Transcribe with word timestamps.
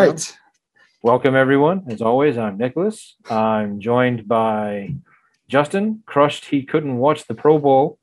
Right. 0.00 0.06
All 0.06 0.12
right. 0.12 0.38
Welcome, 1.02 1.36
everyone. 1.36 1.84
As 1.88 2.02
always, 2.02 2.36
I'm 2.36 2.58
Nicholas. 2.58 3.14
I'm 3.30 3.80
joined 3.80 4.26
by 4.26 4.94
Justin. 5.48 6.02
Crushed 6.06 6.46
he 6.46 6.64
couldn't 6.64 6.96
watch 6.98 7.26
the 7.26 7.34
Pro 7.34 7.58
Bowl, 7.58 7.98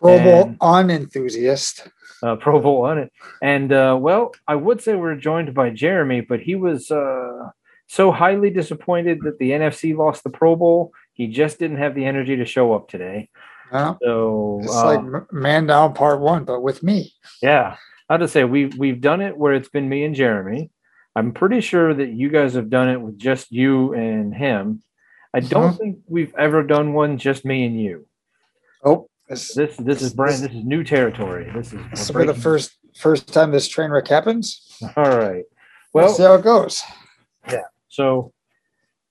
Pro 0.00 0.18
Bowl 0.22 0.42
And- 0.44 0.56
unenthusiast. 0.60 1.88
uh, 2.22 2.36
Pro 2.36 2.60
Bowl 2.60 2.84
on 2.86 2.98
it. 2.98 3.12
And, 3.42 3.72
uh, 3.72 3.96
well, 4.00 4.32
I 4.48 4.54
would 4.54 4.80
say 4.80 4.94
we're 4.94 5.16
joined 5.16 5.52
by 5.54 5.70
Jeremy, 5.70 6.20
but 6.22 6.40
he 6.40 6.54
was 6.54 6.90
uh, 6.90 7.50
so 7.88 8.10
highly 8.12 8.48
disappointed 8.50 9.18
that 9.24 9.38
the 9.38 9.50
NFC 9.50 9.94
lost 9.96 10.24
the 10.24 10.30
Pro 10.30 10.56
Bowl. 10.56 10.92
He 11.12 11.26
just 11.26 11.58
didn't 11.58 11.76
have 11.78 11.94
the 11.94 12.04
energy 12.06 12.36
to 12.36 12.44
show 12.46 12.72
up 12.74 12.88
today. 12.88 13.28
Yeah. 13.72 13.94
So, 14.02 14.60
It's 14.62 14.74
uh, 14.74 14.84
like 14.86 15.32
Man 15.32 15.66
Down 15.66 15.92
Part 15.94 16.20
One, 16.20 16.44
but 16.44 16.62
with 16.62 16.82
me. 16.82 17.12
Yeah, 17.42 17.76
I 18.08 18.12
have 18.14 18.20
to 18.20 18.28
say 18.28 18.44
we've 18.44 18.78
we've 18.78 19.00
done 19.00 19.20
it 19.20 19.36
where 19.36 19.54
it's 19.54 19.68
been 19.68 19.88
me 19.88 20.04
and 20.04 20.14
Jeremy. 20.14 20.70
I'm 21.16 21.32
pretty 21.32 21.60
sure 21.62 21.94
that 21.94 22.10
you 22.10 22.28
guys 22.28 22.52
have 22.54 22.68
done 22.68 22.90
it 22.90 23.00
with 23.00 23.18
just 23.18 23.50
you 23.50 23.94
and 23.94 24.34
him. 24.34 24.82
I 25.32 25.40
don't 25.40 25.72
Mhm. 25.72 25.78
think 25.78 25.98
we've 26.06 26.34
ever 26.36 26.62
done 26.62 26.92
one 26.92 27.16
just 27.16 27.44
me 27.44 27.64
and 27.66 27.80
you. 27.80 28.06
Oh, 28.84 29.08
this, 29.28 29.54
This 29.54 29.76
this 29.78 30.02
is 30.02 30.12
brand. 30.12 30.42
This 30.44 30.52
is 30.52 30.64
new 30.64 30.84
territory. 30.84 31.50
This 31.54 31.72
is 31.72 31.80
this 31.90 32.10
will 32.12 32.20
be 32.20 32.26
the 32.26 32.34
first 32.34 32.76
first 32.96 33.32
time 33.32 33.50
this 33.50 33.66
train 33.66 33.90
wreck 33.90 34.08
happens. 34.08 34.78
All 34.96 35.04
right. 35.18 35.44
We'll 35.94 36.04
Well, 36.04 36.14
see 36.14 36.22
how 36.22 36.34
it 36.34 36.42
goes. 36.42 36.82
Yeah. 37.50 37.62
So, 37.88 38.32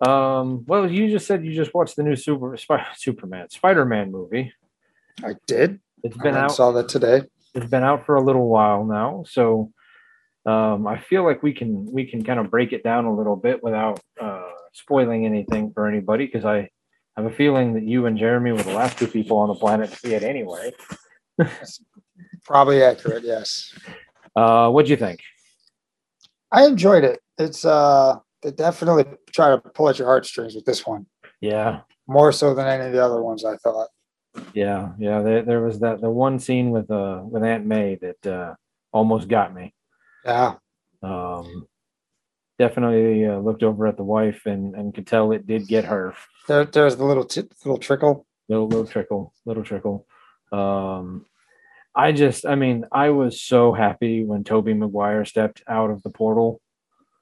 um, 0.02 0.64
well, 0.68 0.90
you 0.90 1.10
just 1.10 1.26
said 1.26 1.44
you 1.44 1.54
just 1.54 1.74
watched 1.74 1.96
the 1.96 2.04
new 2.04 2.16
Super 2.16 2.56
Spy, 2.58 2.86
Superman 2.96 3.50
Spider 3.50 3.84
Man 3.86 4.12
movie. 4.12 4.54
I 5.24 5.36
did. 5.48 5.80
It's 6.04 6.18
been 6.18 6.36
and 6.36 6.38
out. 6.38 6.52
saw 6.52 6.72
that 6.74 6.88
today. 6.88 7.24
it's 7.56 7.70
been 7.70 7.84
out 7.84 8.06
for 8.06 8.16
a 8.16 8.22
little 8.22 8.48
while 8.50 8.84
now 8.84 9.24
so 9.28 9.72
um, 10.46 10.88
i 10.88 10.98
feel 10.98 11.24
like 11.24 11.42
we 11.44 11.54
can 11.54 11.86
we 11.92 12.06
can 12.06 12.24
kind 12.24 12.40
of 12.40 12.50
break 12.52 12.74
it 12.74 12.84
down 12.84 13.06
a 13.06 13.14
little 13.14 13.36
bit 13.36 13.64
without 13.64 14.00
uh, 14.22 14.50
spoiling 14.74 15.26
anything 15.26 15.72
for 15.74 15.88
anybody 15.88 16.26
because 16.26 16.46
i 16.46 16.70
have 17.18 17.26
a 17.26 17.32
feeling 17.32 17.74
that 17.74 17.84
you 17.84 18.06
and 18.06 18.18
jeremy 18.18 18.52
were 18.52 18.64
the 18.64 18.74
last 18.74 18.98
two 18.98 19.08
people 19.08 19.38
on 19.38 19.48
the 19.48 19.56
planet 19.56 19.90
to 19.90 19.96
see 19.96 20.14
it 20.14 20.24
anyway 20.24 20.72
Probably 22.46 22.84
accurate. 22.84 23.24
Yes, 23.24 23.74
uh, 24.36 24.70
what'd 24.70 24.90
you 24.90 24.96
think 24.96 25.20
I 26.52 26.66
enjoyed 26.66 27.04
it. 27.04 27.20
It's 27.38 27.66
uh, 27.66 28.20
they 28.42 28.52
definitely 28.52 29.06
try 29.34 29.50
to 29.50 29.58
pull 29.58 29.90
at 29.90 30.00
your 30.00 30.08
heartstrings 30.08 30.56
with 30.56 30.66
this 30.66 30.86
one 30.86 31.06
yeah 31.42 31.82
more 32.08 32.32
so 32.32 32.54
than 32.54 32.68
any 32.68 32.86
of 32.86 32.94
the 32.94 33.04
other 33.04 33.22
ones. 33.22 33.44
I 33.44 33.58
thought. 33.58 33.90
yeah 34.54 34.92
yeah 35.00 35.22
there, 35.22 35.42
there 35.42 35.62
was 35.62 35.80
that 35.80 36.02
the 36.02 36.10
one 36.10 36.40
scene 36.40 36.70
with 36.70 36.90
uh 36.92 37.22
with 37.24 37.44
aunt 37.44 37.66
may 37.66 37.96
that 37.96 38.28
uh 38.28 38.54
almost 38.94 39.28
got 39.28 39.54
me 39.54 39.74
Yeah, 40.26 40.56
um 41.04 41.68
definitely 42.58 43.26
uh, 43.26 43.38
looked 43.40 43.64
over 43.64 43.86
at 43.88 43.98
the 43.98 44.04
wife 44.04 44.46
and 44.46 44.76
and 44.76 44.94
could 44.94 45.06
tell 45.08 45.32
it 45.34 45.46
did 45.46 45.68
get 45.68 45.86
her 45.86 46.14
there, 46.48 46.66
there's 46.66 46.96
the 46.96 47.04
little 47.06 47.26
t- 47.26 47.44
little 47.66 47.78
trickle. 47.78 48.26
little 48.48 48.68
little 48.68 48.88
trickle 48.88 49.34
little 49.46 49.64
trickle 49.64 50.08
um 50.54 51.26
i 51.96 52.12
just 52.14 52.46
i 52.46 52.56
mean 52.56 52.86
i 52.94 53.10
was 53.10 53.42
so 53.42 53.74
happy 53.74 54.24
when 54.24 54.44
tobey 54.44 54.74
maguire 54.74 55.26
stepped 55.26 55.62
out 55.68 55.90
of 55.92 56.02
the 56.04 56.10
portal 56.10 56.62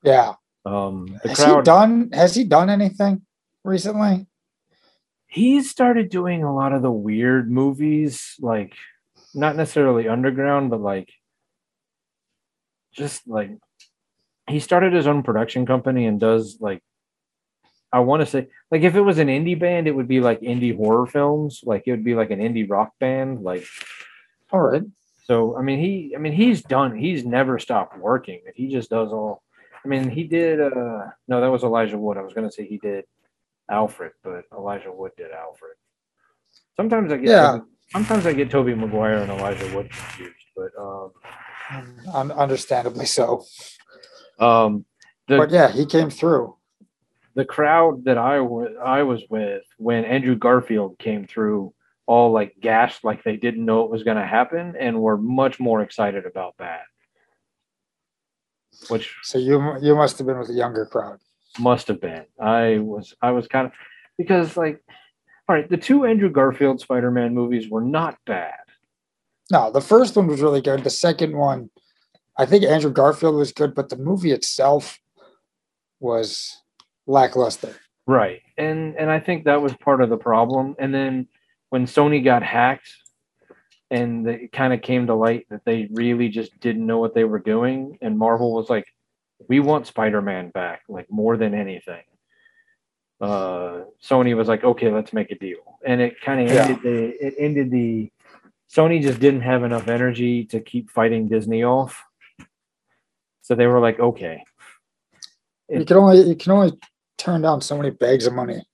Yeah. 0.03 0.33
um 0.65 1.07
the 1.23 1.29
Has 1.29 1.37
he 1.39 1.43
crowd 1.45 1.65
done? 1.65 2.09
Has 2.13 2.35
he 2.35 2.43
done 2.43 2.69
anything 2.69 3.23
recently? 3.63 4.27
he's 5.27 5.67
started 5.71 6.09
doing 6.09 6.43
a 6.43 6.53
lot 6.53 6.73
of 6.73 6.83
the 6.83 6.91
weird 6.91 7.49
movies 7.49 8.35
like 8.39 8.75
not 9.33 9.55
necessarily 9.55 10.07
underground 10.07 10.69
but 10.69 10.79
like 10.79 11.09
just 12.93 13.27
like 13.27 13.51
he 14.49 14.59
started 14.59 14.93
his 14.93 15.07
own 15.07 15.23
production 15.23 15.65
company 15.65 16.05
and 16.05 16.19
does 16.19 16.57
like 16.59 16.81
I 17.91 17.99
want 17.99 18.21
to 18.21 18.25
say 18.25 18.47
like 18.71 18.81
if 18.81 18.95
it 18.95 19.01
was 19.01 19.19
an 19.19 19.27
indie 19.27 19.57
band, 19.59 19.87
it 19.87 19.91
would 19.95 20.07
be 20.07 20.19
like 20.19 20.41
indie 20.41 20.75
horror 20.75 21.05
films. 21.05 21.61
Like 21.65 21.83
it 21.85 21.91
would 21.91 22.03
be 22.03 22.15
like 22.15 22.31
an 22.31 22.39
indie 22.39 22.69
rock 22.69 22.91
band. 22.99 23.41
Like 23.41 23.65
All 24.51 24.61
right. 24.61 24.83
So 25.25 25.57
I 25.57 25.61
mean, 25.61 25.79
he 25.79 26.13
I 26.15 26.19
mean 26.19 26.33
he's 26.33 26.61
done. 26.61 26.95
He's 26.97 27.25
never 27.25 27.59
stopped 27.59 27.97
working. 27.97 28.41
He 28.55 28.67
just 28.67 28.89
does 28.89 29.11
all. 29.11 29.43
I 29.83 29.87
mean, 29.87 30.09
he 30.09 30.23
did. 30.23 30.59
uh 30.61 31.07
No, 31.27 31.41
that 31.41 31.51
was 31.51 31.63
Elijah 31.63 31.97
Wood. 31.97 32.17
I 32.17 32.21
was 32.21 32.33
gonna 32.33 32.51
say 32.51 32.65
he 32.65 32.77
did 32.77 33.05
Alfred, 33.69 34.11
but 34.23 34.43
Elijah 34.51 34.91
Wood 34.91 35.11
did 35.17 35.31
Alfred. 35.31 35.75
Sometimes 36.75 37.11
I 37.11 37.17
get. 37.17 37.29
Yeah. 37.29 37.51
Tobey- 37.51 37.69
sometimes 37.91 38.25
I 38.25 38.33
get 38.33 38.49
Tobey 38.49 38.73
Maguire 38.75 39.17
and 39.17 39.31
Elijah 39.31 39.69
Wood 39.75 39.89
confused, 39.91 40.47
but 40.55 40.71
um, 40.79 41.11
Un- 42.13 42.31
understandably 42.31 43.05
so. 43.05 43.43
um, 44.39 44.85
the 45.27 45.37
But 45.37 45.51
yeah, 45.51 45.71
he 45.71 45.85
came 45.85 46.09
through. 46.09 46.55
the 47.35 47.45
crowd 47.45 48.05
that 48.05 48.17
I 48.17 48.39
was 48.41 48.71
I 48.83 49.03
was 49.03 49.23
with 49.29 49.63
when 49.77 50.05
Andrew 50.05 50.35
Garfield 50.35 50.99
came 50.99 51.25
through, 51.25 51.73
all 52.05 52.31
like 52.31 52.55
gashed, 52.59 53.03
like 53.03 53.23
they 53.23 53.37
didn't 53.37 53.65
know 53.65 53.85
it 53.85 53.91
was 53.91 54.03
going 54.03 54.17
to 54.17 54.25
happen, 54.25 54.75
and 54.79 55.01
were 55.01 55.17
much 55.17 55.59
more 55.59 55.81
excited 55.81 56.25
about 56.25 56.55
that. 56.59 56.81
Which 58.89 59.15
So 59.23 59.37
you 59.37 59.77
you 59.81 59.95
must 59.95 60.17
have 60.17 60.27
been 60.27 60.39
with 60.39 60.49
a 60.49 60.53
younger 60.53 60.85
crowd. 60.85 61.19
must 61.59 61.87
have 61.87 62.01
been. 62.01 62.25
I 62.39 62.79
was 62.79 63.13
I 63.21 63.31
was 63.31 63.47
kind 63.47 63.67
of 63.67 63.71
because 64.17 64.57
like 64.57 64.81
all 65.47 65.55
right, 65.55 65.69
the 65.69 65.77
two 65.77 66.05
Andrew 66.05 66.29
Garfield 66.29 66.79
Spider-Man 66.81 67.33
movies 67.33 67.69
were 67.69 67.81
not 67.81 68.17
bad. 68.25 68.53
No, 69.53 69.69
the 69.69 69.81
first 69.81 70.15
one 70.15 70.25
was 70.25 70.41
really 70.41 70.61
good. 70.61 70.83
The 70.83 70.89
second 70.89 71.37
one, 71.37 71.69
I 72.39 72.47
think 72.47 72.63
Andrew 72.63 72.91
Garfield 72.91 73.35
was 73.35 73.51
good, 73.51 73.75
but 73.75 73.89
the 73.89 73.95
movie 73.95 74.31
itself 74.31 74.99
was 75.99 76.57
lackluster. 77.05 77.75
Right. 78.07 78.41
And 78.57 78.97
and 78.97 79.11
I 79.11 79.19
think 79.19 79.45
that 79.45 79.61
was 79.61 79.75
part 79.75 80.01
of 80.01 80.09
the 80.09 80.17
problem. 80.17 80.75
And 80.79 80.91
then 80.91 81.27
when 81.69 81.85
Sony 81.85 82.23
got 82.23 82.41
hacked 82.41 82.89
and 83.91 84.27
it 84.27 84.51
kind 84.51 84.73
of 84.73 84.81
came 84.81 85.05
to 85.05 85.13
light 85.13 85.45
that 85.51 85.65
they 85.65 85.87
really 85.91 86.29
just 86.29 86.59
didn't 86.59 86.87
know 86.87 86.97
what 86.97 87.13
they 87.13 87.23
were 87.23 87.39
doing 87.39 87.99
and 88.01 88.17
Marvel 88.17 88.53
was 88.53 88.71
like 88.71 88.87
we 89.47 89.59
want 89.59 89.85
Spider-Man 89.85 90.49
back 90.49 90.81
like 90.89 91.05
more 91.11 91.37
than 91.37 91.53
anything. 91.53 92.03
Uh 93.21 93.83
Sony 94.03 94.35
was 94.35 94.47
like 94.47 94.63
okay, 94.63 94.89
let's 94.91 95.13
make 95.13 95.29
a 95.29 95.37
deal. 95.37 95.77
And 95.85 96.01
it 96.01 96.19
kind 96.21 96.41
of 96.41 96.47
Yeah. 96.51 96.63
ended 96.63 96.81
the 96.81 97.27
it 97.27 97.35
ended 97.37 97.69
the 97.69 98.11
Sony 98.73 99.01
just 99.01 99.19
didn't 99.19 99.41
have 99.41 99.63
enough 99.63 99.87
energy 99.87 100.45
to 100.45 100.59
keep 100.59 100.89
fighting 100.89 101.27
Disney 101.27 101.63
off. 101.63 102.03
So 103.41 103.55
they 103.55 103.67
were 103.67 103.79
like 103.79 103.99
okay. 103.99 104.43
You 105.69 105.85
can 105.85 105.97
only 105.97 106.21
you 106.21 106.35
can 106.35 106.51
only 106.51 106.73
turn 107.17 107.41
down 107.41 107.61
so 107.61 107.77
many 107.77 107.89
bags 107.91 108.25
of 108.25 108.33
money. 108.33 108.65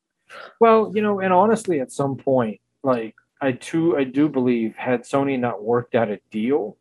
Well, 0.59 0.91
you 0.93 1.01
know, 1.01 1.19
and 1.19 1.33
honestly, 1.33 1.79
at 1.79 1.91
some 1.91 2.15
point, 2.17 2.59
like 2.83 3.15
I 3.41 3.53
too, 3.53 3.97
I 3.97 4.03
do 4.03 4.29
believe, 4.29 4.75
had 4.75 5.03
Sony 5.03 5.39
not 5.39 5.63
worked 5.63 5.95
out 5.95 6.09
a 6.09 6.19
deal 6.29 6.77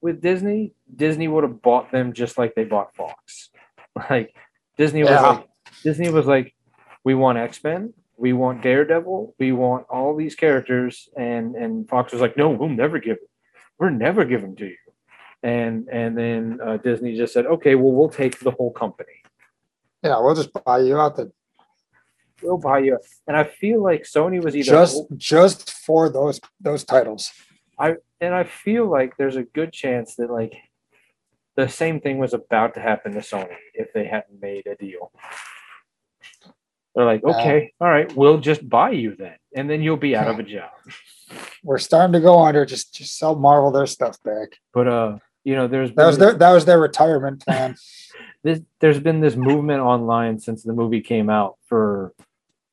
with 0.00 0.20
Disney, 0.20 0.72
Disney 0.94 1.28
would 1.28 1.44
have 1.44 1.62
bought 1.62 1.90
them 1.90 2.12
just 2.12 2.36
like 2.38 2.54
they 2.54 2.64
bought 2.64 2.94
Fox. 2.94 3.50
Like 4.10 4.34
Disney 4.76 5.02
was 5.02 5.10
Yeah. 5.12 5.20
like, 5.20 5.48
Disney 5.84 6.10
was 6.10 6.26
like, 6.26 6.52
we 7.04 7.14
want 7.14 7.38
X 7.38 7.62
Men, 7.62 7.94
we 8.16 8.32
want 8.32 8.62
Daredevil, 8.62 9.34
we 9.38 9.52
want 9.52 9.86
all 9.88 10.16
these 10.16 10.34
characters, 10.34 11.08
and 11.16 11.54
and 11.56 11.88
Fox 11.88 12.12
was 12.12 12.20
like, 12.20 12.36
no, 12.36 12.50
we'll 12.50 12.68
never 12.68 12.98
give 12.98 13.16
it. 13.16 13.30
We're 13.78 13.90
never 13.90 14.24
give 14.24 14.40
them 14.40 14.56
to 14.56 14.66
you. 14.66 14.76
And 15.42 15.88
and 15.88 16.16
then 16.16 16.58
uh, 16.64 16.76
Disney 16.78 17.16
just 17.16 17.32
said, 17.32 17.46
okay, 17.46 17.74
well, 17.74 17.92
we'll 17.92 18.08
take 18.08 18.38
the 18.40 18.52
whole 18.52 18.72
company. 18.72 19.12
Yeah, 20.02 20.20
we'll 20.20 20.34
just 20.34 20.52
buy 20.64 20.80
you 20.80 20.98
out 20.98 21.16
the 21.16 21.32
We'll 22.42 22.58
buy 22.58 22.80
you. 22.80 22.98
And 23.26 23.36
I 23.36 23.44
feel 23.44 23.82
like 23.82 24.02
Sony 24.02 24.42
was 24.42 24.54
either 24.54 24.70
just 24.70 25.02
just 25.16 25.70
for 25.70 26.08
those 26.08 26.40
those 26.60 26.84
titles. 26.84 27.32
I 27.78 27.96
and 28.20 28.34
I 28.34 28.44
feel 28.44 28.86
like 28.86 29.16
there's 29.16 29.36
a 29.36 29.42
good 29.42 29.72
chance 29.72 30.16
that 30.16 30.30
like 30.30 30.54
the 31.56 31.68
same 31.68 32.00
thing 32.00 32.18
was 32.18 32.34
about 32.34 32.74
to 32.74 32.80
happen 32.80 33.12
to 33.12 33.20
Sony 33.20 33.56
if 33.74 33.92
they 33.92 34.04
hadn't 34.06 34.40
made 34.40 34.66
a 34.66 34.74
deal. 34.74 35.12
They're 36.94 37.04
like, 37.04 37.22
Uh, 37.24 37.30
okay, 37.30 37.72
all 37.80 37.88
right, 37.88 38.14
we'll 38.14 38.38
just 38.38 38.68
buy 38.68 38.90
you 38.90 39.16
then, 39.16 39.36
and 39.54 39.68
then 39.68 39.82
you'll 39.82 39.96
be 39.96 40.14
out 40.14 40.28
of 40.28 40.38
a 40.38 40.42
job. 40.56 40.70
We're 41.62 41.78
starting 41.78 42.12
to 42.12 42.20
go 42.20 42.38
under. 42.44 42.64
Just 42.64 42.94
just 42.94 43.18
sell 43.18 43.34
Marvel 43.34 43.72
their 43.72 43.86
stuff 43.86 44.22
back. 44.22 44.58
But 44.72 44.86
uh, 44.86 45.18
you 45.42 45.54
know, 45.54 45.66
there's 45.66 45.92
That 45.92 46.06
was 46.06 46.18
their 46.18 46.34
that 46.34 46.52
was 46.52 46.64
their 46.64 46.78
retirement 46.78 47.44
plan. 47.44 47.76
this, 48.44 48.60
there's 48.80 49.00
been 49.00 49.20
this 49.20 49.36
movement 49.36 49.80
online 49.80 50.38
since 50.38 50.62
the 50.62 50.72
movie 50.72 51.00
came 51.00 51.28
out 51.30 51.56
for 51.66 52.14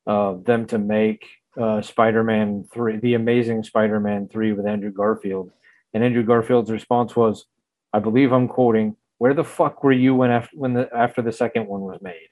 uh, 0.06 0.34
them 0.34 0.66
to 0.66 0.78
make 0.78 1.26
uh, 1.60 1.82
Spider-Man 1.82 2.66
three, 2.72 2.98
the 2.98 3.14
Amazing 3.14 3.64
Spider-Man 3.64 4.28
three 4.28 4.52
with 4.52 4.66
Andrew 4.66 4.90
Garfield, 4.92 5.50
and 5.92 6.04
Andrew 6.04 6.22
Garfield's 6.22 6.70
response 6.70 7.14
was, 7.16 7.46
I 7.92 7.98
believe 7.98 8.32
I'm 8.32 8.48
quoting, 8.48 8.96
"Where 9.18 9.34
the 9.34 9.44
fuck 9.44 9.82
were 9.82 9.92
you 9.92 10.14
when 10.14 10.30
after 10.30 10.56
when 10.56 10.74
the 10.74 10.88
after 10.94 11.22
the 11.22 11.32
second 11.32 11.66
one 11.66 11.80
was 11.80 12.00
made?" 12.00 12.28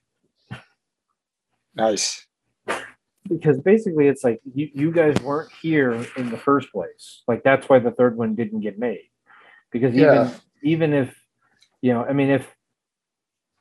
Nice. 1.75 2.27
because 3.29 3.61
basically 3.61 4.09
it's 4.09 4.25
like 4.25 4.41
you, 4.55 4.69
you 4.75 4.93
guys 4.93 5.15
weren't 5.23 5.51
here 5.63 5.93
in 6.17 6.31
the 6.31 6.37
first 6.39 6.71
place 6.73 7.23
like 7.29 7.43
that's 7.43 7.69
why 7.69 7.79
the 7.79 7.91
third 7.93 8.17
one 8.17 8.35
didn't 8.35 8.61
get 8.61 8.79
made 8.79 9.09
because 9.71 9.95
even 9.95 10.15
Yeah. 10.15 10.35
even 10.63 10.93
if 10.93 11.15
you 11.83 11.93
know 11.93 12.05
i 12.05 12.13
mean 12.13 12.31
if 12.31 12.47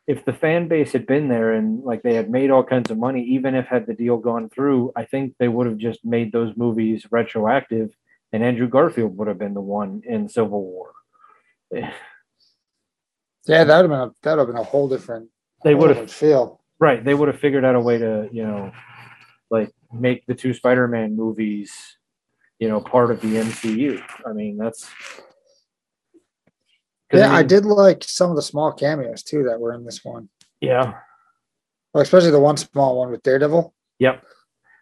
if 0.08 0.26
the 0.26 0.34
fan 0.34 0.68
base 0.68 0.92
had 0.92 1.06
been 1.06 1.28
there 1.28 1.54
and 1.54 1.84
like 1.84 2.02
they 2.02 2.16
had 2.16 2.30
made 2.32 2.50
all 2.50 2.64
kinds 2.64 2.90
of 2.90 2.98
money 2.98 3.24
even 3.24 3.54
if 3.54 3.68
had 3.68 3.86
the 3.86 3.94
deal 3.94 4.18
gone 4.18 4.50
through 4.50 4.92
i 4.96 5.06
think 5.06 5.36
they 5.38 5.48
would 5.48 5.68
have 5.68 5.78
just 5.78 6.04
made 6.04 6.32
those 6.32 6.56
movies 6.58 7.06
retroactive 7.12 7.92
and 8.34 8.44
andrew 8.44 8.68
garfield 8.68 9.16
would 9.18 9.28
have 9.28 9.38
been 9.40 9.54
the 9.54 9.62
one 9.62 10.02
in 10.08 10.28
civil 10.28 10.64
war 10.64 10.92
Yeah, 13.46 13.64
that 13.64 13.82
would 13.82 13.90
have 13.92 14.00
been 14.00 14.00
a, 14.00 14.12
that 14.24 14.32
would 14.38 14.40
have 14.40 14.48
been 14.48 14.58
a 14.58 14.64
whole 14.64 14.88
different. 14.90 15.30
they 15.64 15.74
would 15.76 15.90
have 15.90 15.98
different 16.08 16.12
feel. 16.12 16.59
Right. 16.80 17.04
They 17.04 17.14
would 17.14 17.28
have 17.28 17.40
figured 17.40 17.66
out 17.66 17.76
a 17.76 17.80
way 17.80 17.98
to, 17.98 18.30
you 18.32 18.44
know, 18.44 18.72
like 19.50 19.72
make 19.92 20.26
the 20.26 20.36
two 20.36 20.54
Spider-Man 20.54 21.16
movies, 21.16 21.98
you 22.60 22.70
know, 22.70 22.80
part 22.80 23.12
of 23.12 23.22
the 23.22 23.36
MCU. 23.36 24.02
I 24.26 24.34
mean, 24.34 24.58
that's 24.58 24.90
Yeah, 27.12 27.34
I 27.34 27.40
mean, 27.40 27.48
did 27.48 27.66
like 27.66 28.04
some 28.04 28.30
of 28.30 28.36
the 28.36 28.42
small 28.42 28.72
cameos 28.72 29.24
too 29.24 29.44
that 29.44 29.60
were 29.60 29.74
in 29.74 29.84
this 29.84 30.06
one. 30.06 30.30
Yeah. 30.62 30.94
Well, 31.94 32.04
especially 32.04 32.32
the 32.32 32.40
one 32.40 32.58
small 32.58 32.98
one 33.00 33.12
with 33.12 33.24
Daredevil. 33.24 33.74
Yep. 34.00 34.24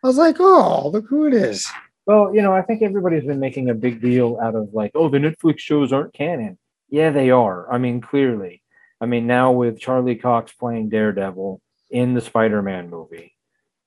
I 0.04 0.08
was 0.08 0.18
like, 0.18 0.36
oh, 0.40 0.90
look 0.90 1.08
who 1.08 1.26
it 1.26 1.34
is. 1.34 1.68
Well, 2.06 2.34
you 2.34 2.42
know, 2.42 2.54
I 2.54 2.62
think 2.62 2.82
everybody's 2.82 3.26
been 3.26 3.40
making 3.40 3.70
a 3.70 3.74
big 3.74 4.02
deal 4.02 4.40
out 4.42 4.56
of 4.56 4.74
like, 4.74 4.92
oh, 4.94 5.10
the 5.10 5.18
Netflix 5.18 5.60
shows 5.60 5.92
aren't 5.92 6.14
canon. 6.14 6.58
Yeah, 6.90 7.10
they 7.10 7.32
are. 7.32 7.72
I 7.72 7.78
mean, 7.78 8.02
clearly. 8.02 8.62
I 9.02 9.06
mean, 9.06 9.28
now 9.28 9.52
with 9.52 9.80
Charlie 9.80 10.16
Cox 10.16 10.54
playing 10.54 10.90
Daredevil 10.90 11.62
in 11.90 12.14
the 12.14 12.22
Spider-Man 12.22 12.90
movie, 12.90 13.36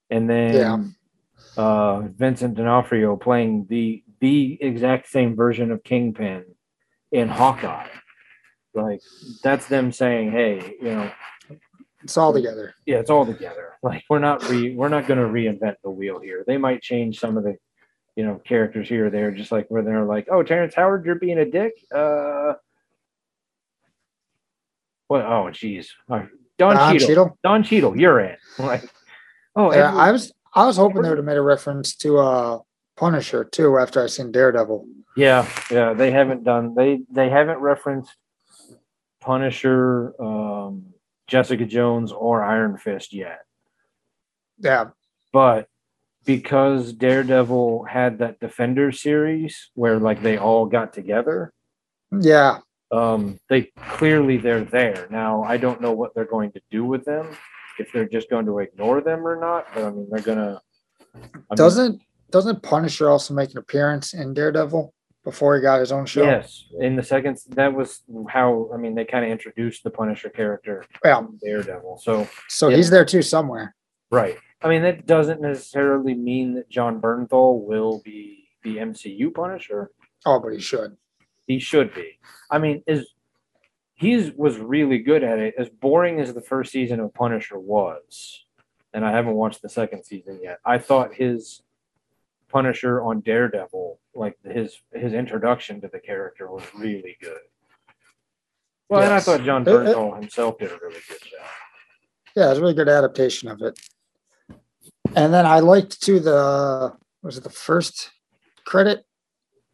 and 0.09 0.29
then 0.29 0.55
Yeah. 0.55 0.85
uh, 1.57 2.01
Vincent 2.09 2.55
D'Onofrio 2.55 3.17
playing 3.17 3.67
the 3.69 4.03
the 4.21 4.59
exact 4.63 5.09
same 5.09 5.35
version 5.35 5.71
of 5.71 5.83
Kingpin 5.83 6.45
in 7.13 7.29
Hawkeye. 7.29 7.89
Like 8.75 9.01
that's 9.43 9.67
them 9.67 9.93
saying, 9.93 10.31
"Hey, 10.33 10.77
you 10.81 10.93
know, 10.93 11.11
It's 12.03 12.17
all 12.17 12.33
together. 12.33 12.75
yeah, 12.87 12.99
it's 12.99 13.11
all 13.11 13.27
together. 13.27 13.75
Like 13.83 14.05
we're 14.11 14.19
not 14.19 14.49
re 14.49 14.75
we're 14.75 14.89
not 14.91 15.07
going 15.07 15.19
to 15.21 15.27
reinvent 15.27 15.77
the 15.83 15.91
wheel 15.91 16.21
here. 16.21 16.45
They 16.47 16.57
might 16.59 16.83
change 16.83 17.19
some 17.19 17.37
of 17.39 17.45
the, 17.45 17.57
you 18.15 18.25
know, 18.25 18.37
characters 18.45 18.89
here 18.89 19.07
or 19.07 19.11
there, 19.11 19.31
just 19.31 19.51
like 19.53 19.67
where 19.71 19.83
they're 19.83 20.05
like, 20.05 20.29
oh, 20.31 20.43
Terrence 20.43 20.75
Howard, 20.75 21.05
you're 21.07 21.15
being 21.15 21.39
a 21.39 21.45
dick. 21.51 21.73
Uh, 21.95 22.55
what? 25.09 25.25
Oh, 25.25 25.51
geez, 25.51 25.95
Uh, 26.09 26.27
Don, 26.61 26.77
Don 26.77 26.93
Cheadle. 26.93 27.09
Cheadle? 27.09 27.39
Don 27.43 27.63
Cheadle, 27.63 27.97
you're 27.99 28.21
in. 28.21 28.37
Like, 28.59 28.85
oh, 29.57 29.73
Yeah, 29.73 29.97
I 29.97 30.13
was 30.13 30.31
I 30.55 30.67
was 30.67 30.77
hoping 30.77 31.01
they 31.01 31.09
would 31.09 31.17
have 31.17 31.25
made 31.25 31.39
a 31.39 31.43
reference 31.43 31.97
to 31.97 32.19
uh 32.19 32.59
Punisher 32.97 33.45
too 33.45 33.79
after 33.79 34.05
I 34.05 34.07
seen 34.07 34.31
Daredevil. 34.31 34.87
Yeah, 35.17 35.49
yeah, 35.71 35.95
they 35.95 36.11
haven't 36.11 36.45
done 36.45 36.75
they 36.75 37.01
they 37.11 37.31
haven't 37.31 37.59
referenced 37.59 38.15
Punisher, 39.23 40.15
um, 40.23 40.93
Jessica 41.27 41.65
Jones, 41.65 42.13
or 42.13 42.43
Iron 42.43 42.77
Fist 42.77 43.15
yet. 43.15 43.41
Yeah, 44.59 44.91
But 45.33 45.69
because 46.27 46.93
Daredevil 46.93 47.85
had 47.85 48.19
that 48.19 48.39
Defender 48.41 48.93
series 48.93 49.71
where 49.75 49.99
like 49.99 50.23
they 50.23 50.37
all 50.37 50.67
got 50.67 50.93
together, 50.93 51.55
yeah. 52.13 52.59
Um, 52.93 53.39
they 53.49 53.71
clearly 53.77 54.37
they're 54.37 54.65
there. 54.65 55.07
Now 55.11 55.43
I 55.45 55.57
don't 55.57 55.81
know 55.81 55.93
what 55.93 56.15
they're 56.15 56.25
going 56.25 56.53
to 56.53 56.61
do 56.71 56.85
with 56.85 57.05
them, 57.05 57.37
if 57.79 57.93
they're 57.93 58.09
just 58.09 58.29
going 58.31 58.47
to 58.47 58.59
ignore 58.59 59.01
them 59.01 59.27
or 59.27 59.37
not. 59.39 59.67
But 59.75 59.85
I 59.85 59.91
mean 59.91 60.09
they're 60.11 60.23
gonna 60.23 60.61
I 61.51 61.55
Doesn't 61.55 62.01
doesn't 62.31 62.63
Punisher 62.63 63.09
also 63.11 63.35
make 63.35 63.51
an 63.53 63.59
appearance 63.59 64.15
in 64.15 64.35
Daredevil 64.35 64.93
before 65.25 65.57
he 65.57 65.63
got 65.63 65.81
his 65.81 65.93
own 65.93 66.07
show? 66.07 66.25
Yes, 66.25 66.65
in 66.81 66.97
the 66.97 67.03
second, 67.03 67.39
that 67.51 67.73
was 67.73 68.03
how 68.29 68.71
I 68.75 68.77
mean 68.77 68.95
they 68.95 69.05
kind 69.05 69.25
of 69.25 69.31
introduced 69.31 69.85
the 69.85 69.91
Punisher 69.91 70.29
character 70.31 70.85
Yeah. 71.05 71.21
in 71.21 71.39
Daredevil. 71.43 71.99
So 72.03 72.27
So 72.49 72.69
Yeah. 72.69 72.77
he's 72.77 72.91
there 72.91 73.05
too 73.05 73.23
somewhere. 73.23 73.75
right, 74.11 74.37
I 74.63 74.69
mean 74.69 74.83
that 74.83 75.07
doesn't 75.07 75.41
necessarily 75.41 76.15
mean 76.15 76.55
that 76.55 76.69
Jon 76.69 77.01
Bernthal 77.01 77.65
will 77.65 78.01
be 78.05 78.49
the 78.65 78.79
MCU 78.79 79.33
Punisher. 79.33 79.91
Oh, 80.27 80.39
but 80.41 80.53
he 80.53 80.59
should. 80.61 80.97
He 81.51 81.59
should 81.59 81.93
be. 81.93 82.17
I 82.49 82.59
mean, 82.59 82.85
is 82.87 83.13
he's 83.95 84.31
was 84.37 84.59
really 84.59 84.99
good 85.01 85.25
at 85.25 85.41
it. 85.41 85.55
As 85.59 85.69
boring 85.69 86.21
as 86.21 86.33
the 86.33 86.41
first 86.41 86.71
season 86.71 87.01
of 87.01 87.13
Punisher 87.13 87.59
was, 87.59 88.45
and 88.95 89.05
I 89.05 89.11
haven't 89.11 89.35
watched 89.35 89.61
the 89.61 89.69
second 89.69 90.05
season 90.05 90.39
yet. 90.41 90.61
I 90.65 90.79
thought 90.79 91.13
his 91.13 91.63
Punisher 92.51 93.03
on 93.03 93.19
Daredevil, 93.23 93.99
like 94.15 94.39
his 94.45 94.81
his 94.95 95.13
introduction 95.13 95.81
to 95.81 95.89
the 95.89 95.99
character, 95.99 96.49
was 96.49 96.63
really 96.73 97.17
good. 97.21 97.43
Well, 98.89 99.03
and 99.03 99.13
I 99.13 99.19
thought 99.19 99.43
Jon 99.43 99.63
It- 99.63 99.69
it- 99.71 99.73
Bernthal 99.75 100.21
himself 100.21 100.57
did 100.57 100.71
a 100.71 100.79
really 100.81 101.01
good 101.09 101.21
job. 101.23 101.49
Yeah, 102.37 102.51
it's 102.51 102.59
a 102.59 102.63
really 102.63 102.75
good 102.75 102.89
adaptation 102.89 103.49
of 103.49 103.61
it. 103.61 103.77
And 105.17 105.35
then 105.35 105.47
I 105.47 105.59
liked 105.59 106.01
too 106.01 106.21
the 106.21 106.97
was 107.25 107.39
it 107.39 107.43
the 107.43 107.51
first 107.51 108.13
credit 108.65 109.05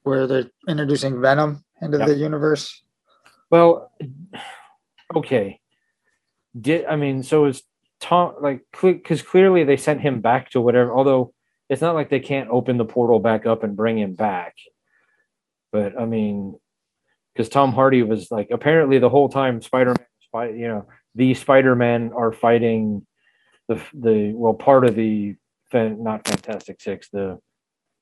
where 0.05 0.29
they're 0.29 0.51
introducing 0.69 1.21
Venom 1.21 1.65
into 1.81 1.99
Yeah. 1.99 2.07
the 2.07 2.15
universe. 2.15 2.83
Well, 3.51 3.93
okay. 5.15 5.61
Did 6.59 6.87
I 6.87 6.97
mean 6.97 7.23
so 7.23 7.45
is 7.47 7.63
Tom 8.01 8.35
like 8.41 8.65
because 8.81 9.23
clearly 9.23 9.65
they 9.65 9.77
sent 9.77 10.01
him 10.01 10.21
back 10.21 10.51
to 10.51 10.61
whatever. 10.61 10.93
Although 10.95 11.33
it's 11.69 11.83
not 11.83 11.95
like 11.95 12.11
they 12.11 12.21
can't 12.21 12.49
open 12.51 12.77
the 12.77 12.85
portal 12.85 13.19
back 13.19 13.47
up 13.47 13.63
and 13.63 13.77
bring 13.77 13.99
him 13.99 14.15
back. 14.15 14.55
But 15.73 15.99
I 16.01 16.07
mean, 16.07 16.59
because 17.35 17.49
Tom 17.49 17.73
Hardy 17.73 18.03
was 18.03 18.31
like 18.31 18.51
apparently 18.51 18.99
the 18.99 19.11
whole 19.11 19.29
time 19.29 19.61
Spider-Man, 19.61 20.07
Spy, 20.23 20.49
you 20.51 20.69
know, 20.69 20.87
the 21.15 21.35
Spider-Man 21.35 22.13
are 22.15 22.33
fighting 22.33 23.07
the 23.69 23.81
the 23.93 24.33
well 24.35 24.55
part 24.55 24.87
of 24.87 24.95
the 24.95 25.35
not 25.73 26.27
Fantastic 26.27 26.81
Six, 26.81 27.09
the 27.11 27.39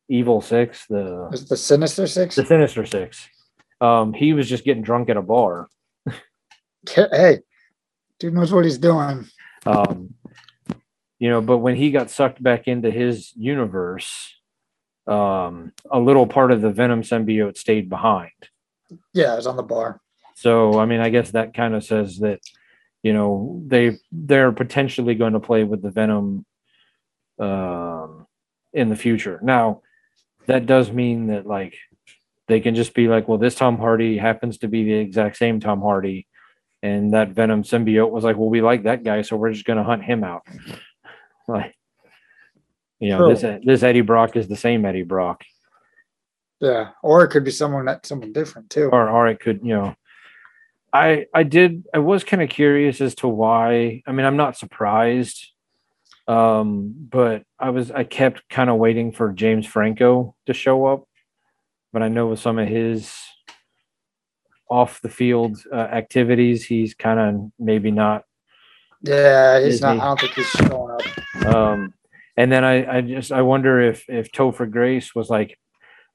Evil 0.09 0.41
Six, 0.41 0.87
the 0.87 1.29
the 1.49 1.57
Sinister 1.57 2.07
Six? 2.07 2.37
the 2.37 2.45
Sinister 2.45 2.87
Six. 2.87 3.29
Um, 3.85 4.15
he 4.15 4.33
was 4.33 4.49
just 4.49 4.65
getting 4.65 4.83
drunk 4.83 5.11
at 5.11 5.17
a 5.17 5.23
bar. 5.23 5.69
Hey, 6.89 7.41
dude 8.19 8.33
knows 8.33 8.53
what 8.53 8.65
he's 8.65 8.79
doing. 8.79 9.27
Um, 9.67 10.15
you 11.19 11.29
know, 11.29 11.41
but 11.41 11.59
when 11.59 11.77
he 11.77 11.91
got 11.91 12.11
sucked 12.11 12.43
back 12.43 12.67
into 12.67 12.91
his 12.91 13.33
universe, 13.37 14.35
um, 15.07 15.73
a 15.91 15.99
little 15.99 16.27
part 16.27 16.51
of 16.51 16.63
the 16.63 16.71
Venom 16.71 17.03
symbiote 17.03 17.59
stayed 17.59 17.89
behind. 17.91 18.31
Yeah, 19.13 19.35
it 19.35 19.37
was 19.37 19.47
on 19.47 19.57
the 19.57 19.63
bar. 19.63 20.01
So, 20.35 20.79
I 20.79 20.87
mean, 20.87 21.01
I 21.01 21.11
guess 21.11 21.33
that 21.33 21.55
kind 21.55 21.75
of 21.75 21.85
says 21.85 22.19
that, 22.19 22.41
you 23.03 23.13
know, 23.13 23.63
they 23.67 23.99
they're 24.11 24.53
potentially 24.53 25.15
going 25.15 25.35
to 25.35 25.41
play 25.41 25.63
with 25.65 25.83
the 25.83 25.91
Venom 25.91 26.47
um, 27.39 28.27
in 28.73 28.89
the 28.89 28.97
future. 28.97 29.41
Now, 29.43 29.83
that 30.47 30.67
does 30.67 30.91
mean 30.91 31.27
that 31.29 31.47
like 31.47 31.77
they 32.47 32.61
can 32.61 32.75
just 32.75 32.95
be 32.95 33.09
like, 33.09 33.29
well, 33.29 33.39
this 33.39 33.55
Tom 33.55 33.79
Hardy 33.79 34.19
happens 34.19 34.59
to 34.59 34.69
be 34.69 34.85
the 34.85 34.95
exact 34.95 35.37
same 35.37 35.61
Tom 35.61 35.81
Hardy, 35.81 36.27
and 36.83 37.15
that 37.15 37.31
Venom 37.31 37.63
symbiote 37.63 38.11
was 38.11 38.25
like, 38.25 38.37
well, 38.37 38.51
we 38.51 38.61
like 38.61 38.85
that 38.85 39.03
guy, 39.05 39.23
so 39.23 39.37
we're 39.37 39.53
just 39.53 39.65
going 39.65 39.79
to 39.79 39.85
hunt 39.85 40.05
him 40.05 40.25
out. 40.25 40.43
Like, 41.47 41.77
you 43.01 43.11
know, 43.11 43.29
this 43.35 43.43
this 43.67 43.83
Eddie 43.83 44.01
Brock 44.01 44.35
is 44.35 44.49
the 44.49 44.57
same 44.57 44.87
Eddie 44.87 45.03
Brock, 45.03 45.45
Yeah, 46.59 46.93
or 47.03 47.23
it 47.23 47.29
could 47.29 47.45
be 47.45 47.51
someone 47.51 47.85
that 47.85 48.07
someone 48.07 48.33
different 48.33 48.71
too. 48.71 48.89
or 48.91 49.11
or 49.11 49.27
it 49.29 49.41
could, 49.41 49.61
you 49.63 49.75
know. 49.75 49.95
I 50.91 51.27
I 51.35 51.43
did 51.43 51.85
I 51.93 51.99
was 51.99 52.25
kind 52.25 52.41
of 52.41 52.49
curious 52.49 53.03
as 53.03 53.15
to 53.17 53.29
why. 53.29 54.03
I 54.07 54.13
mean, 54.13 54.25
I'm 54.25 54.39
not 54.39 54.57
surprised. 54.57 55.51
Um, 56.27 56.95
but 56.97 57.43
I 57.59 57.69
was 57.69 57.91
I 57.91 58.05
kept 58.05 58.49
kind 58.49 58.71
of 58.71 58.77
waiting 58.77 59.13
for 59.13 59.31
James 59.33 59.67
Franco 59.67 60.35
to 60.47 60.55
show 60.55 60.87
up. 60.87 61.07
But 61.95 62.03
I 62.03 62.09
know 62.09 62.27
with 62.27 62.41
some 62.41 62.59
of 62.59 62.67
his 62.67 63.15
off 64.69 65.01
the 65.01 65.09
field 65.09 65.59
uh, 65.73 65.77
activities, 65.77 66.65
he's 66.65 66.93
kind 66.93 67.21
of 67.21 67.53
maybe 67.57 67.93
not 67.93 68.25
Yeah, 69.01 69.61
he's 69.61 69.75
Disney. 69.81 69.99
not. 69.99 70.03
I 70.03 70.05
don't 70.07 70.21
think 70.21 70.33
he's 70.33 70.47
showing 70.47 70.91
up. 70.91 71.47
Um, 71.47 71.95
and 72.37 72.51
then 72.51 72.65
I, 72.65 72.97
I 72.97 73.01
just 73.01 73.31
I 73.31 73.43
wonder 73.43 73.81
if 73.81 74.05
if 74.09 74.33
Topher 74.33 74.69
Grace 74.69 75.15
was 75.15 75.31
like, 75.31 75.57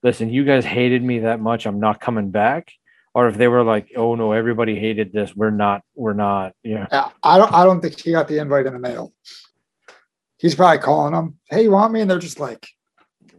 listen, 0.03 0.29
you 0.29 0.43
guys 0.43 0.65
hated 0.65 1.01
me 1.01 1.19
that 1.19 1.39
much, 1.39 1.65
I'm 1.65 1.79
not 1.79 2.01
coming 2.01 2.29
back, 2.29 2.73
or 3.13 3.29
if 3.29 3.37
they 3.37 3.47
were 3.47 3.63
like, 3.63 3.87
oh 3.95 4.15
no, 4.15 4.33
everybody 4.33 4.77
hated 4.77 5.13
this, 5.13 5.33
we're 5.33 5.49
not, 5.49 5.81
we're 5.95 6.11
not, 6.11 6.51
yeah, 6.61 6.87
I 7.23 7.37
don't. 7.37 7.53
I 7.53 7.63
don't 7.63 7.79
think 7.79 7.97
he 7.97 8.11
got 8.11 8.27
the 8.27 8.39
invite 8.39 8.65
in 8.65 8.73
the 8.73 8.79
mail. 8.79 9.13
He's 10.39 10.55
probably 10.55 10.79
calling 10.79 11.13
them. 11.13 11.37
Hey, 11.49 11.63
you 11.63 11.71
want 11.71 11.93
me? 11.93 12.01
And 12.01 12.11
they're 12.11 12.19
just 12.19 12.39
like, 12.41 12.67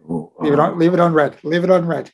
leave 0.09 0.55
it 0.55 0.59
on. 0.59 0.79
Leave 0.79 0.95
it 0.95 1.01
unread. 1.01 1.37
Leave 1.43 1.65
it 1.65 1.71
unread. 1.71 2.11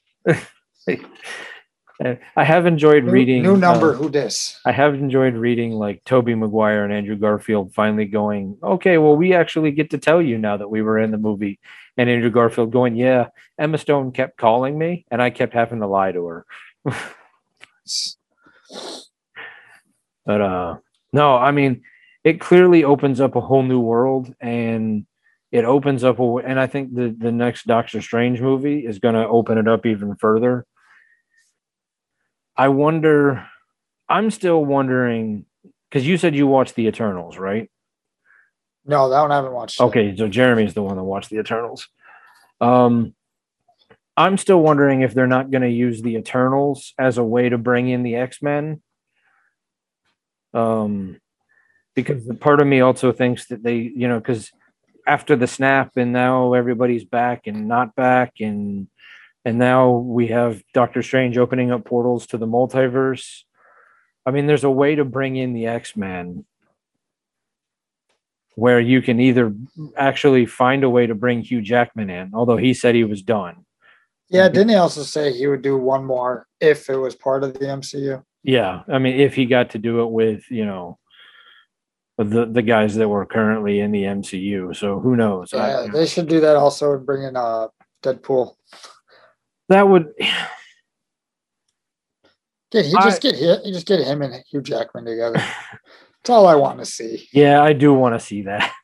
I 2.37 2.45
have 2.45 2.66
enjoyed 2.66 3.04
New, 3.04 3.11
reading 3.11 3.42
new 3.42 3.56
number. 3.56 3.95
uh, 3.95 3.97
who 3.97 4.11
dis? 4.11 4.61
I 4.66 4.73
have 4.73 4.95
enjoyed 4.95 5.35
reading 5.35 5.73
like 5.73 6.04
Tobey 6.04 6.35
Maguire 6.35 6.85
and 6.85 6.92
Andrew 6.92 7.16
Garfield 7.16 7.73
finally 7.73 8.04
going, 8.04 8.59
okay, 8.62 8.99
well, 8.99 9.16
we 9.16 9.33
actually 9.33 9.71
get 9.71 9.90
to 9.90 9.99
tell 9.99 10.21
you 10.21 10.37
now 10.37 10.59
that 10.59 10.68
we 10.68 10.83
were 10.83 10.99
in 10.99 11.11
the 11.11 11.18
movie. 11.18 11.59
And 11.97 12.11
Andrew 12.11 12.30
Garfield 12.30 12.71
going, 12.71 12.97
yeah, 12.97 13.28
Emma 13.59 13.78
Stone 13.78 14.12
kept 14.12 14.37
calling 14.37 14.78
me 14.78 15.06
and 15.11 15.23
I 15.23 15.30
kept 15.30 15.54
having 15.54 15.80
to 15.80 15.87
lie 15.87 16.12
to 16.12 16.26
her. 16.26 16.47
But 20.26 20.40
uh 20.40 20.76
no, 21.12 21.37
I 21.37 21.52
mean, 21.52 21.83
it 22.25 22.40
clearly 22.40 22.83
opens 22.83 23.21
up 23.21 23.37
a 23.37 23.40
whole 23.40 23.62
new 23.62 23.78
world 23.80 24.35
and 24.40 25.06
it 25.53 25.65
opens 25.65 26.05
up 26.05 26.19
a, 26.19 26.37
and 26.37 26.59
I 26.59 26.67
think 26.67 26.95
the 26.95 27.15
the 27.17 27.33
next 27.33 27.67
Doctor 27.67 28.00
Strange 28.03 28.41
movie 28.41 28.85
is 28.85 28.99
going 28.99 29.15
to 29.15 29.26
open 29.26 29.59
it 29.59 29.69
up 29.69 29.87
even 29.87 30.17
further. 30.17 30.67
I 32.57 32.69
wonder 32.69 33.47
I'm 34.09 34.31
still 34.31 34.65
wondering 34.65 35.47
cuz 35.91 36.07
you 36.07 36.17
said 36.17 36.35
you 36.35 36.47
watched 36.47 36.75
the 36.75 36.87
Eternals, 36.87 37.38
right? 37.38 37.71
No, 38.85 39.09
that 39.09 39.21
one 39.21 39.33
I 39.33 39.37
haven't 39.37 39.53
watched. 39.53 39.81
yet. 39.81 39.87
Okay, 39.87 40.17
so 40.17 40.29
Jeremy's 40.29 40.75
the 40.75 40.83
one 40.83 40.97
that 40.97 41.03
watched 41.05 41.31
the 41.31 41.38
Eternals. 41.38 41.88
Um 42.61 43.15
I'm 44.17 44.38
still 44.38 44.62
wondering 44.62 45.03
if 45.03 45.12
they're 45.12 45.26
not 45.26 45.50
going 45.50 45.61
to 45.62 45.69
use 45.69 46.00
the 46.00 46.17
Eternals 46.17 46.95
as 46.99 47.19
a 47.19 47.23
way 47.25 47.50
to 47.50 47.59
bring 47.59 47.88
in 47.91 48.03
the 48.03 48.17
X-Men. 48.17 48.81
Um 50.55 51.21
because 51.95 52.26
the 52.26 52.35
part 52.35 52.61
of 52.61 52.67
me 52.67 52.81
also 52.81 53.12
thinks 53.12 53.47
that 53.49 53.62
they, 53.62 53.76
you 53.76 54.07
know, 54.09 54.19
because 54.19 54.50
after 55.06 55.36
the 55.36 55.46
snap 55.46 55.92
and 55.96 56.12
now 56.12 56.52
everybody's 56.52 57.04
back 57.04 57.46
and 57.46 57.68
not 57.68 57.94
back 57.94 58.34
and 58.40 58.88
and 59.44 59.58
now 59.58 59.90
we 59.90 60.26
have 60.26 60.60
Doctor 60.75 61.04
Strange 61.04 61.38
opening 61.38 61.70
up 61.70 61.84
portals 61.84 62.26
to 62.28 62.36
the 62.36 62.48
multiverse. 62.48 63.42
I 64.26 64.32
mean, 64.32 64.48
there's 64.48 64.64
a 64.64 64.70
way 64.70 64.96
to 64.96 65.04
bring 65.04 65.36
in 65.36 65.52
the 65.52 65.66
X-Men 65.66 66.44
where 68.56 68.80
you 68.80 69.00
can 69.00 69.20
either 69.20 69.54
actually 69.96 70.46
find 70.46 70.82
a 70.82 70.90
way 70.90 71.06
to 71.06 71.14
bring 71.14 71.42
Hugh 71.42 71.62
Jackman 71.62 72.10
in, 72.10 72.32
although 72.34 72.56
he 72.56 72.75
said 72.75 72.96
he 72.96 73.04
was 73.04 73.22
done. 73.22 73.64
Yeah, 74.28 74.48
didn't 74.48 74.70
he 74.70 74.75
also 74.75 75.02
say 75.02 75.32
he 75.32 75.46
would 75.46 75.62
do 75.62 75.76
one 75.76 76.04
more 76.04 76.48
if 76.60 76.90
it 76.90 76.96
was 76.96 77.14
part 77.14 77.44
of 77.44 77.54
the 77.54 77.66
MCU? 77.66 78.25
Yeah, 78.42 78.82
I 78.88 78.98
mean, 78.98 79.20
if 79.20 79.34
he 79.34 79.46
got 79.46 79.70
to 79.70 79.78
do 79.78 80.00
it 80.02 80.10
with, 80.10 80.50
you 80.50 80.64
know, 80.64 80.98
the 82.18 82.46
the 82.46 82.62
guys 82.62 82.94
that 82.96 83.08
were 83.08 83.26
currently 83.26 83.80
in 83.80 83.90
the 83.92 84.04
MCU, 84.04 84.75
so 84.75 84.99
who 85.00 85.16
knows? 85.16 85.52
I- 85.52 85.68
Yeah, 85.85 85.87
they 85.92 86.06
should 86.06 86.28
do 86.28 86.40
that 86.40 86.56
also 86.56 86.92
and 86.94 87.04
bring 87.06 87.23
in 87.25 87.37
uh 87.37 87.68
Deadpool. 88.02 88.54
that 89.68 89.88
would, 89.88 90.12
Get 92.73 92.85
he 92.87 92.92
just 92.92 93.23
get 93.23 93.37
hit. 93.37 93.64
You 93.64 93.73
just 93.73 93.87
get 93.87 94.00
him 94.00 94.23
and 94.23 94.42
Hugh 94.50 94.61
Jackman 94.61 95.04
together. 95.04 95.38
That's 95.38 96.30
all 96.30 96.46
I 96.49 96.56
want 96.56 96.78
to 96.80 96.85
see. 96.85 97.28
yeah, 97.32 97.62
I 97.62 97.73
do 97.73 97.94
want 97.94 98.14
to 98.18 98.25
see 98.25 98.42
that. 98.42 98.73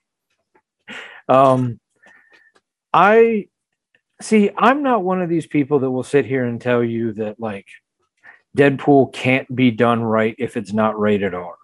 Um, 1.29 1.79
I 2.93 3.47
see. 4.21 4.51
I'm 4.59 4.83
not 4.83 5.05
one 5.05 5.23
of 5.23 5.29
these 5.31 5.47
people 5.47 5.79
that 5.79 5.91
will 5.91 6.03
sit 6.03 6.27
here 6.27 6.45
and 6.45 6.61
tell 6.61 6.83
you 6.83 7.13
that 7.15 7.39
like 7.41 7.67
Deadpool 8.59 9.13
can't 9.15 9.47
be 9.55 9.71
done 9.71 10.03
right 10.03 10.35
if 10.39 10.57
it's 10.57 10.73
not 10.73 10.99
rated 10.99 11.33
R. 11.33 11.55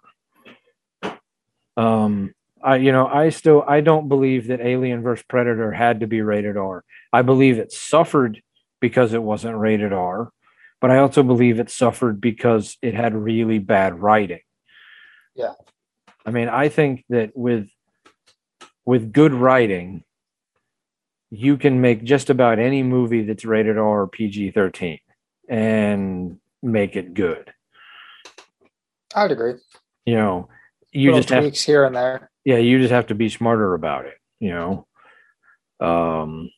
Um, 1.79 2.33
I 2.61 2.75
you 2.75 2.91
know 2.91 3.07
I 3.07 3.29
still 3.29 3.63
I 3.65 3.79
don't 3.79 4.09
believe 4.09 4.47
that 4.47 4.59
Alien 4.59 5.01
vs 5.01 5.23
Predator 5.29 5.71
had 5.71 6.01
to 6.01 6.07
be 6.07 6.21
rated 6.21 6.57
R. 6.57 6.83
I 7.13 7.21
believe 7.21 7.57
it 7.57 7.71
suffered 7.71 8.41
because 8.81 9.13
it 9.13 9.23
wasn't 9.23 9.57
rated 9.57 9.93
R, 9.93 10.31
but 10.81 10.91
I 10.91 10.97
also 10.97 11.23
believe 11.23 11.57
it 11.57 11.69
suffered 11.69 12.19
because 12.19 12.77
it 12.81 12.93
had 12.93 13.15
really 13.15 13.59
bad 13.59 14.01
writing. 14.01 14.41
Yeah. 15.35 15.53
I 16.25 16.31
mean, 16.31 16.49
I 16.49 16.67
think 16.67 17.05
that 17.07 17.31
with 17.33 17.69
with 18.85 19.13
good 19.13 19.33
writing, 19.33 20.03
you 21.31 21.55
can 21.55 21.79
make 21.79 22.03
just 22.03 22.29
about 22.29 22.59
any 22.59 22.83
movie 22.83 23.23
that's 23.23 23.45
rated 23.45 23.77
R 23.77 24.01
or 24.01 24.07
PG 24.07 24.51
13 24.51 24.99
and 25.47 26.39
make 26.61 26.97
it 26.97 27.13
good. 27.13 27.53
I'd 29.15 29.31
agree. 29.31 29.53
You 30.05 30.15
know, 30.15 30.49
you 30.91 31.13
just 31.13 31.29
have 31.29 31.43
tweaks 31.43 31.63
here 31.63 31.85
and 31.85 31.95
there. 31.95 32.31
yeah, 32.45 32.57
you 32.57 32.79
just 32.79 32.91
have 32.91 33.07
to 33.07 33.15
be 33.15 33.29
smarter 33.29 33.73
about 33.73 34.05
it, 34.05 34.17
you 34.39 34.49
know. 34.49 34.85
Um 35.79 36.49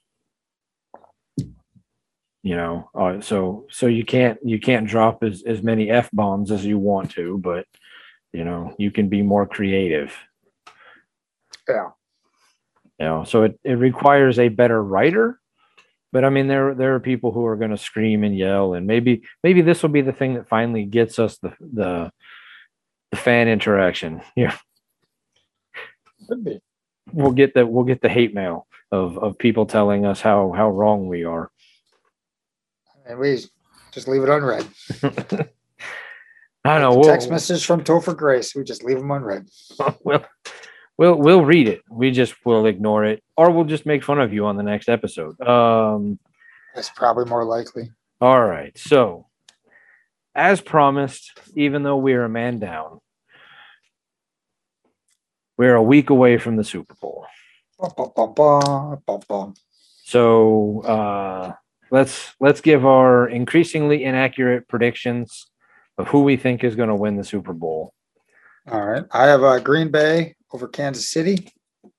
you 2.44 2.56
know, 2.56 2.90
uh, 2.96 3.22
so 3.22 3.68
so 3.70 3.86
you 3.86 4.04
can't 4.04 4.40
you 4.44 4.60
can't 4.60 4.88
drop 4.88 5.24
as 5.24 5.44
as 5.44 5.62
many 5.62 5.92
f 5.92 6.10
bombs 6.12 6.52
as 6.52 6.66
you 6.66 6.80
want 6.80 7.12
to, 7.12 7.38
but 7.38 7.66
you 8.34 8.44
know, 8.44 8.74
you 8.80 8.90
can 8.92 9.10
be 9.10 9.22
more 9.22 9.46
creative. 9.46 10.16
Yeah. 11.68 11.90
You 13.00 13.06
know, 13.06 13.24
so 13.26 13.44
it, 13.44 13.60
it 13.64 13.74
requires 13.74 14.40
a 14.40 14.50
better 14.50 14.82
writer. 14.84 15.40
But 16.12 16.26
I 16.26 16.30
mean, 16.30 16.48
there 16.48 16.74
there 16.74 16.96
are 16.96 17.00
people 17.00 17.32
who 17.32 17.46
are 17.46 17.56
going 17.56 17.72
to 17.72 17.78
scream 17.78 18.24
and 18.24 18.38
yell, 18.38 18.74
and 18.74 18.86
maybe 18.88 19.24
maybe 19.44 19.62
this 19.62 19.82
will 19.82 19.90
be 19.90 20.02
the 20.02 20.12
thing 20.12 20.34
that 20.34 20.50
finally 20.50 20.84
gets 20.86 21.20
us 21.20 21.38
the 21.38 21.54
the, 21.60 22.12
the 23.12 23.18
fan 23.18 23.48
interaction. 23.48 24.22
Yeah, 24.36 24.56
Could 26.28 26.44
be. 26.44 26.62
we'll 27.14 27.32
get 27.34 27.54
the 27.54 27.66
we'll 27.66 27.84
get 27.86 28.02
the 28.02 28.10
hate 28.10 28.34
mail 28.34 28.68
of 28.92 29.18
of 29.18 29.38
people 29.38 29.66
telling 29.66 30.06
us 30.06 30.22
how 30.22 30.52
how 30.52 30.70
wrong 30.70 31.08
we 31.08 31.24
are. 31.24 31.52
And 33.06 33.20
we 33.20 33.40
just 33.92 34.08
leave 34.08 34.24
it 34.24 34.30
unread. 34.30 34.66
I 36.64 36.80
don't 36.80 36.96
know. 36.96 37.04
Text 37.04 37.28
We'll, 37.28 37.36
message 37.36 37.66
from 37.66 37.84
Topher 37.84 38.16
Grace. 38.16 38.54
We 38.56 38.64
just 38.64 38.84
leave 38.84 38.98
them 39.00 39.10
unread. 39.12 39.48
we'll 40.04 40.24
we'll 40.98 41.16
we'll 41.16 41.44
read 41.46 41.68
it. 41.68 41.82
We 41.90 42.12
just 42.12 42.36
will 42.46 42.66
ignore 42.68 43.04
it, 43.06 43.24
or 43.36 43.50
we'll 43.52 43.66
just 43.66 43.86
make 43.86 44.04
fun 44.04 44.20
of 44.20 44.32
you 44.34 44.46
on 44.46 44.58
the 44.58 44.64
next 44.64 44.88
episode. 44.90 45.40
Um. 45.42 46.20
That's 46.76 46.90
probably 46.90 47.26
more 47.26 47.44
likely. 47.44 47.92
All 48.22 48.46
right. 48.46 48.78
So, 48.78 49.28
as 50.36 50.62
promised, 50.62 51.32
even 51.56 51.84
though 51.84 51.98
we're 51.98 52.24
a 52.24 52.30
man 52.30 52.60
down, 52.60 53.00
we're 55.58 55.76
a 55.76 55.84
week 55.84 56.10
away 56.10 56.38
from 56.38 56.56
the 56.56 56.64
Super 56.64 56.96
Bowl. 57.02 57.26
So, 60.04 60.82
uh, 60.82 61.54
let's 61.92 62.34
let's 62.40 62.62
give 62.62 62.86
our 62.86 63.28
increasingly 63.28 64.04
inaccurate 64.04 64.68
predictions 64.68 65.48
of 65.98 66.08
who 66.08 66.24
we 66.24 66.38
think 66.38 66.64
is 66.64 66.76
going 66.76 66.90
to 66.90 66.96
win 66.96 67.18
the 67.18 67.24
Super 67.24 67.54
Bowl. 67.54 67.94
All 68.70 68.86
right. 68.86 69.04
I 69.12 69.26
have 69.26 69.44
uh, 69.44 69.60
Green 69.60 69.90
Bay 69.90 70.36
over 70.54 70.68
Kansas 70.68 71.10
City. 71.10 71.52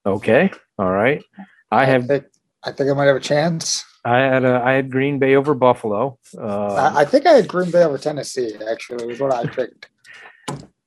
Okay. 0.07 0.51
All 0.79 0.91
right. 0.91 1.23
I 1.71 1.85
have 1.85 2.07
think, 2.07 2.25
I 2.63 2.73
think 2.73 2.91
I 2.91 2.95
might 2.95 3.07
have 3.07 3.17
a 3.17 3.21
chance. 3.21 3.85
I 4.05 4.19
had 4.19 4.45
a, 4.45 4.63
I 4.65 4.73
had 4.73 4.91
Green 4.91 5.19
Bay 5.19 5.37
over 5.37 5.55
Buffalo. 5.55 6.19
Uh, 6.37 6.75
I, 6.75 7.01
I 7.01 7.05
think 7.05 7.27
I 7.27 7.33
had 7.33 7.47
Green 7.47 7.71
Bay 7.71 7.85
over 7.85 7.99
Tennessee. 7.99 8.53
Actually, 8.71 9.07
was 9.07 9.21
what 9.21 9.33
I 9.33 9.47
picked. 9.47 9.89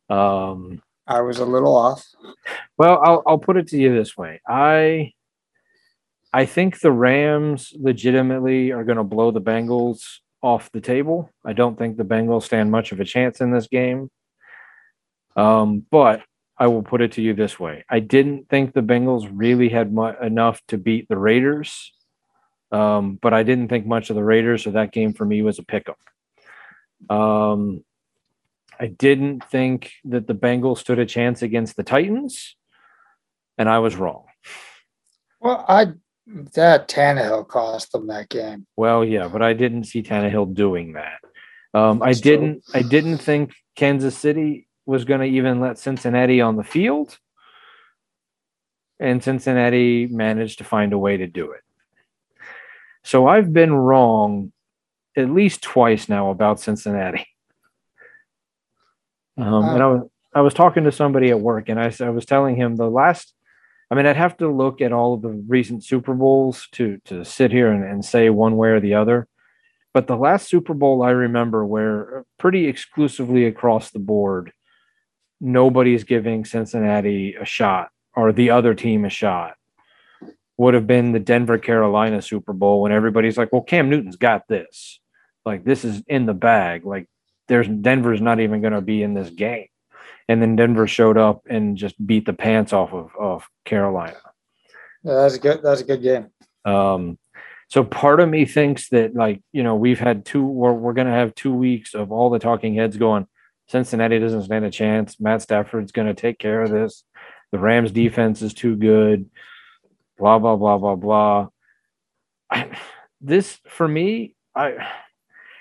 um, 0.10 0.82
I 1.08 1.22
was 1.22 1.38
a 1.40 1.46
little 1.46 1.76
off. 1.76 2.06
Well, 2.78 3.00
I'll 3.04 3.24
I'll 3.26 3.38
put 3.38 3.58
it 3.58 3.68
to 3.70 3.78
you 3.78 3.96
this 3.96 4.18
way. 4.18 4.42
I 4.48 5.14
I 6.34 6.46
think 6.46 6.80
the 6.80 6.92
Rams 6.92 7.72
legitimately 7.80 8.72
are 8.72 8.84
going 8.84 8.98
to 8.98 9.04
blow 9.04 9.32
the 9.32 9.42
Bengals 9.42 10.02
off 10.42 10.72
the 10.74 10.82
table. 10.82 11.32
I 11.46 11.54
don't 11.54 11.78
think 11.78 11.96
the 11.96 12.04
Bengals 12.04 12.44
stand 12.44 12.70
much 12.72 12.92
of 12.92 13.00
a 13.00 13.06
chance 13.06 13.40
in 13.40 13.52
this 13.52 13.68
game. 13.68 14.10
Um, 15.38 15.86
but 15.90 16.22
I 16.58 16.68
will 16.68 16.84
put 16.84 17.02
it 17.02 17.14
to 17.14 17.22
you 17.22 17.34
this 17.34 17.60
way. 17.60 17.84
I 17.90 18.00
didn't 18.00 18.50
think 18.50 18.74
the 18.74 18.82
Bengals 18.82 19.30
really 19.32 19.70
had 19.70 19.94
mu- 19.94 20.18
enough 20.22 20.62
to 20.68 20.78
beat 20.78 21.08
the 21.08 21.18
Raiders. 21.18 21.94
Um, 22.72 23.18
but 23.22 23.34
I 23.34 23.44
didn't 23.44 23.68
think 23.70 23.86
much 23.86 24.10
of 24.10 24.16
the 24.16 24.24
Raiders, 24.24 24.64
so 24.64 24.72
that 24.72 24.92
game 24.92 25.14
for 25.14 25.26
me 25.26 25.42
was 25.42 25.60
a 25.60 25.64
pickup. 25.64 26.00
Um, 27.10 27.84
I 28.80 28.88
didn't 28.88 29.44
think 29.46 29.92
that 30.06 30.28
the 30.28 30.36
Bengals 30.36 30.80
stood 30.80 31.00
a 31.00 31.06
chance 31.06 31.42
against 31.42 31.76
the 31.76 31.84
Titans, 31.84 32.56
and 33.58 33.70
I 33.70 33.80
was 33.80 33.96
wrong. 33.96 34.26
Well, 35.40 35.64
I 35.68 35.94
that 36.56 36.90
Tannehill 36.90 37.48
cost 37.48 37.92
them 37.92 38.08
that 38.08 38.30
game. 38.30 38.66
Well, 38.76 39.06
yeah, 39.06 39.28
but 39.28 39.44
I 39.44 39.54
didn't 39.54 39.84
see 39.84 40.02
Tannehill 40.02 40.56
doing 40.56 40.94
that. 40.94 41.20
Um, 41.74 42.02
I 42.02 42.14
didn't. 42.14 42.64
I 42.74 42.82
didn't 42.82 43.20
think 43.20 43.54
Kansas 43.76 44.18
City 44.18 44.68
was 44.86 45.06
going 45.06 45.20
to 45.22 45.28
even 45.28 45.60
let 45.60 45.78
Cincinnati 45.78 46.42
on 46.42 46.56
the 46.56 46.64
field. 46.64 47.18
and 49.00 49.24
Cincinnati 49.24 50.08
managed 50.08 50.58
to 50.60 50.64
find 50.64 50.94
a 50.94 50.98
way 50.98 51.18
to 51.18 51.28
do 51.28 51.52
it. 51.52 51.62
So 53.06 53.28
I've 53.28 53.54
been 53.54 53.72
wrong 53.72 54.52
at 55.16 55.30
least 55.30 55.62
twice 55.62 56.10
now 56.10 56.32
about 56.32 56.60
Cincinnati. 56.60 57.28
Um, 59.38 59.64
and 59.64 59.84
I 59.84 59.88
was 59.88 60.10
I 60.34 60.42
was 60.42 60.54
talking 60.54 60.84
to 60.84 60.92
somebody 60.92 61.30
at 61.30 61.40
work, 61.40 61.70
and 61.70 61.80
I, 61.80 61.94
I 62.02 62.10
was 62.10 62.26
telling 62.26 62.56
him 62.56 62.76
the 62.76 62.90
last. 62.90 63.34
I 63.92 63.96
mean, 63.96 64.08
I'd 64.08 64.18
have 64.18 64.36
to 64.38 64.52
look 64.52 64.82
at 64.82 64.92
all 64.92 65.14
of 65.14 65.22
the 65.22 65.30
recent 65.48 65.86
Super 65.86 66.16
Bowls 66.16 66.68
to 66.74 67.00
to 67.06 67.24
sit 67.24 67.52
here 67.52 67.72
and, 67.72 67.84
and 67.84 68.04
say 68.04 68.30
one 68.30 68.58
way 68.58 68.70
or 68.70 68.80
the 68.80 68.96
other. 68.96 69.28
But 69.94 70.08
the 70.08 70.18
last 70.18 70.50
Super 70.50 70.74
Bowl 70.74 71.04
I 71.04 71.12
remember, 71.12 71.66
where 71.66 72.26
pretty 72.40 72.68
exclusively 72.68 73.46
across 73.46 73.92
the 73.92 74.00
board, 74.00 74.52
nobody's 75.40 76.04
giving 76.04 76.44
Cincinnati 76.44 77.36
a 77.40 77.46
shot 77.46 77.90
or 78.16 78.34
the 78.34 78.50
other 78.50 78.74
team 78.74 79.06
a 79.06 79.10
shot, 79.10 79.56
would 80.58 80.74
have 80.74 80.88
been 80.88 81.12
the 81.12 81.20
Denver 81.20 81.58
Carolina 81.58 82.22
Super 82.22 82.54
Bowl 82.54 82.82
when 82.82 82.92
everybody's 82.92 83.38
like, 83.38 83.52
"Well, 83.52 83.62
Cam 83.62 83.90
Newton's 83.90 84.16
got 84.16 84.48
this. 84.48 85.00
Like 85.46 85.64
this 85.64 85.84
is 85.86 86.04
in 86.08 86.26
the 86.26 86.34
bag. 86.34 86.86
Like 86.86 87.08
there's 87.48 87.68
Denver's 87.68 88.22
not 88.22 88.40
even 88.40 88.62
going 88.62 88.74
to 88.74 88.82
be 88.82 89.04
in 89.04 89.14
this 89.14 89.30
game." 89.30 89.68
And 90.28 90.42
then 90.42 90.56
Denver 90.56 90.88
showed 90.88 91.18
up 91.18 91.44
and 91.50 91.78
just 91.78 91.96
beat 92.06 92.26
the 92.26 92.34
pants 92.34 92.74
off 92.74 92.94
of, 92.94 93.12
of 93.20 93.48
Carolina. 93.64 94.18
Yeah, 95.04 95.16
that's 95.16 95.36
a 95.36 95.40
good. 95.40 95.62
That's 95.62 95.82
a 95.82 95.86
good 95.86 96.02
game. 96.02 96.32
Um, 96.66 97.20
so 97.68 97.84
part 97.84 98.20
of 98.20 98.30
me 98.30 98.46
thinks 98.46 98.90
that 98.90 99.16
like 99.16 99.42
you 99.52 99.64
know 99.64 99.76
we've 99.76 100.00
had 100.00 100.26
two. 100.26 100.46
We're 100.46 100.74
we're 100.74 100.94
going 100.94 101.08
to 101.08 101.14
have 101.14 101.36
two 101.36 101.54
weeks 101.54 101.94
of 101.94 102.12
all 102.12 102.30
the 102.30 102.40
talking 102.40 102.76
heads 102.76 102.98
going. 102.98 103.28
Cincinnati 103.68 104.20
doesn't 104.20 104.44
stand 104.44 104.66
a 104.66 104.72
chance. 104.72 105.20
Matt 105.20 105.42
Stafford's 105.42 105.92
going 105.92 106.08
to 106.08 106.14
take 106.14 106.38
care 106.38 106.62
of 106.62 106.70
this. 106.70 107.04
The 107.52 107.60
Rams 107.60 107.92
defense 107.92 108.42
is 108.42 108.54
too 108.54 108.76
good. 108.76 109.30
Blah 110.18 110.40
blah 110.40 110.56
blah 110.56 110.78
blah 110.78 110.96
blah. 110.96 111.48
This 113.22 113.60
for 113.68 113.88
me, 113.88 114.36
I, 114.56 114.76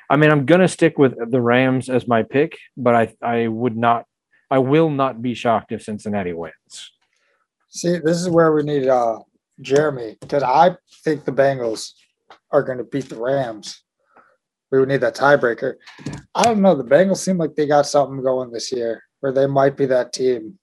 I 0.09 0.17
mean, 0.17 0.31
I'm 0.31 0.47
gonna 0.47 0.69
stick 0.69 0.99
with 0.99 1.15
the 1.31 1.41
Rams 1.41 1.89
as 1.89 2.07
my 2.07 2.23
pick, 2.23 2.59
but 2.77 2.95
I 2.95 3.15
I 3.23 3.49
would 3.49 3.77
not, 3.77 4.07
I 4.51 4.59
will 4.59 4.91
not 4.91 5.23
be 5.23 5.35
shocked 5.35 5.73
if 5.73 5.83
Cincinnati 5.83 6.33
wins. 6.33 6.93
See, 7.69 7.99
this 7.99 8.21
is 8.21 8.29
where 8.29 8.53
we 8.53 8.63
need 8.63 8.87
uh 8.87 9.19
Jeremy 9.61 10.17
because 10.21 10.43
I 10.43 10.77
think 11.05 11.25
the 11.25 11.33
Bengals 11.33 11.93
are 12.51 12.63
going 12.63 12.79
to 12.79 12.85
beat 12.85 13.09
the 13.09 13.21
Rams. 13.21 13.83
We 14.71 14.81
would 14.81 14.89
need 14.89 15.01
that 15.01 15.17
tiebreaker. 15.17 15.75
I 16.35 16.43
don't 16.45 16.61
know. 16.61 16.75
The 16.75 16.85
Bengals 16.85 17.19
seem 17.19 17.39
like 17.39 17.55
they 17.55 17.67
got 17.67 17.87
something 17.87 18.23
going 18.23 18.51
this 18.51 18.73
year, 18.73 19.03
where 19.21 19.33
they 19.33 19.47
might 19.47 19.77
be 19.77 19.87
that 19.87 20.13
team. 20.13 20.59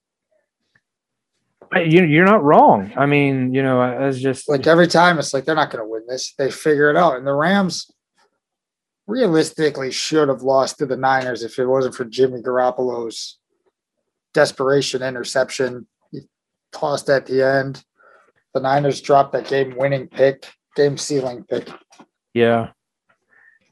You, 1.74 2.04
you're 2.04 2.26
not 2.26 2.42
wrong. 2.42 2.92
I 2.96 3.06
mean, 3.06 3.54
you 3.54 3.62
know, 3.62 3.80
as 3.82 4.20
just 4.20 4.48
Like 4.48 4.66
every 4.66 4.86
time, 4.86 5.18
it's 5.18 5.32
like 5.32 5.44
they're 5.44 5.54
not 5.54 5.70
going 5.70 5.82
to 5.82 5.88
win 5.88 6.02
this. 6.06 6.34
They 6.36 6.50
figure 6.50 6.90
it 6.90 6.96
out, 6.96 7.16
and 7.16 7.26
the 7.26 7.32
Rams 7.32 7.90
realistically 9.06 9.90
should 9.90 10.28
have 10.28 10.42
lost 10.42 10.78
to 10.78 10.86
the 10.86 10.96
Niners 10.96 11.42
if 11.42 11.58
it 11.58 11.66
wasn't 11.66 11.94
for 11.94 12.04
Jimmy 12.04 12.40
Garoppolo's 12.40 13.38
desperation 14.34 15.02
interception. 15.02 15.86
He 16.10 16.20
tossed 16.72 17.08
at 17.08 17.26
the 17.26 17.42
end. 17.42 17.84
The 18.54 18.60
Niners 18.60 19.00
dropped 19.00 19.32
that 19.32 19.48
game-winning 19.48 20.08
pick, 20.08 20.46
game-sealing 20.76 21.44
pick. 21.44 21.68
yeah. 22.34 22.68
I 22.68 22.72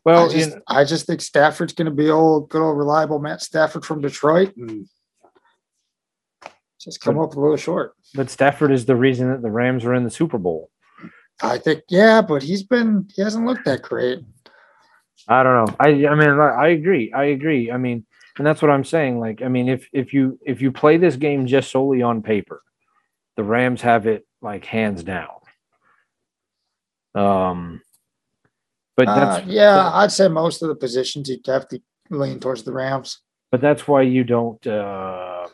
Well, 0.04 0.30
just, 0.30 0.48
you 0.48 0.54
know, 0.56 0.62
I 0.66 0.84
just 0.84 1.06
think 1.06 1.20
Stafford's 1.20 1.74
going 1.74 1.86
to 1.86 1.92
be 1.94 2.08
old, 2.10 2.48
good 2.48 2.62
old 2.62 2.78
reliable 2.78 3.18
Matt 3.18 3.42
Stafford 3.42 3.84
from 3.84 4.00
Detroit, 4.00 4.56
and 4.56 4.88
just 6.80 7.00
come 7.00 7.18
up 7.18 7.34
a 7.34 7.40
little 7.40 7.56
short. 7.56 7.94
but 8.14 8.30
Stafford 8.30 8.72
is 8.72 8.86
the 8.86 8.96
reason 8.96 9.30
that 9.30 9.42
the 9.42 9.50
Rams 9.50 9.84
are 9.84 9.94
in 9.94 10.04
the 10.04 10.10
Super 10.10 10.38
Bowl. 10.38 10.70
I 11.42 11.58
think, 11.58 11.82
yeah, 11.88 12.20
but 12.22 12.42
he's 12.42 12.62
been 12.62 13.08
he 13.14 13.22
hasn't 13.22 13.46
looked 13.46 13.64
that 13.64 13.82
great. 13.82 14.20
I 15.28 15.42
don't 15.42 15.66
know. 15.66 15.76
I 15.80 15.88
I 16.06 16.14
mean, 16.14 16.28
I 16.40 16.68
agree. 16.68 17.12
I 17.12 17.24
agree. 17.24 17.70
I 17.70 17.76
mean, 17.76 18.04
and 18.38 18.46
that's 18.46 18.62
what 18.62 18.70
I'm 18.70 18.84
saying. 18.84 19.20
Like, 19.20 19.42
I 19.42 19.48
mean, 19.48 19.68
if 19.68 19.88
if 19.92 20.12
you 20.12 20.38
if 20.44 20.60
you 20.62 20.72
play 20.72 20.96
this 20.96 21.16
game 21.16 21.46
just 21.46 21.70
solely 21.70 22.02
on 22.02 22.22
paper, 22.22 22.62
the 23.36 23.44
Rams 23.44 23.82
have 23.82 24.06
it 24.06 24.26
like 24.42 24.64
hands 24.64 25.02
down. 25.04 25.28
Um, 27.14 27.82
but 28.96 29.08
Uh, 29.08 29.14
that's 29.14 29.46
yeah, 29.46 29.90
I'd 29.94 30.12
say 30.12 30.28
most 30.28 30.62
of 30.62 30.68
the 30.68 30.74
positions 30.76 31.28
you'd 31.28 31.46
have 31.46 31.68
to 31.68 31.80
lean 32.10 32.38
towards 32.40 32.62
the 32.64 32.72
Rams. 32.72 33.18
but 33.50 33.60
that's 33.60 33.88
why 33.88 34.02
you 34.02 34.24
don't. 34.24 34.64
Uh, 34.66 35.48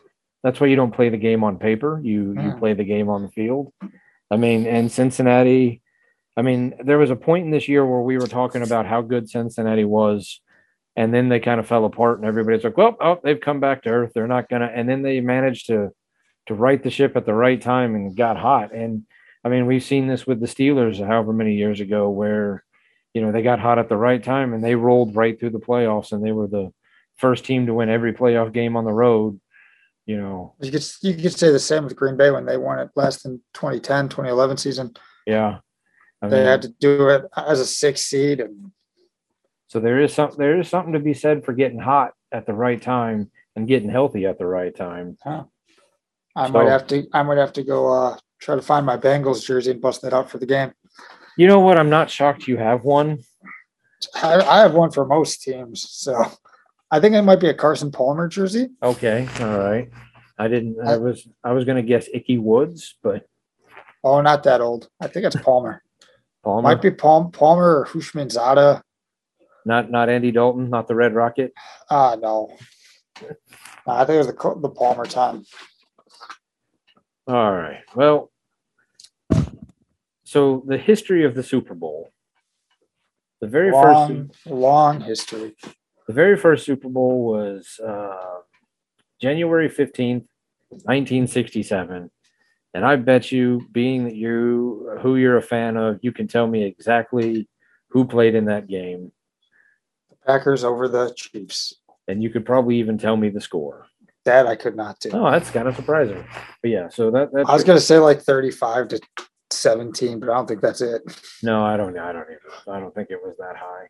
that's 0.46 0.60
why 0.60 0.68
you 0.68 0.76
don't 0.76 0.94
play 0.94 1.08
the 1.08 1.16
game 1.16 1.42
on 1.42 1.58
paper. 1.58 2.00
You 2.02 2.32
you 2.32 2.50
Hmm. 2.52 2.58
play 2.58 2.72
the 2.72 2.84
game 2.84 3.08
on 3.08 3.22
the 3.22 3.28
field. 3.28 3.72
I 4.30 4.36
mean, 4.36 4.64
and 4.66 4.90
Cincinnati. 4.92 5.82
I 6.36 6.42
mean, 6.42 6.74
there 6.84 6.98
was 6.98 7.10
a 7.10 7.16
point 7.16 7.46
in 7.46 7.50
this 7.50 7.66
year 7.66 7.84
where 7.84 8.00
we 8.02 8.16
were 8.18 8.26
talking 8.28 8.62
about 8.62 8.86
how 8.86 9.00
good 9.02 9.28
Cincinnati 9.28 9.84
was, 9.84 10.40
and 10.94 11.12
then 11.12 11.28
they 11.28 11.40
kind 11.40 11.58
of 11.58 11.66
fell 11.66 11.84
apart, 11.84 12.18
and 12.18 12.26
everybody's 12.28 12.62
like, 12.62 12.76
"Well, 12.76 12.96
oh, 13.00 13.18
they've 13.24 13.40
come 13.40 13.58
back 13.58 13.82
to 13.82 13.90
earth. 13.90 14.12
They're 14.14 14.28
not 14.28 14.48
gonna." 14.48 14.70
And 14.72 14.88
then 14.88 15.02
they 15.02 15.20
managed 15.20 15.66
to 15.66 15.90
to 16.46 16.54
right 16.54 16.80
the 16.82 16.90
ship 16.90 17.16
at 17.16 17.26
the 17.26 17.34
right 17.34 17.60
time 17.60 17.96
and 17.96 18.16
got 18.16 18.36
hot. 18.36 18.72
And 18.72 19.02
I 19.44 19.48
mean, 19.48 19.66
we've 19.66 19.82
seen 19.82 20.06
this 20.06 20.26
with 20.28 20.38
the 20.40 20.46
Steelers, 20.46 21.04
however 21.04 21.32
many 21.32 21.54
years 21.54 21.80
ago, 21.80 22.08
where 22.10 22.62
you 23.14 23.20
know 23.22 23.32
they 23.32 23.42
got 23.42 23.58
hot 23.58 23.78
at 23.80 23.88
the 23.88 23.96
right 23.96 24.22
time 24.22 24.52
and 24.54 24.62
they 24.62 24.76
rolled 24.76 25.16
right 25.16 25.36
through 25.40 25.50
the 25.56 25.66
playoffs, 25.70 26.12
and 26.12 26.22
they 26.24 26.32
were 26.32 26.46
the 26.46 26.70
first 27.16 27.44
team 27.46 27.66
to 27.66 27.74
win 27.74 27.88
every 27.88 28.12
playoff 28.12 28.52
game 28.52 28.76
on 28.76 28.84
the 28.84 28.92
road. 28.92 29.40
You 30.06 30.16
know, 30.18 30.54
You 30.60 30.70
could 30.70 30.84
you 31.02 31.14
could 31.14 31.32
say 31.32 31.50
the 31.50 31.58
same 31.58 31.82
with 31.84 31.96
Green 31.96 32.16
Bay 32.16 32.30
when 32.30 32.46
they 32.46 32.56
won 32.56 32.78
it 32.78 32.90
last 32.94 33.26
in 33.26 33.40
2010, 33.54 34.08
2011 34.08 34.56
season. 34.56 34.94
yeah. 35.26 35.58
I 36.22 36.28
They 36.28 36.44
had 36.44 36.62
to 36.62 36.68
do 36.68 37.08
it 37.10 37.24
as 37.36 37.60
a 37.60 37.66
six 37.66 38.02
seed, 38.02 38.40
and 38.40 38.70
So 39.68 39.80
there 39.80 40.00
is 40.00 40.14
some 40.14 40.30
there 40.38 40.58
is 40.60 40.68
something 40.68 40.92
to 40.92 41.00
be 41.00 41.12
said 41.12 41.44
for 41.44 41.52
getting 41.52 41.80
hot 41.80 42.12
at 42.32 42.46
the 42.46 42.54
right 42.54 42.80
time 42.80 43.30
and 43.56 43.66
getting 43.68 43.90
healthy 43.90 44.26
at 44.26 44.38
the 44.38 44.46
right 44.46 44.74
time. 44.74 45.18
huh, 45.24 45.44
I 46.36 46.46
So- 46.46 46.52
might 46.52 46.68
have 46.68 46.86
to 46.86 47.06
I 47.12 47.22
might 47.24 47.38
have 47.38 47.52
to 47.54 47.64
go 47.64 47.92
uh, 47.92 48.16
try 48.40 48.54
to 48.54 48.62
find 48.62 48.86
my 48.86 48.96
Bengals 48.96 49.44
jersey 49.44 49.72
and 49.72 49.80
bust 49.80 50.02
that 50.02 50.14
out 50.14 50.30
for 50.30 50.38
the 50.38 50.46
game. 50.46 50.72
You 51.36 51.48
know 51.48 51.60
what? 51.60 51.78
I'm 51.78 51.90
not 51.90 52.10
shocked 52.10 52.46
you 52.48 52.56
have 52.58 52.84
one. 52.84 53.18
I, 54.14 54.40
I 54.40 54.58
have 54.60 54.74
one 54.74 54.90
for 54.92 55.04
most 55.04 55.42
teams, 55.42 55.84
so 55.90 56.14
I 56.90 57.00
think 57.00 57.14
it 57.14 57.22
might 57.22 57.40
be 57.40 57.48
a 57.48 57.54
Carson 57.54 57.90
Palmer 57.90 58.28
jersey. 58.28 58.68
Okay, 58.82 59.28
all 59.40 59.58
right. 59.58 59.90
I 60.38 60.48
didn't. 60.48 60.76
I 60.86 60.96
was 60.98 61.26
I 61.42 61.52
was 61.52 61.64
gonna 61.64 61.82
guess 61.82 62.08
Ickey 62.12 62.38
Woods, 62.38 62.96
but 63.02 63.26
Oh, 64.04 64.20
not 64.20 64.44
that 64.44 64.60
old. 64.60 64.88
I 65.00 65.08
think 65.08 65.26
it's 65.26 65.36
Palmer. 65.36 65.82
Palmer, 66.44 66.62
Might 66.62 66.80
be 66.82 66.92
Palm, 66.92 67.32
Palmer 67.32 67.80
or 67.80 67.86
Houshmandzadeh. 67.86 68.80
not 69.64 69.90
not 69.90 70.08
Andy 70.08 70.30
Dalton, 70.30 70.70
not 70.70 70.86
the 70.86 70.94
Red 70.94 71.14
Rocket. 71.14 71.52
Ah, 71.90 72.16
no. 72.20 72.56
No, 73.22 73.28
I 73.92 74.04
think 74.04 74.14
it 74.14 74.18
was 74.18 74.26
the 74.28 74.54
the 74.60 74.68
Palmer 74.68 75.06
time. 75.06 75.44
All 77.26 77.52
right. 77.52 77.80
Well, 77.96 78.30
so 80.24 80.62
the 80.66 80.78
history 80.78 81.24
of 81.24 81.34
the 81.34 81.42
Super 81.42 81.74
Bowl. 81.74 82.10
The 83.40 83.48
very 83.48 83.70
first 83.72 83.84
Long, 83.84 84.30
long 84.46 85.00
history. 85.00 85.56
The 86.06 86.12
very 86.12 86.36
first 86.36 86.64
Super 86.64 86.88
Bowl 86.88 87.24
was 87.24 87.80
uh, 87.84 88.40
January 89.20 89.68
15th, 89.68 90.26
1967. 90.68 92.10
And 92.74 92.84
I 92.84 92.96
bet 92.96 93.32
you, 93.32 93.66
being 93.72 94.04
that 94.04 94.14
you 94.14 94.98
who 95.00 95.16
you're 95.16 95.38
a 95.38 95.42
fan 95.42 95.76
of, 95.76 95.98
you 96.02 96.12
can 96.12 96.28
tell 96.28 96.46
me 96.46 96.64
exactly 96.64 97.48
who 97.88 98.04
played 98.04 98.34
in 98.34 98.44
that 98.46 98.66
game. 98.66 99.12
Packers 100.26 100.62
over 100.62 100.86
the 100.86 101.12
Chiefs. 101.16 101.74
And 102.08 102.22
you 102.22 102.30
could 102.30 102.44
probably 102.44 102.76
even 102.78 102.98
tell 102.98 103.16
me 103.16 103.30
the 103.30 103.40
score. 103.40 103.86
That 104.26 104.46
I 104.46 104.56
could 104.56 104.76
not 104.76 105.00
do. 105.00 105.10
Oh, 105.12 105.30
that's 105.30 105.50
kind 105.50 105.66
of 105.66 105.74
surprising. 105.74 106.24
But 106.60 106.70
yeah, 106.70 106.88
so 106.88 107.10
that 107.12 107.32
that's 107.32 107.48
I 107.48 107.54
was 107.54 107.64
gonna 107.64 107.80
say 107.80 107.98
like 107.98 108.20
35 108.20 108.88
to 108.88 109.00
17, 109.50 110.20
but 110.20 110.28
I 110.28 110.34
don't 110.34 110.46
think 110.46 110.60
that's 110.60 110.80
it. 110.80 111.02
No, 111.42 111.64
I 111.64 111.76
don't. 111.76 111.94
Know. 111.94 112.04
I 112.04 112.12
don't 112.12 112.24
even. 112.24 112.38
I 112.68 112.80
don't 112.80 112.94
think 112.94 113.10
it 113.10 113.20
was 113.22 113.36
that 113.38 113.56
high. 113.56 113.86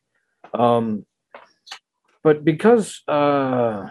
Um, 0.55 1.07
but 2.27 2.45
because 2.45 3.03
uh, 3.07 3.89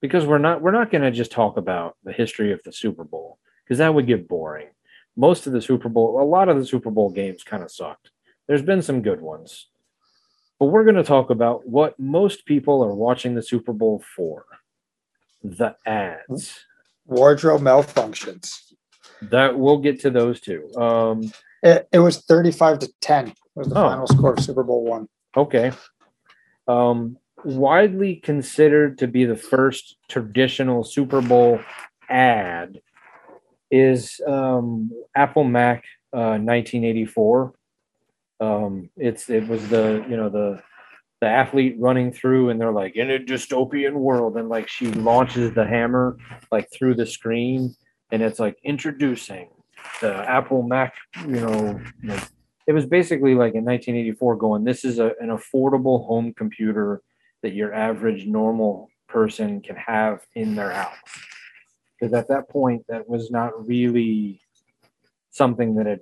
because 0.00 0.24
we're 0.24 0.38
not 0.38 0.62
we're 0.62 0.70
not 0.70 0.90
going 0.90 1.02
to 1.02 1.10
just 1.10 1.30
talk 1.30 1.58
about 1.58 1.98
the 2.02 2.14
history 2.14 2.50
of 2.50 2.62
the 2.64 2.72
Super 2.72 3.04
Bowl 3.04 3.38
because 3.62 3.76
that 3.76 3.94
would 3.94 4.06
get 4.06 4.26
boring. 4.26 4.68
Most 5.16 5.46
of 5.46 5.52
the 5.52 5.60
Super 5.60 5.90
Bowl, 5.90 6.18
a 6.18 6.24
lot 6.24 6.48
of 6.48 6.56
the 6.56 6.64
Super 6.64 6.90
Bowl 6.90 7.10
games 7.10 7.42
kind 7.44 7.62
of 7.62 7.70
sucked. 7.70 8.10
There's 8.48 8.62
been 8.62 8.80
some 8.80 9.02
good 9.02 9.20
ones, 9.20 9.68
but 10.58 10.66
we're 10.68 10.84
going 10.84 10.96
to 10.96 11.04
talk 11.04 11.28
about 11.28 11.68
what 11.68 12.00
most 12.00 12.46
people 12.46 12.82
are 12.82 12.94
watching 12.94 13.34
the 13.34 13.42
Super 13.42 13.74
Bowl 13.74 14.02
for: 14.16 14.46
the 15.42 15.76
ads. 15.84 16.60
Wardrobe 17.04 17.60
malfunctions. 17.60 18.72
That 19.20 19.58
we'll 19.58 19.76
get 19.76 20.00
to 20.00 20.10
those 20.10 20.40
too. 20.40 20.72
Um, 20.74 21.30
It, 21.62 21.86
it 21.92 21.98
was 21.98 22.22
35 22.22 22.78
to 22.78 22.88
10 23.02 23.34
was 23.54 23.68
the 23.68 23.74
Oh. 23.78 23.88
final 23.90 24.06
score 24.06 24.32
of 24.32 24.40
Super 24.40 24.62
Bowl 24.62 24.84
one. 24.84 25.06
Okay. 25.36 25.70
Um, 26.66 27.18
widely 27.44 28.16
considered 28.16 28.98
to 28.98 29.06
be 29.06 29.24
the 29.24 29.36
first 29.36 29.96
traditional 30.08 30.84
Super 30.84 31.20
Bowl 31.20 31.60
ad 32.08 32.80
is 33.70 34.20
um, 34.26 34.90
Apple 35.14 35.44
Mac 35.44 35.84
uh, 36.12 36.38
1984. 36.38 37.54
Um, 38.40 38.90
it's 38.96 39.30
it 39.30 39.46
was 39.48 39.68
the 39.68 40.04
you 40.08 40.16
know 40.16 40.28
the 40.28 40.62
the 41.20 41.28
athlete 41.28 41.76
running 41.78 42.12
through 42.12 42.50
and 42.50 42.60
they're 42.60 42.72
like 42.72 42.96
in 42.96 43.10
a 43.10 43.18
dystopian 43.18 43.94
world 43.94 44.36
and 44.36 44.48
like 44.48 44.68
she 44.68 44.88
launches 44.88 45.54
the 45.54 45.64
hammer 45.64 46.18
like 46.52 46.68
through 46.70 46.94
the 46.94 47.06
screen 47.06 47.74
and 48.10 48.20
it's 48.22 48.38
like 48.38 48.58
introducing 48.64 49.48
the 50.00 50.12
Apple 50.28 50.62
Mac. 50.62 50.94
You 51.26 51.40
know, 51.40 51.80
you 52.02 52.08
know 52.08 52.18
it 52.66 52.72
was 52.72 52.86
basically 52.86 53.34
like 53.34 53.54
in 53.54 53.64
1984 53.64 54.36
going 54.36 54.64
this 54.64 54.84
is 54.84 54.98
a, 54.98 55.12
an 55.20 55.28
affordable 55.28 56.06
home 56.06 56.32
computer 56.34 57.02
that 57.44 57.52
your 57.52 57.74
average 57.74 58.24
normal 58.24 58.88
person 59.06 59.60
can 59.60 59.76
have 59.76 60.20
in 60.34 60.54
their 60.54 60.70
house 60.70 60.96
because 62.00 62.14
at 62.14 62.26
that 62.26 62.48
point 62.48 62.82
that 62.88 63.06
was 63.06 63.30
not 63.30 63.66
really 63.68 64.40
something 65.30 65.74
that 65.74 65.84
had 65.84 66.00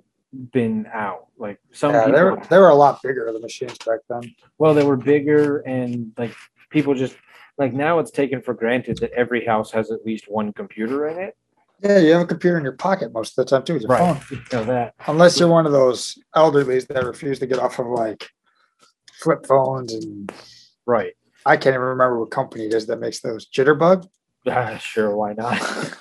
been 0.53 0.87
out 0.93 1.27
like 1.37 1.59
some 1.73 1.91
Yeah, 1.91 2.05
people, 2.05 2.13
they 2.17 2.23
were 2.23 2.41
they 2.49 2.57
were 2.57 2.69
a 2.69 2.75
lot 2.75 3.03
bigger 3.03 3.29
the 3.33 3.41
machines 3.41 3.77
back 3.85 3.99
then. 4.09 4.33
well 4.57 4.73
they 4.73 4.85
were 4.85 4.95
bigger 4.95 5.57
and 5.59 6.13
like 6.17 6.33
people 6.69 6.93
just 6.95 7.17
like 7.57 7.73
now 7.73 7.99
it's 7.99 8.09
taken 8.09 8.41
for 8.41 8.53
granted 8.53 8.97
that 9.01 9.11
every 9.11 9.45
house 9.45 9.69
has 9.71 9.91
at 9.91 10.05
least 10.05 10.25
one 10.29 10.53
computer 10.53 11.09
in 11.09 11.17
it 11.19 11.35
Yeah, 11.81 11.99
you 11.99 12.13
have 12.13 12.21
a 12.21 12.25
computer 12.25 12.57
in 12.57 12.63
your 12.63 12.77
pocket 12.77 13.11
most 13.11 13.37
of 13.37 13.45
the 13.45 13.49
time 13.49 13.65
too. 13.65 13.73
With 13.73 13.81
your 13.83 13.89
right 13.91 14.15
phone. 14.15 14.21
you 14.31 14.41
know 14.53 14.63
that 14.63 14.93
Unless 15.07 15.37
you're 15.41 15.49
one 15.49 15.65
of 15.65 15.73
those 15.73 16.17
elderlies 16.37 16.87
that 16.87 17.03
refuse 17.05 17.37
to 17.39 17.47
get 17.47 17.59
off 17.59 17.77
of 17.79 17.87
like 17.87 18.29
flip 19.21 19.45
phones 19.45 19.93
and 19.93 20.31
right 20.85 21.13
I 21.45 21.57
can't 21.57 21.73
even 21.73 21.81
remember 21.81 22.19
what 22.19 22.31
company 22.31 22.65
it 22.65 22.73
is 22.73 22.85
that 22.87 22.99
makes 22.99 23.19
those 23.21 23.47
jitterbug. 23.49 24.07
Ah, 24.45 24.75
sure 24.75 25.15
why 25.15 25.31
not 25.31 25.53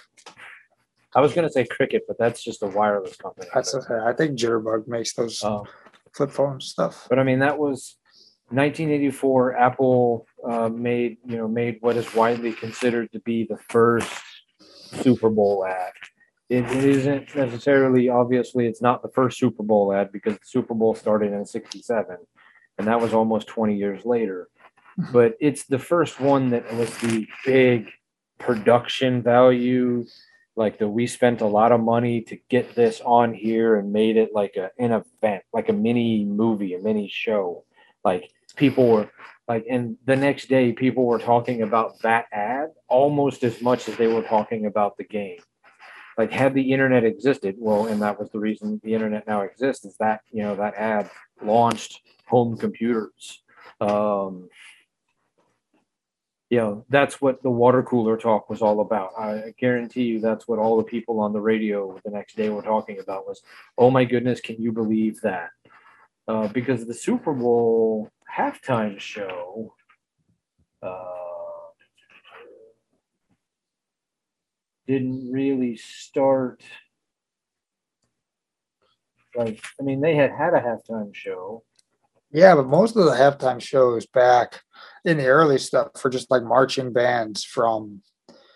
i 1.14 1.20
was 1.20 1.32
going 1.32 1.46
to 1.46 1.52
say 1.52 1.64
cricket 1.64 2.02
but 2.08 2.18
that's 2.18 2.42
just 2.42 2.60
a 2.64 2.66
wireless 2.66 3.14
company 3.14 3.46
That's 3.54 3.72
I 3.72 4.12
think 4.14 4.36
jitterbug 4.36 4.88
makes 4.88 5.14
those 5.14 5.44
um, 5.44 5.62
flip 6.12 6.30
phone 6.30 6.60
stuff. 6.60 7.06
But 7.08 7.18
I 7.18 7.24
mean, 7.24 7.40
that 7.40 7.58
was 7.58 7.96
1984. 8.50 9.56
Apple 9.56 10.26
uh, 10.48 10.68
made 10.68 11.18
you 11.26 11.36
know 11.36 11.48
made 11.48 11.78
what 11.80 11.96
is 11.96 12.14
widely 12.14 12.52
considered 12.52 13.10
to 13.12 13.20
be 13.20 13.44
the 13.44 13.58
first 13.68 14.10
Super 15.02 15.30
Bowl 15.30 15.64
ad. 15.66 15.92
It, 16.48 16.64
it 16.64 16.84
isn't 16.84 17.34
necessarily 17.34 18.08
obviously 18.08 18.66
it's 18.66 18.82
not 18.82 19.02
the 19.02 19.08
first 19.08 19.38
Super 19.38 19.62
Bowl 19.62 19.92
ad 19.92 20.12
because 20.12 20.34
the 20.34 20.44
Super 20.44 20.74
Bowl 20.74 20.94
started 20.94 21.32
in 21.32 21.46
'67, 21.46 22.16
and 22.78 22.86
that 22.86 23.00
was 23.00 23.14
almost 23.14 23.46
20 23.48 23.76
years 23.76 24.04
later. 24.04 24.48
But 25.12 25.36
it's 25.40 25.64
the 25.64 25.78
first 25.78 26.20
one 26.20 26.50
that 26.50 26.72
was 26.74 26.96
the 26.98 27.26
big 27.44 27.90
production 28.38 29.22
value. 29.22 30.04
Like 30.54 30.78
the 30.78 30.88
we 30.88 31.06
spent 31.06 31.40
a 31.40 31.46
lot 31.46 31.72
of 31.72 31.80
money 31.80 32.20
to 32.22 32.36
get 32.50 32.74
this 32.74 33.00
on 33.00 33.32
here 33.32 33.76
and 33.76 33.92
made 33.92 34.16
it 34.16 34.30
like 34.34 34.56
a 34.56 34.70
an 34.78 34.92
event 34.92 35.44
like 35.52 35.70
a 35.70 35.72
mini 35.72 36.24
movie 36.24 36.74
a 36.74 36.78
mini 36.78 37.08
show. 37.08 37.64
Like 38.04 38.30
people 38.56 38.86
were 38.86 39.10
like 39.48 39.64
and 39.70 39.96
the 40.04 40.16
next 40.16 40.48
day 40.48 40.72
people 40.72 41.06
were 41.06 41.18
talking 41.18 41.62
about 41.62 42.00
that 42.02 42.26
ad 42.32 42.70
almost 42.88 43.44
as 43.44 43.62
much 43.62 43.88
as 43.88 43.96
they 43.96 44.08
were 44.08 44.22
talking 44.22 44.66
about 44.66 44.98
the 44.98 45.04
game. 45.04 45.38
Like 46.18 46.30
had 46.30 46.52
the 46.52 46.72
internet 46.72 47.04
existed 47.04 47.54
well 47.58 47.86
and 47.86 48.02
that 48.02 48.20
was 48.20 48.28
the 48.28 48.38
reason 48.38 48.78
the 48.84 48.92
internet 48.92 49.26
now 49.26 49.40
exists 49.40 49.86
is 49.86 49.96
that 50.00 50.20
you 50.30 50.42
know 50.42 50.54
that 50.56 50.74
ad 50.74 51.10
launched 51.42 52.02
home 52.26 52.58
computers. 52.58 53.42
Um 53.80 54.50
you 56.52 56.58
know 56.58 56.84
that's 56.90 57.18
what 57.18 57.42
the 57.42 57.48
water 57.50 57.82
cooler 57.82 58.18
talk 58.18 58.50
was 58.50 58.60
all 58.60 58.80
about. 58.80 59.12
I 59.18 59.54
guarantee 59.58 60.02
you 60.02 60.20
that's 60.20 60.46
what 60.46 60.58
all 60.58 60.76
the 60.76 60.84
people 60.84 61.18
on 61.18 61.32
the 61.32 61.40
radio 61.40 61.98
the 62.04 62.10
next 62.10 62.36
day 62.36 62.50
were 62.50 62.60
talking 62.60 62.98
about 62.98 63.26
was 63.26 63.40
oh 63.78 63.90
my 63.90 64.04
goodness 64.04 64.38
can 64.42 64.60
you 64.60 64.70
believe 64.70 65.18
that? 65.22 65.48
Uh, 66.28 66.48
because 66.48 66.84
the 66.84 66.92
super 66.92 67.32
bowl 67.32 68.10
halftime 68.30 69.00
show 69.00 69.74
uh, 70.82 71.70
didn't 74.86 75.32
really 75.32 75.74
start 75.78 76.60
like 79.34 79.64
i 79.80 79.82
mean 79.82 80.02
they 80.02 80.14
had 80.14 80.30
had 80.30 80.52
a 80.52 80.60
halftime 80.60 81.14
show 81.14 81.62
Yeah, 82.32 82.54
but 82.54 82.66
most 82.66 82.96
of 82.96 83.04
the 83.04 83.10
halftime 83.12 83.60
shows 83.60 84.06
back 84.06 84.62
in 85.04 85.18
the 85.18 85.26
early 85.26 85.58
stuff 85.58 85.88
for 85.98 86.08
just 86.08 86.30
like 86.30 86.42
marching 86.42 86.92
bands 86.92 87.44
from 87.44 88.02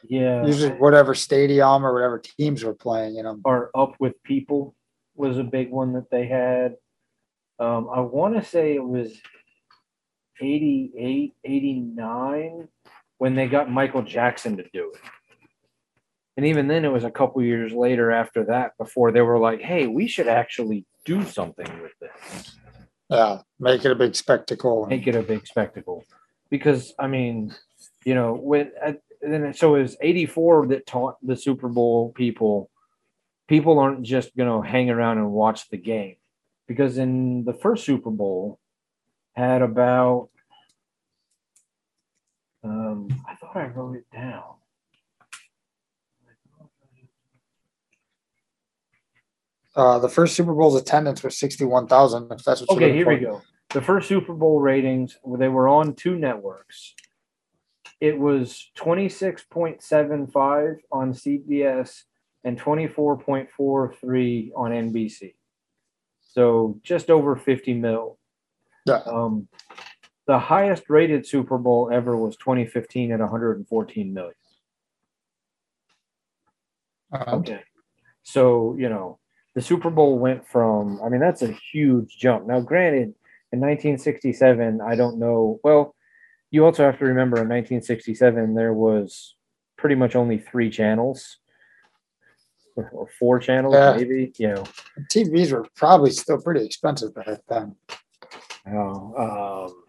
yeah. 0.08 0.46
usually 0.46 0.72
whatever 0.72 1.14
stadium 1.14 1.84
or 1.84 1.92
whatever 1.92 2.18
teams 2.18 2.64
were 2.64 2.74
playing 2.74 3.16
you 3.16 3.22
know. 3.22 3.38
or 3.44 3.70
up 3.74 3.94
with 3.98 4.22
people 4.22 4.74
was 5.14 5.38
a 5.38 5.44
big 5.44 5.70
one 5.70 5.92
that 5.94 6.10
they 6.10 6.26
had. 6.26 6.76
Um, 7.58 7.88
i 7.92 8.00
want 8.00 8.36
to 8.36 8.44
say 8.44 8.74
it 8.74 8.84
was 8.84 9.12
88 10.40 11.34
89 11.44 12.68
when 13.18 13.34
they 13.34 13.46
got 13.46 13.70
michael 13.70 14.02
jackson 14.02 14.56
to 14.58 14.64
do 14.72 14.92
it. 14.94 15.00
And 16.36 16.44
even 16.44 16.68
then 16.68 16.84
it 16.84 16.92
was 16.92 17.04
a 17.04 17.10
couple 17.10 17.42
years 17.42 17.72
later 17.72 18.10
after 18.12 18.44
that 18.44 18.72
before 18.78 19.10
they 19.10 19.22
were 19.22 19.38
like 19.38 19.62
hey 19.62 19.86
we 19.86 20.06
should 20.06 20.28
actually 20.28 20.84
do 21.06 21.24
something 21.24 21.68
with 21.80 21.92
this 21.98 22.56
Yeah, 23.08 23.42
make 23.60 23.84
it 23.84 23.92
a 23.92 23.94
big 23.94 24.14
spectacle. 24.16 24.86
make 24.86 25.06
it 25.06 25.14
a 25.14 25.22
big 25.22 25.46
spectacle. 25.46 26.04
Because 26.50 26.94
i 26.98 27.06
mean 27.06 27.54
you 28.04 28.14
know 28.14 28.34
when 28.34 28.72
uh, 28.84 28.92
then 29.20 29.52
so 29.54 29.74
it 29.74 29.82
was 29.82 29.96
84 30.00 30.68
that 30.68 30.86
taught 30.86 31.16
the 31.22 31.36
super 31.36 31.68
bowl 31.68 32.12
people 32.12 32.70
people 33.48 33.78
aren't 33.78 34.02
just 34.02 34.36
going 34.36 34.62
to 34.62 34.68
hang 34.68 34.90
around 34.90 35.18
and 35.18 35.30
watch 35.30 35.68
the 35.70 35.76
game. 35.76 36.16
Because 36.66 36.98
in 36.98 37.44
the 37.44 37.54
first 37.54 37.84
super 37.84 38.10
bowl 38.10 38.58
had 39.34 39.62
about 39.62 40.30
um 42.64 43.08
i 43.28 43.34
thought 43.36 43.56
i 43.56 43.66
wrote 43.66 43.96
it 43.96 44.06
down 44.12 44.55
Uh, 49.76 49.98
the 49.98 50.08
first 50.08 50.34
Super 50.34 50.54
Bowl's 50.54 50.74
attendance 50.80 51.22
was 51.22 51.36
sixty-one 51.38 51.86
thousand. 51.86 52.32
If 52.32 52.42
that's 52.44 52.62
what. 52.62 52.70
okay 52.70 52.92
here 52.92 53.06
we 53.08 53.18
go 53.18 53.42
the 53.70 53.82
first 53.82 54.08
super 54.08 54.32
bowl 54.32 54.60
ratings 54.60 55.18
they 55.38 55.48
were 55.48 55.68
on 55.68 55.92
two 55.94 56.16
networks 56.16 56.94
it 58.00 58.16
was 58.18 58.70
26.75 58.78 60.76
on 60.92 61.12
cbs 61.12 62.02
and 62.44 62.60
24.43 62.60 64.50
on 64.56 64.70
nbc 64.70 65.34
so 66.20 66.78
just 66.84 67.10
over 67.10 67.34
50 67.36 67.74
mil 67.74 68.18
Yeah. 68.86 69.00
um, 69.06 69.48
the 70.26 70.38
highest 70.38 70.84
rated 70.88 71.26
super 71.26 71.58
bowl 71.58 71.90
ever 71.92 72.16
was 72.16 72.36
2015 72.36 73.12
at 73.12 73.20
114 73.20 74.14
million 74.14 74.34
Uh, 77.12 77.36
Okay. 77.36 77.62
So, 78.22 78.74
you 78.78 78.88
know, 78.88 79.18
the 79.56 79.62
Super 79.62 79.88
Bowl 79.88 80.18
went 80.18 80.46
from, 80.46 81.00
I 81.02 81.08
mean, 81.08 81.18
that's 81.20 81.40
a 81.40 81.50
huge 81.72 82.18
jump. 82.18 82.46
Now, 82.46 82.60
granted, 82.60 83.14
in 83.52 83.58
1967, 83.60 84.82
I 84.82 84.94
don't 84.94 85.18
know. 85.18 85.58
Well, 85.64 85.94
you 86.50 86.66
also 86.66 86.84
have 86.84 86.98
to 86.98 87.06
remember 87.06 87.36
in 87.38 87.48
1967, 87.48 88.54
there 88.54 88.74
was 88.74 89.34
pretty 89.78 89.94
much 89.94 90.14
only 90.14 90.36
three 90.36 90.68
channels 90.68 91.38
or, 92.76 93.08
four 93.18 93.38
channels, 93.38 93.74
Yeah. 93.74 93.96
maybe, 93.96 94.34
you 94.36 94.48
know. 94.48 94.64
TVs 95.10 95.52
were 95.52 95.66
probably 95.74 96.10
still 96.10 96.38
pretty 96.38 96.62
expensive 96.66 97.14
back 97.14 97.40
then. 97.48 97.74
Oh, 98.70 99.70
um, 99.72 99.82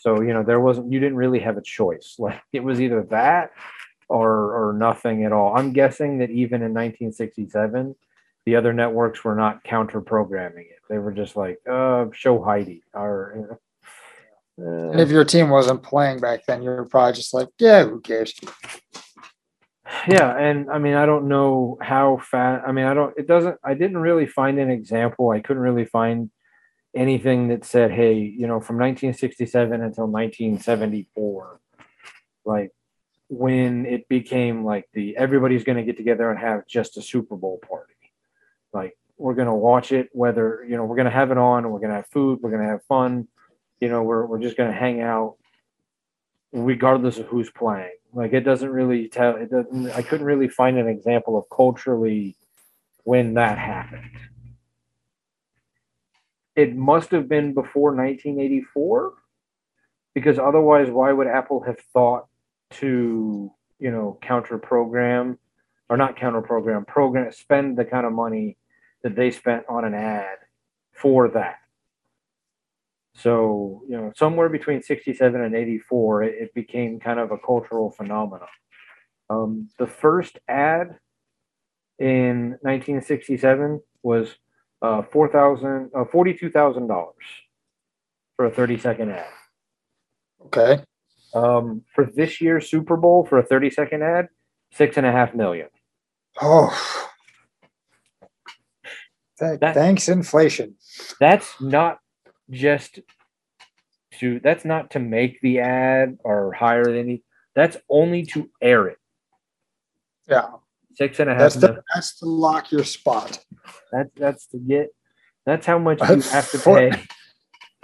so 0.00 0.20
you 0.20 0.34
know 0.34 0.42
there 0.42 0.60
wasn't 0.60 0.92
you 0.92 0.98
didn't 1.00 1.16
really 1.16 1.38
have 1.38 1.56
a 1.56 1.62
choice. 1.62 2.16
Like 2.18 2.42
it 2.52 2.62
was 2.62 2.78
either 2.80 3.04
that 3.04 3.52
or 4.08 4.68
or 4.68 4.72
nothing 4.74 5.24
at 5.24 5.32
all. 5.32 5.56
I'm 5.56 5.72
guessing 5.72 6.18
that 6.18 6.28
even 6.30 6.60
in 6.62 6.74
1967, 6.74 7.94
the 8.48 8.56
other 8.56 8.72
networks 8.72 9.22
were 9.22 9.34
not 9.34 9.62
counter 9.62 10.00
programming 10.00 10.64
it. 10.70 10.80
They 10.88 10.96
were 10.96 11.12
just 11.12 11.36
like, 11.36 11.58
uh, 11.70 12.06
show 12.12 12.42
Heidi 12.42 12.82
or. 12.94 13.60
Uh, 14.58 14.92
if 14.92 15.10
your 15.10 15.24
team 15.24 15.50
wasn't 15.50 15.82
playing 15.82 16.18
back 16.18 16.46
then, 16.46 16.62
you're 16.62 16.86
probably 16.86 17.12
just 17.12 17.34
like, 17.34 17.48
yeah, 17.58 17.84
who 17.84 18.00
cares? 18.00 18.32
yeah, 20.08 20.34
and 20.34 20.70
I 20.70 20.78
mean 20.78 20.94
I 20.94 21.04
don't 21.04 21.28
know 21.28 21.76
how 21.82 22.22
fast. 22.22 22.66
I 22.66 22.72
mean 22.72 22.86
I 22.86 22.94
don't. 22.94 23.12
It 23.18 23.26
doesn't. 23.26 23.56
I 23.62 23.74
didn't 23.74 23.98
really 23.98 24.26
find 24.26 24.58
an 24.58 24.70
example. 24.70 25.30
I 25.30 25.40
couldn't 25.40 25.62
really 25.62 25.84
find 25.84 26.30
anything 26.96 27.48
that 27.48 27.66
said, 27.66 27.92
hey, 27.92 28.14
you 28.14 28.46
know, 28.46 28.60
from 28.60 28.76
1967 28.76 29.74
until 29.74 30.06
1974, 30.06 31.60
like 32.46 32.72
when 33.28 33.84
it 33.84 34.08
became 34.08 34.64
like 34.64 34.88
the 34.94 35.18
everybody's 35.18 35.64
going 35.64 35.76
to 35.76 35.84
get 35.84 35.98
together 35.98 36.30
and 36.30 36.40
have 36.40 36.66
just 36.66 36.96
a 36.96 37.02
Super 37.02 37.36
Bowl 37.36 37.60
party. 37.68 37.92
Like 38.72 38.96
we're 39.16 39.34
to 39.48 39.54
watch 39.54 39.92
it, 39.92 40.08
whether, 40.12 40.64
you 40.68 40.76
know, 40.76 40.84
we're 40.84 40.96
to 41.06 41.10
have 41.10 41.30
it 41.30 41.38
on 41.38 41.70
we're 41.70 41.80
to 41.90 41.96
have 41.96 42.06
food, 42.08 42.38
we're 42.40 42.50
to 42.64 42.70
have 42.70 42.84
fun. 42.84 43.28
You 43.80 43.88
know, 43.88 44.02
we're, 44.02 44.26
we're 44.26 44.40
just 44.40 44.56
to 44.70 44.76
hang 44.76 45.00
out 45.00 45.36
regardless 46.52 47.18
of 47.18 47.26
who's 47.26 47.50
playing. 47.50 47.92
Like 48.12 48.32
it 48.32 48.40
doesn't 48.40 48.70
really 48.70 49.08
tell, 49.08 49.36
it 49.36 49.50
doesn't, 49.50 49.90
I 49.90 50.02
couldn't 50.02 50.26
really 50.26 50.48
find 50.48 50.78
an 50.78 50.88
example 50.88 51.36
of 51.36 51.44
culturally 51.54 52.36
when 53.04 53.34
that 53.34 53.58
happened. 53.58 54.10
It 56.56 56.74
must 56.74 57.10
have 57.10 57.28
been 57.28 57.54
before 57.54 57.94
1984 57.94 59.14
because 60.14 60.38
otherwise 60.38 60.90
why 60.90 61.12
would 61.12 61.28
Apple 61.28 61.62
have 61.62 61.78
thought 61.92 62.26
to, 62.70 63.52
you 63.78 63.90
know, 63.90 64.18
counter 64.20 64.58
program 64.58 65.38
or 65.88 65.96
not 65.96 66.16
counter 66.16 66.42
program, 66.42 66.84
program 66.84 67.32
spend 67.32 67.76
the 67.78 67.84
kind 67.84 68.06
of 68.06 68.12
money 68.12 68.56
that 69.02 69.16
they 69.16 69.30
spent 69.30 69.64
on 69.68 69.84
an 69.84 69.94
ad 69.94 70.38
for 70.92 71.28
that. 71.28 71.56
So, 73.14 73.82
you 73.88 73.96
know, 73.96 74.12
somewhere 74.16 74.48
between 74.48 74.82
67 74.82 75.40
and 75.40 75.54
84, 75.54 76.22
it, 76.22 76.34
it 76.42 76.54
became 76.54 77.00
kind 77.00 77.18
of 77.18 77.32
a 77.32 77.38
cultural 77.38 77.90
phenomenon. 77.90 78.48
Um, 79.30 79.68
the 79.78 79.86
first 79.86 80.38
ad 80.48 80.98
in 81.98 82.50
1967 82.62 83.80
was 84.02 84.36
uh, 84.80 85.02
four 85.02 85.28
thousand, 85.28 85.90
uh, 85.94 86.04
forty-two 86.04 86.50
thousand 86.50 86.86
dollars 86.86 87.14
for 88.36 88.46
a 88.46 88.50
thirty-second 88.50 89.10
ad. 89.10 89.26
Okay. 90.46 90.84
Um, 91.34 91.82
for 91.94 92.06
this 92.06 92.40
year's 92.40 92.70
Super 92.70 92.96
Bowl 92.96 93.26
for 93.26 93.38
a 93.38 93.44
thirty-second 93.44 94.02
ad, 94.02 94.28
six 94.72 94.96
and 94.96 95.04
a 95.04 95.12
half 95.12 95.34
million. 95.34 95.68
Oh. 96.40 96.70
Th- 99.38 99.60
That- 99.60 99.74
thanks, 99.74 100.08
inflation. 100.08 100.76
That's 101.20 101.60
not 101.60 101.98
just 102.50 103.00
to. 104.18 104.40
That's 104.40 104.64
not 104.64 104.90
to 104.92 104.98
make 104.98 105.40
the 105.40 105.60
ad 105.60 106.18
or 106.24 106.52
hire 106.52 106.88
any. 106.88 107.22
That's 107.54 107.76
only 107.88 108.24
to 108.26 108.50
air 108.60 108.88
it. 108.88 108.98
Yeah. 110.28 110.48
Six 110.94 111.20
and 111.20 111.30
a 111.30 111.34
half. 111.34 111.40
That's 111.40 111.54
the 111.56 111.82
that's 111.94 112.18
to 112.18 112.26
lock 112.26 112.72
your 112.72 112.84
spot. 112.84 113.38
That's 113.92 114.10
that's 114.16 114.46
to 114.48 114.58
get. 114.58 114.88
That's 115.46 115.66
how 115.66 115.78
much 115.78 116.00
you 116.00 116.20
have 116.20 116.50
to 116.50 116.58
pay. 116.58 116.92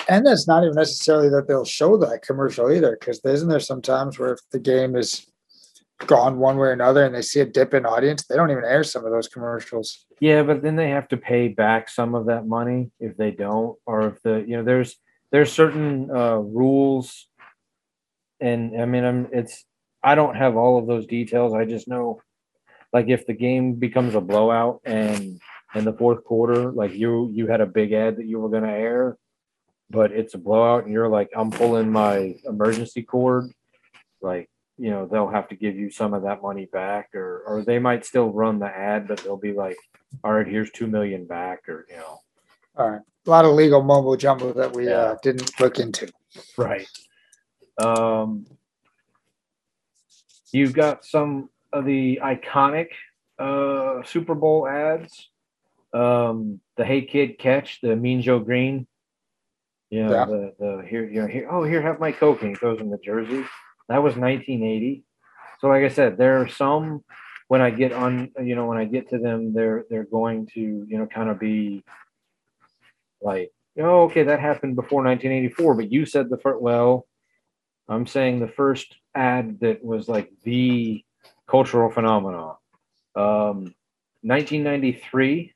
And 0.08 0.26
that's 0.26 0.46
not 0.46 0.64
even 0.64 0.74
necessarily 0.74 1.30
that 1.30 1.48
they'll 1.48 1.64
show 1.64 1.96
that 1.98 2.22
commercial 2.22 2.70
either, 2.70 2.96
because 2.98 3.20
isn't 3.24 3.48
there 3.48 3.60
some 3.60 3.80
times 3.80 4.18
where 4.18 4.32
if 4.32 4.40
the 4.50 4.58
game 4.58 4.96
is 4.96 5.26
gone 5.98 6.38
one 6.38 6.56
way 6.56 6.68
or 6.68 6.72
another 6.72 7.04
and 7.04 7.14
they 7.14 7.22
see 7.22 7.40
a 7.40 7.46
dip 7.46 7.74
in 7.74 7.86
audience, 7.86 8.26
they 8.26 8.36
don't 8.36 8.50
even 8.50 8.64
air 8.64 8.84
some 8.84 9.04
of 9.04 9.12
those 9.12 9.28
commercials. 9.28 10.06
Yeah, 10.20 10.42
but 10.42 10.62
then 10.62 10.76
they 10.76 10.90
have 10.90 11.08
to 11.08 11.16
pay 11.16 11.48
back 11.48 11.88
some 11.88 12.14
of 12.14 12.26
that 12.26 12.46
money 12.46 12.90
if 13.00 13.16
they 13.16 13.30
don't, 13.30 13.76
or 13.86 14.08
if 14.08 14.22
the 14.22 14.44
you 14.46 14.56
know 14.56 14.62
there's 14.62 14.96
there's 15.32 15.52
certain 15.52 16.10
uh, 16.10 16.36
rules, 16.36 17.28
and 18.40 18.80
I 18.80 18.84
mean 18.86 19.04
I'm 19.04 19.28
it's 19.32 19.64
I 20.02 20.14
don't 20.14 20.36
have 20.36 20.56
all 20.56 20.78
of 20.78 20.86
those 20.86 21.06
details. 21.06 21.54
I 21.54 21.64
just 21.64 21.88
know, 21.88 22.20
like 22.92 23.08
if 23.08 23.26
the 23.26 23.32
game 23.32 23.74
becomes 23.74 24.14
a 24.14 24.20
blowout 24.20 24.80
and 24.84 25.40
in 25.74 25.84
the 25.84 25.92
fourth 25.92 26.24
quarter, 26.24 26.70
like 26.70 26.94
you 26.94 27.30
you 27.32 27.46
had 27.46 27.60
a 27.60 27.66
big 27.66 27.92
ad 27.92 28.16
that 28.16 28.26
you 28.26 28.38
were 28.38 28.50
going 28.50 28.62
to 28.62 28.70
air, 28.70 29.16
but 29.90 30.12
it's 30.12 30.34
a 30.34 30.38
blowout 30.38 30.84
and 30.84 30.92
you're 30.92 31.08
like 31.08 31.30
I'm 31.36 31.50
pulling 31.50 31.90
my 31.90 32.36
emergency 32.44 33.02
cord, 33.02 33.50
like 34.22 34.48
you 34.78 34.90
know 34.90 35.06
they'll 35.06 35.28
have 35.28 35.48
to 35.48 35.54
give 35.54 35.76
you 35.76 35.90
some 35.90 36.14
of 36.14 36.22
that 36.22 36.42
money 36.42 36.66
back, 36.66 37.14
or 37.14 37.42
or 37.46 37.62
they 37.62 37.78
might 37.78 38.04
still 38.04 38.30
run 38.30 38.58
the 38.58 38.66
ad, 38.66 39.06
but 39.08 39.18
they'll 39.18 39.36
be 39.36 39.52
like 39.52 39.76
all 40.22 40.32
right, 40.32 40.46
here's 40.46 40.70
two 40.70 40.86
million 40.86 41.24
back, 41.26 41.68
or 41.68 41.86
you 41.90 41.96
know, 41.96 42.20
All 42.76 42.90
right. 42.90 43.00
A 43.26 43.30
lot 43.30 43.44
of 43.44 43.52
legal 43.54 43.82
mumbo 43.82 44.14
jumbo 44.16 44.52
that 44.52 44.72
we 44.74 44.86
Yeah. 44.86 44.92
uh, 44.96 45.16
didn't 45.22 45.58
look 45.60 45.78
into. 45.78 46.08
right. 46.56 46.86
Um, 47.82 48.46
you've 50.52 50.72
got 50.74 51.04
some 51.04 51.48
of 51.72 51.84
the 51.84 52.20
iconic 52.22 52.88
uh, 53.38 54.02
Super 54.04 54.34
Bowl 54.34 54.68
ads. 54.68 55.30
Um, 55.92 56.60
the 56.76 56.84
Hey 56.84 57.02
Kid 57.02 57.38
catch, 57.38 57.80
the 57.80 57.96
Mean 57.96 58.20
Joe 58.22 58.38
Greene. 58.40 58.86
You 59.90 60.04
know, 60.04 60.12
Yeah. 60.12 60.24
the 60.26 60.54
the 60.58 60.86
here, 60.88 61.04
you 61.04 61.22
know, 61.22 61.26
here, 61.28 61.48
oh, 61.50 61.64
here, 61.64 61.82
have 61.82 61.98
my 62.00 62.12
Coke, 62.12 62.42
and 62.42 62.50
he 62.50 62.54
throws 62.56 62.80
in 62.80 62.90
the 62.90 62.98
jersey. 62.98 63.44
That 63.88 64.02
was 64.02 64.16
1980. 64.16 65.04
So, 65.60 65.68
like 65.68 65.84
I 65.84 65.88
said, 65.88 66.16
there 66.16 66.40
are 66.40 66.48
some 66.48 67.04
when 67.48 67.60
I 67.60 67.70
get 67.70 67.92
on, 67.92 68.30
you 68.42 68.54
know, 68.56 68.66
when 68.66 68.78
I 68.78 68.84
get 68.84 69.10
to 69.10 69.18
them, 69.18 69.52
they're 69.52 69.84
they're 69.90 70.04
going 70.04 70.46
to, 70.54 70.60
you 70.60 70.98
know, 70.98 71.06
kind 71.06 71.28
of 71.30 71.38
be 71.38 71.82
like, 73.20 73.52
oh, 73.78 74.02
okay, 74.04 74.22
that 74.24 74.40
happened 74.40 74.76
before 74.76 75.02
1984, 75.02 75.74
but 75.74 75.92
you 75.92 76.06
said 76.06 76.30
the 76.30 76.38
first. 76.38 76.60
Well, 76.60 77.06
I'm 77.88 78.06
saying 78.06 78.40
the 78.40 78.48
first 78.48 78.96
ad 79.14 79.60
that 79.60 79.84
was 79.84 80.08
like 80.08 80.32
the 80.42 81.04
cultural 81.46 81.90
phenomenon. 81.90 82.56
Um, 83.16 83.74
1993, 84.22 85.52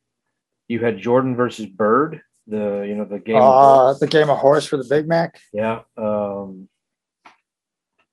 you 0.68 0.78
had 0.80 0.98
Jordan 0.98 1.34
versus 1.36 1.66
Bird, 1.66 2.20
the 2.46 2.84
you 2.86 2.94
know 2.94 3.04
the 3.06 3.18
game. 3.18 3.36
of 3.36 3.42
Uh, 3.42 3.46
horse. 3.86 4.00
the 4.00 4.06
game 4.06 4.28
of 4.30 4.38
horse 4.38 4.66
for 4.66 4.76
the 4.76 4.84
Big 4.88 5.08
Mac. 5.08 5.40
Yeah. 5.52 5.80
Um, 5.96 6.68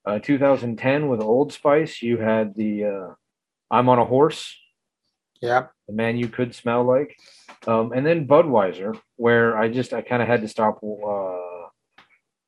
uh, 0.05 0.19
2010 0.19 1.07
with 1.07 1.21
Old 1.21 1.51
Spice, 1.53 2.01
you 2.01 2.17
had 2.17 2.55
the 2.55 2.85
uh, 2.85 3.13
I'm 3.71 3.89
on 3.89 3.99
a 3.99 4.05
horse, 4.05 4.55
Yeah. 5.41 5.67
the 5.87 5.93
man 5.93 6.17
you 6.17 6.27
could 6.27 6.53
smell 6.53 6.83
like. 6.83 7.17
Um, 7.67 7.91
and 7.93 8.05
then 8.05 8.27
Budweiser, 8.27 8.99
where 9.15 9.57
I 9.57 9.69
just 9.69 9.93
I 9.93 10.01
kind 10.01 10.21
of 10.21 10.27
had 10.27 10.41
to 10.41 10.47
stop 10.47 10.79
uh, 10.83 11.69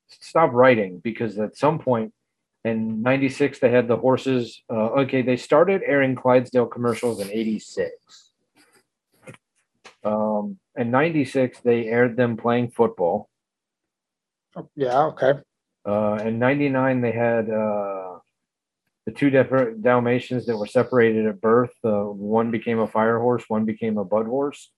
stop 0.09 0.51
writing 0.53 0.99
because 0.99 1.37
at 1.39 1.57
some 1.57 1.79
point 1.79 2.13
in 2.63 3.01
'96 3.01 3.59
they 3.59 3.71
had 3.71 3.87
the 3.87 3.97
horses. 3.97 4.61
Uh, 4.69 5.01
okay, 5.01 5.21
they 5.23 5.37
started 5.37 5.81
airing 5.85 6.15
Clydesdale 6.15 6.67
commercials 6.67 7.19
in 7.19 7.31
'86. 7.31 7.89
Um, 10.03 10.59
in 10.75 10.91
'96 10.91 11.59
they 11.61 11.87
aired 11.87 12.15
them 12.15 12.37
playing 12.37 12.69
football. 12.69 13.29
Yeah. 14.75 15.05
Okay. 15.07 15.33
Uh, 15.88 16.15
in 16.26 16.38
'99 16.38 17.02
they 17.02 17.12
had 17.12 17.50
uh, 17.50 18.19
the 19.06 19.12
two 19.15 19.30
different 19.30 19.82
Dalmatians 19.82 20.45
that 20.45 20.58
were 20.58 20.67
separated 20.67 21.26
at 21.26 21.39
birth. 21.39 21.73
Uh, 21.84 22.04
one 22.04 22.52
became 22.52 22.80
a 22.80 22.88
fire 22.88 23.19
horse, 23.19 23.45
one 23.47 23.63
became 23.63 23.97
a 23.97 24.04
bud 24.04 24.26
horse. 24.26 24.71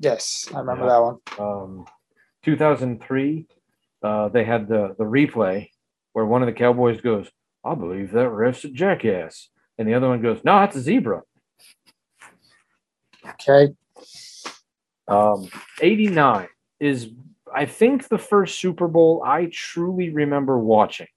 Yes, 0.00 0.48
I 0.54 0.58
remember 0.58 0.86
that 0.88 0.98
one. 0.98 1.18
um, 1.38 1.86
2003, 2.42 3.46
uh, 4.02 4.28
they 4.28 4.44
had 4.44 4.68
the 4.68 4.94
the 4.98 5.04
replay 5.04 5.70
where 6.12 6.26
one 6.26 6.42
of 6.42 6.46
the 6.46 6.52
Cowboys 6.52 7.00
goes, 7.00 7.30
"I 7.64 7.74
believe 7.74 8.10
that 8.12 8.28
ref's 8.28 8.64
a 8.64 8.68
jackass," 8.68 9.48
and 9.78 9.86
the 9.86 9.94
other 9.94 10.08
one 10.08 10.22
goes, 10.22 10.40
"No, 10.44 10.62
it's 10.64 10.76
a 10.76 10.80
zebra." 10.80 11.22
Okay. 13.28 13.74
Um, 15.08 15.48
89 15.80 16.48
is, 16.80 17.10
I 17.54 17.66
think, 17.66 18.08
the 18.08 18.18
first 18.18 18.58
Super 18.58 18.88
Bowl 18.88 19.22
I 19.24 19.48
truly 19.52 20.10
remember 20.10 20.58
watching. 20.58 21.08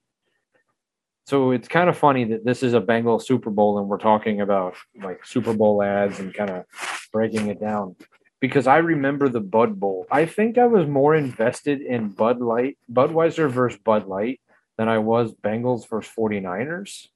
So 1.26 1.52
it's 1.52 1.68
kind 1.68 1.88
of 1.88 1.96
funny 1.96 2.24
that 2.24 2.44
this 2.44 2.62
is 2.62 2.74
a 2.74 2.80
Bengal 2.80 3.20
Super 3.20 3.50
Bowl 3.50 3.78
and 3.78 3.88
we're 3.88 3.98
talking 3.98 4.40
about 4.40 4.74
like 5.00 5.24
Super 5.24 5.54
Bowl 5.54 5.82
ads 5.82 6.18
and 6.18 6.34
kind 6.34 6.50
of 6.50 6.64
breaking 7.12 7.48
it 7.48 7.60
down 7.60 7.94
because 8.40 8.66
I 8.66 8.78
remember 8.78 9.28
the 9.28 9.40
Bud 9.40 9.78
Bowl. 9.78 10.06
I 10.10 10.26
think 10.26 10.58
I 10.58 10.66
was 10.66 10.88
more 10.88 11.14
invested 11.14 11.82
in 11.82 12.08
Bud 12.08 12.40
Light, 12.40 12.78
Budweiser 12.92 13.48
versus 13.50 13.78
Bud 13.78 14.06
Light 14.06 14.40
than 14.76 14.88
I 14.88 14.98
was 14.98 15.32
Bengals 15.34 15.88
versus 15.88 16.12
49ers. 16.18 17.06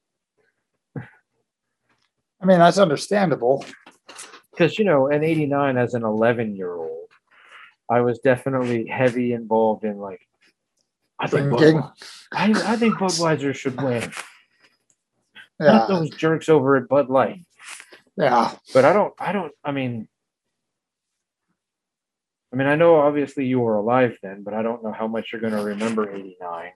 I 0.95 2.45
mean, 2.45 2.59
that's 2.59 2.77
understandable. 2.77 3.65
because 4.51 4.77
you 4.77 4.85
know, 4.85 5.07
in 5.07 5.23
'89, 5.23 5.77
as 5.77 5.93
an 5.93 6.03
11 6.03 6.55
year 6.55 6.73
old, 6.73 7.04
I 7.89 8.01
was 8.01 8.19
definitely 8.19 8.87
heavy 8.87 9.33
involved 9.33 9.83
in 9.83 9.97
like, 9.97 10.21
I 11.19 11.27
think 11.27 11.47
Budweiser, 11.47 11.91
I, 12.33 12.73
I 12.73 12.75
think 12.75 12.95
Budweiser 12.95 13.53
should 13.55 13.81
win, 13.81 14.01
not 15.59 15.89
Yeah. 15.89 15.95
those 15.95 16.09
jerks 16.09 16.49
over 16.49 16.75
at 16.75 16.87
Bud 16.89 17.09
Light. 17.09 17.45
Yeah. 18.17 18.53
But 18.73 18.85
I 18.85 18.93
don't, 18.93 19.13
I 19.19 19.31
don't, 19.31 19.53
I 19.63 19.71
mean, 19.71 20.07
I 22.51 22.57
mean, 22.57 22.67
I 22.67 22.75
know 22.75 22.95
obviously 22.95 23.45
you 23.45 23.59
were 23.59 23.75
alive 23.75 24.17
then, 24.23 24.43
but 24.43 24.53
I 24.53 24.61
don't 24.61 24.81
know 24.81 24.93
how 24.93 25.07
much 25.07 25.31
you're 25.33 25.41
going 25.41 25.51
to 25.51 25.61
remember 25.61 26.09
'89. 26.09 26.71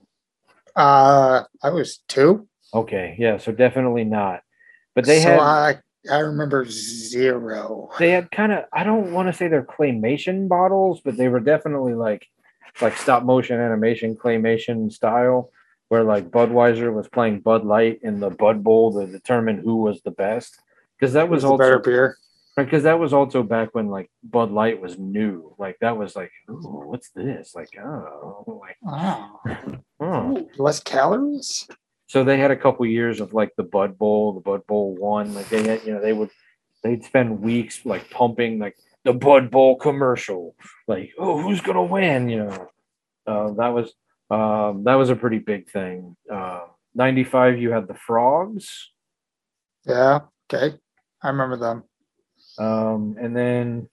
Uh, 0.75 1.43
I 1.63 1.69
was 1.69 1.99
two. 2.09 2.49
Okay, 2.73 3.15
yeah, 3.17 3.37
so 3.37 3.53
definitely 3.53 4.03
not. 4.03 4.41
But 4.93 5.05
they 5.05 5.21
so 5.21 5.29
had. 5.29 5.39
I 5.39 5.77
I 6.09 6.19
remember 6.19 6.65
zero. 6.65 7.89
they 7.99 8.11
had 8.11 8.31
kind 8.31 8.51
of 8.51 8.65
I 8.71 8.83
don't 8.83 9.11
want 9.11 9.27
to 9.27 9.33
say 9.33 9.47
they're 9.47 9.63
claymation 9.63 10.47
bottles, 10.47 11.01
but 11.03 11.17
they 11.17 11.27
were 11.27 11.39
definitely 11.39 11.93
like 11.93 12.27
like 12.81 12.95
stop 12.97 13.23
motion 13.23 13.59
animation 13.59 14.15
claymation 14.15 14.91
style, 14.91 15.51
where 15.89 16.03
like 16.03 16.29
Budweiser 16.29 16.93
was 16.93 17.09
playing 17.09 17.41
Bud 17.41 17.65
Light 17.65 17.99
in 18.03 18.19
the 18.19 18.29
Bud 18.29 18.63
Bowl 18.63 18.93
to 18.93 19.11
determine 19.11 19.57
who 19.57 19.77
was 19.77 20.01
the 20.01 20.11
best. 20.11 20.61
Because 20.97 21.13
that 21.13 21.29
was 21.29 21.43
was 21.43 21.51
the 21.51 21.57
better 21.57 21.77
also 21.77 21.89
beer. 21.89 22.17
because 22.55 22.83
that 22.83 22.99
was 22.99 23.13
also 23.13 23.43
back 23.43 23.69
when 23.73 23.87
like 23.87 24.09
Bud 24.23 24.51
Light 24.51 24.81
was 24.81 24.97
new. 24.97 25.55
Like 25.57 25.77
that 25.81 25.97
was 25.97 26.15
like, 26.15 26.31
what's 26.47 27.09
this? 27.11 27.53
Like 27.55 27.69
oh, 27.77 28.59
like 28.61 28.77
Wow. 28.81 29.39
oh. 29.99 30.49
Less 30.57 30.79
calories. 30.79 31.67
So 32.09 32.23
they 32.23 32.39
had 32.39 32.49
a 32.49 32.57
couple 32.57 32.87
years 32.87 33.19
of 33.19 33.35
like 33.35 33.55
the 33.55 33.63
Bud 33.63 33.99
Bowl, 33.99 34.33
the 34.33 34.39
Bud 34.39 34.65
Bowl 34.65 34.95
one. 34.95 35.35
Like 35.35 35.47
they 35.49 35.61
had, 35.61 35.83
you 35.85 35.93
know, 35.93 36.01
they 36.01 36.11
would 36.11 36.31
they'd 36.81 37.03
spend 37.05 37.39
weeks 37.39 37.85
like 37.85 38.09
pumping 38.09 38.57
like 38.57 38.75
the 39.05 39.13
Bud 39.13 39.51
Bowl 39.51 39.75
commercial, 39.77 40.55
like 40.87 41.11
oh 41.19 41.39
who's 41.39 41.61
gonna 41.61 41.83
win, 41.83 42.27
you 42.27 42.45
know. 42.45 42.69
Uh, 43.27 43.51
that 43.53 43.67
was 43.67 43.93
um, 44.31 44.85
that 44.85 44.95
was 44.95 45.11
a 45.11 45.15
pretty 45.15 45.37
big 45.37 45.69
thing. 45.69 46.15
Uh, 46.31 46.61
95, 46.95 47.59
you 47.59 47.71
had 47.71 47.87
the 47.87 47.93
frogs. 47.93 48.89
Yeah. 49.85 50.21
Okay. 50.51 50.77
I 51.21 51.27
remember 51.27 51.57
them. 51.57 51.83
Um, 52.57 53.17
and 53.21 53.35
then, 53.35 53.89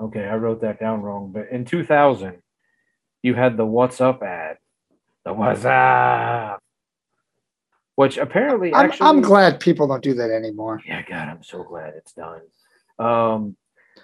okay, 0.00 0.24
I 0.24 0.36
wrote 0.36 0.60
that 0.60 0.78
down 0.78 1.00
wrong, 1.00 1.32
but 1.32 1.48
in 1.50 1.64
2000, 1.64 2.42
you 3.22 3.34
had 3.34 3.56
the 3.56 3.64
What's 3.64 4.02
Up 4.02 4.22
ad. 4.22 4.58
The 5.26 5.34
What's 5.34 5.64
Up. 5.64 6.62
Which 7.96 8.16
apparently, 8.16 8.72
I'm, 8.72 8.86
actually, 8.86 9.08
I'm 9.08 9.22
glad 9.22 9.58
people 9.58 9.88
don't 9.88 10.02
do 10.02 10.14
that 10.14 10.30
anymore. 10.30 10.80
yeah, 10.86 11.02
God, 11.02 11.28
I'm 11.28 11.42
so 11.42 11.64
glad 11.64 11.94
it's 11.96 12.12
done. 12.12 12.42
Um, 13.00 13.56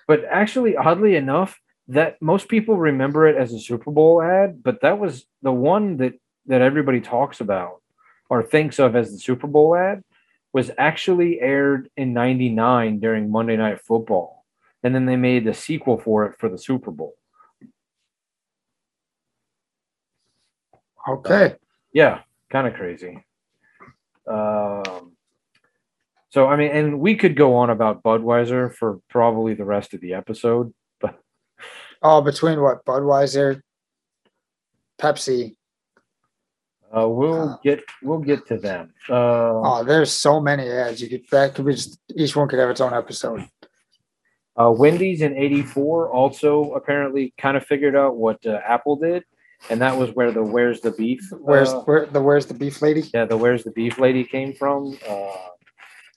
but 0.08 0.24
actually, 0.28 0.76
oddly 0.76 1.14
enough, 1.14 1.60
that 1.88 2.20
most 2.20 2.48
people 2.48 2.76
remember 2.76 3.28
it 3.28 3.36
as 3.36 3.52
a 3.52 3.60
Super 3.60 3.92
Bowl 3.92 4.20
ad, 4.20 4.64
but 4.64 4.80
that 4.80 4.98
was 4.98 5.24
the 5.42 5.52
one 5.52 5.98
that 5.98 6.14
that 6.46 6.60
everybody 6.60 7.00
talks 7.00 7.40
about 7.40 7.82
or 8.28 8.42
thinks 8.42 8.80
of 8.80 8.96
as 8.96 9.12
the 9.12 9.18
Super 9.18 9.46
Bowl 9.46 9.76
ad 9.76 10.02
was 10.52 10.72
actually 10.76 11.40
aired 11.40 11.88
in 11.96 12.12
99 12.12 12.98
during 12.98 13.30
Monday 13.30 13.56
Night 13.56 13.80
Football. 13.80 14.44
And 14.82 14.92
then 14.92 15.06
they 15.06 15.16
made 15.16 15.44
the 15.44 15.54
sequel 15.54 15.98
for 15.98 16.26
it 16.26 16.40
for 16.40 16.48
the 16.48 16.58
Super 16.58 16.90
Bowl. 16.90 17.14
Okay. 21.08 21.56
Yeah, 21.92 22.20
kind 22.50 22.66
of 22.66 22.74
crazy. 22.74 23.24
Um, 24.26 25.12
so, 26.30 26.46
I 26.46 26.56
mean, 26.56 26.70
and 26.70 27.00
we 27.00 27.16
could 27.16 27.36
go 27.36 27.56
on 27.56 27.70
about 27.70 28.02
Budweiser 28.02 28.74
for 28.74 29.00
probably 29.10 29.54
the 29.54 29.64
rest 29.64 29.94
of 29.94 30.00
the 30.00 30.14
episode. 30.14 30.72
But 31.00 31.18
oh, 32.02 32.20
between 32.22 32.60
what? 32.62 32.84
Budweiser, 32.84 33.60
Pepsi. 35.00 35.56
Uh, 36.94 37.08
we'll 37.08 37.48
Uh. 37.50 37.56
get 37.64 37.82
we'll 38.02 38.18
get 38.18 38.46
to 38.46 38.58
them. 38.58 38.92
Uh, 39.08 39.60
Oh, 39.64 39.84
there's 39.84 40.12
so 40.12 40.40
many 40.40 40.68
ads. 40.68 41.00
You 41.00 41.08
could 41.08 41.22
that 41.30 41.54
could 41.54 41.64
be 41.64 41.72
just 41.72 41.98
each 42.14 42.36
one 42.36 42.48
could 42.48 42.58
have 42.58 42.68
its 42.70 42.82
own 42.82 42.92
episode. 42.92 43.46
Uh, 44.60 44.70
Wendy's 44.70 45.22
in 45.22 45.34
'84 45.34 46.10
also 46.10 46.72
apparently 46.74 47.32
kind 47.38 47.56
of 47.56 47.64
figured 47.64 47.96
out 47.96 48.16
what 48.16 48.44
uh, 48.46 48.60
Apple 48.66 48.96
did, 48.96 49.24
and 49.70 49.80
that 49.80 49.96
was 49.96 50.10
where 50.10 50.32
the 50.32 50.42
"Where's 50.42 50.80
the 50.80 50.90
Beef?" 50.92 51.20
Where's 51.32 51.70
uh, 51.70 51.80
where 51.82 52.06
the 52.06 52.20
where's 52.20 52.46
the 52.46 52.54
beef 52.54 52.82
lady? 52.82 53.02
yeah, 53.14 53.24
the 53.24 53.36
"Where's 53.36 53.64
the 53.64 53.70
Beef" 53.70 53.98
lady 53.98 54.24
came 54.24 54.52
from. 54.52 54.98
Uh, 55.08 55.36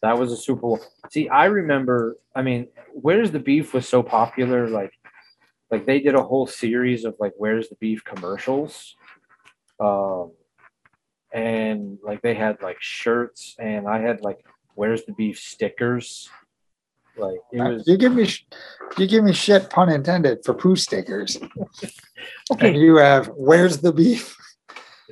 that 0.01 0.17
was 0.17 0.31
a 0.31 0.37
Super 0.37 0.61
Bowl. 0.61 0.79
See, 1.11 1.29
I 1.29 1.45
remember. 1.45 2.17
I 2.35 2.41
mean, 2.41 2.67
"Where's 2.93 3.31
the 3.31 3.39
Beef" 3.39 3.73
was 3.73 3.87
so 3.87 4.03
popular. 4.03 4.67
Like, 4.67 4.93
like 5.71 5.85
they 5.85 5.99
did 5.99 6.15
a 6.15 6.23
whole 6.23 6.47
series 6.47 7.05
of 7.05 7.15
like 7.19 7.33
"Where's 7.37 7.69
the 7.69 7.75
Beef" 7.75 8.03
commercials. 8.03 8.95
Um, 9.79 10.31
and 11.33 11.97
like 12.03 12.21
they 12.21 12.33
had 12.33 12.61
like 12.61 12.77
shirts, 12.79 13.55
and 13.59 13.87
I 13.87 13.99
had 13.99 14.21
like 14.21 14.45
"Where's 14.75 15.05
the 15.05 15.13
Beef" 15.13 15.39
stickers. 15.39 16.29
Like 17.17 17.37
it 17.51 17.61
was 17.61 17.87
You 17.87 17.97
give 17.97 18.13
me 18.13 18.25
sh- 18.25 18.45
you 18.97 19.07
give 19.07 19.23
me 19.23 19.33
shit 19.33 19.69
pun 19.69 19.89
intended 19.89 20.39
for 20.45 20.53
poo 20.53 20.75
stickers. 20.75 21.37
okay. 22.51 22.69
And 22.69 22.77
you 22.77 22.97
have 22.97 23.27
where's 23.35 23.79
the 23.79 23.91
beef? 23.93 24.35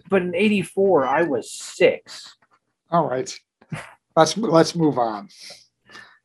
but 0.10 0.22
in 0.22 0.36
84 0.36 1.06
i 1.08 1.22
was 1.24 1.52
six 1.52 2.36
All 2.92 3.08
right. 3.08 3.34
Let's 4.16 4.36
let's 4.38 4.76
move 4.76 4.98
on. 4.98 5.30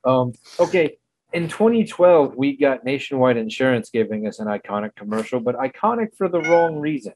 um 0.04 0.32
okay 0.58 0.96
in 1.32 1.48
2012 1.48 2.34
we 2.36 2.56
got 2.56 2.84
nationwide 2.84 3.36
insurance 3.36 3.90
giving 3.90 4.26
us 4.26 4.40
an 4.40 4.46
iconic 4.48 4.96
commercial 4.96 5.38
but 5.40 5.54
iconic 5.56 6.08
for 6.16 6.28
the 6.28 6.40
wrong 6.40 6.76
reasons 6.80 7.14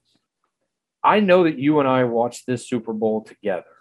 i 1.03 1.19
know 1.21 1.45
that 1.45 1.59
you 1.59 1.81
and 1.81 1.89
i 1.89 2.05
watched 2.05 2.47
this 2.47 2.69
super 2.69 2.93
bowl 2.93 3.23
together 3.25 3.72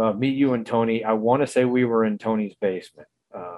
uh, 0.00 0.12
me 0.12 0.28
you 0.28 0.54
and 0.54 0.66
tony 0.66 1.04
i 1.04 1.12
want 1.12 1.40
to 1.42 1.46
say 1.46 1.64
we 1.64 1.84
were 1.84 2.04
in 2.04 2.18
tony's 2.18 2.54
basement 2.60 3.08
uh, 3.34 3.56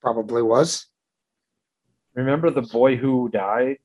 Probably 0.00 0.42
was. 0.42 0.86
remember 2.14 2.50
the 2.50 2.62
boy 2.62 2.96
who 2.96 3.28
died 3.28 3.76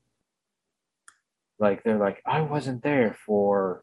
like 1.58 1.82
they're 1.84 1.98
like 1.98 2.22
i 2.26 2.40
wasn't 2.40 2.82
there 2.82 3.16
for 3.26 3.82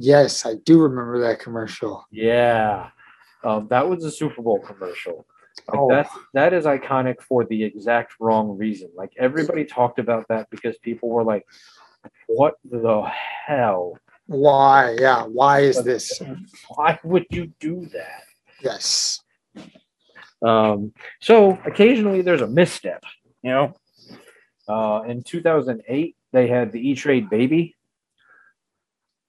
Yes, 0.00 0.46
I 0.46 0.54
do 0.64 0.80
remember 0.80 1.18
that 1.22 1.40
commercial. 1.40 2.06
Yeah, 2.12 2.90
um, 3.42 3.66
that 3.68 3.88
was 3.88 4.04
a 4.04 4.12
Super 4.12 4.42
Bowl 4.42 4.60
commercial. 4.60 5.26
Like 5.66 5.76
Oh. 5.80 5.88
that's 5.90 6.10
that 6.34 6.52
is 6.52 6.66
iconic 6.66 7.20
for 7.20 7.44
the 7.44 7.64
exact 7.64 8.12
wrong 8.20 8.56
reason. 8.56 8.90
Like 8.94 9.12
everybody 9.18 9.64
talked 9.64 9.98
about 9.98 10.24
that 10.28 10.48
because 10.50 10.78
people 10.78 11.08
were 11.08 11.24
like, 11.24 11.44
"What 12.28 12.54
the 12.62 13.10
hell? 13.44 13.98
Why? 14.28 14.96
Yeah. 15.00 15.24
Why 15.24 15.60
is 15.60 15.82
this? 15.82 16.20
Why 16.68 16.98
would 17.02 17.26
you 17.30 17.52
do 17.58 17.86
that?" 17.92 18.22
Yes. 18.62 19.20
Um, 20.42 20.92
so 21.20 21.58
occasionally 21.64 22.22
there's 22.22 22.42
a 22.42 22.46
misstep, 22.46 23.02
you 23.42 23.50
know. 23.50 23.74
Uh, 24.68 25.02
in 25.08 25.22
2008, 25.22 26.14
they 26.32 26.46
had 26.46 26.72
the 26.72 26.88
E 26.88 26.94
Trade 26.94 27.28
Baby. 27.30 27.74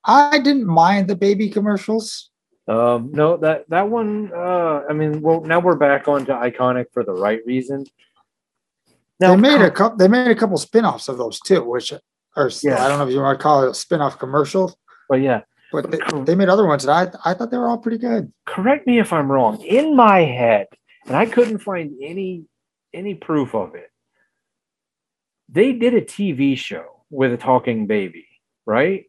I 0.03 0.39
didn't 0.39 0.67
mind 0.67 1.07
the 1.07 1.15
baby 1.15 1.49
commercials. 1.49 2.29
Um, 2.67 3.11
no, 3.13 3.37
that 3.37 3.69
that 3.69 3.89
one. 3.89 4.31
Uh, 4.35 4.83
I 4.89 4.93
mean, 4.93 5.21
well, 5.21 5.41
now 5.41 5.59
we're 5.59 5.75
back 5.75 6.07
onto 6.07 6.31
iconic 6.33 6.85
for 6.93 7.03
the 7.03 7.13
right 7.13 7.39
reason. 7.45 7.85
they 9.19 9.35
made 9.35 9.61
a 9.61 9.71
couple. 9.71 9.97
They 9.97 10.07
made 10.07 10.27
a 10.29 10.35
couple 10.35 10.57
spin-offs 10.57 11.07
of 11.07 11.17
those 11.17 11.39
too, 11.39 11.63
which 11.63 11.93
or 12.35 12.51
Yeah. 12.61 12.83
I 12.83 12.87
don't 12.87 12.99
know 12.99 13.07
if 13.07 13.13
you 13.13 13.19
want 13.21 13.39
to 13.39 13.43
call 13.43 13.63
it 13.63 13.71
a 13.71 13.73
spin-off 13.73 14.19
commercial, 14.19 14.77
but 15.09 15.21
yeah, 15.21 15.41
but 15.71 15.91
they, 15.91 15.99
they 16.23 16.35
made 16.35 16.49
other 16.49 16.65
ones, 16.65 16.85
and 16.85 16.91
I 16.91 17.11
I 17.29 17.33
thought 17.33 17.51
they 17.51 17.57
were 17.57 17.67
all 17.67 17.77
pretty 17.77 17.97
good. 17.97 18.31
correct 18.45 18.87
me 18.87 18.99
if 18.99 19.11
I'm 19.11 19.31
wrong. 19.31 19.61
In 19.61 19.95
my 19.95 20.19
head, 20.19 20.67
and 21.07 21.15
I 21.15 21.25
couldn't 21.25 21.59
find 21.59 21.93
any 22.01 22.45
any 22.93 23.15
proof 23.15 23.53
of 23.53 23.75
it. 23.75 23.91
They 25.49 25.73
did 25.73 25.95
a 25.95 26.01
TV 26.01 26.57
show 26.57 27.03
with 27.09 27.33
a 27.33 27.37
talking 27.37 27.87
baby, 27.87 28.27
right? 28.65 29.05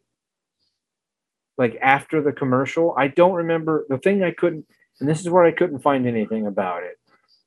Like 1.57 1.77
after 1.81 2.21
the 2.21 2.31
commercial, 2.31 2.95
I 2.97 3.07
don't 3.07 3.33
remember 3.33 3.85
the 3.89 3.99
thing 3.99 4.23
I 4.23 4.31
couldn't, 4.31 4.65
and 4.99 5.07
this 5.07 5.19
is 5.19 5.29
where 5.29 5.45
I 5.45 5.51
couldn't 5.51 5.79
find 5.79 6.07
anything 6.07 6.47
about 6.47 6.83
it, 6.83 6.97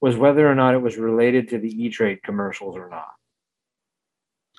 was 0.01 0.17
whether 0.17 0.49
or 0.49 0.55
not 0.55 0.75
it 0.75 0.83
was 0.83 0.97
related 0.97 1.49
to 1.51 1.59
the 1.59 1.85
E 1.85 1.91
Trade 1.91 2.23
commercials 2.23 2.77
or 2.77 2.89
not. 2.89 3.09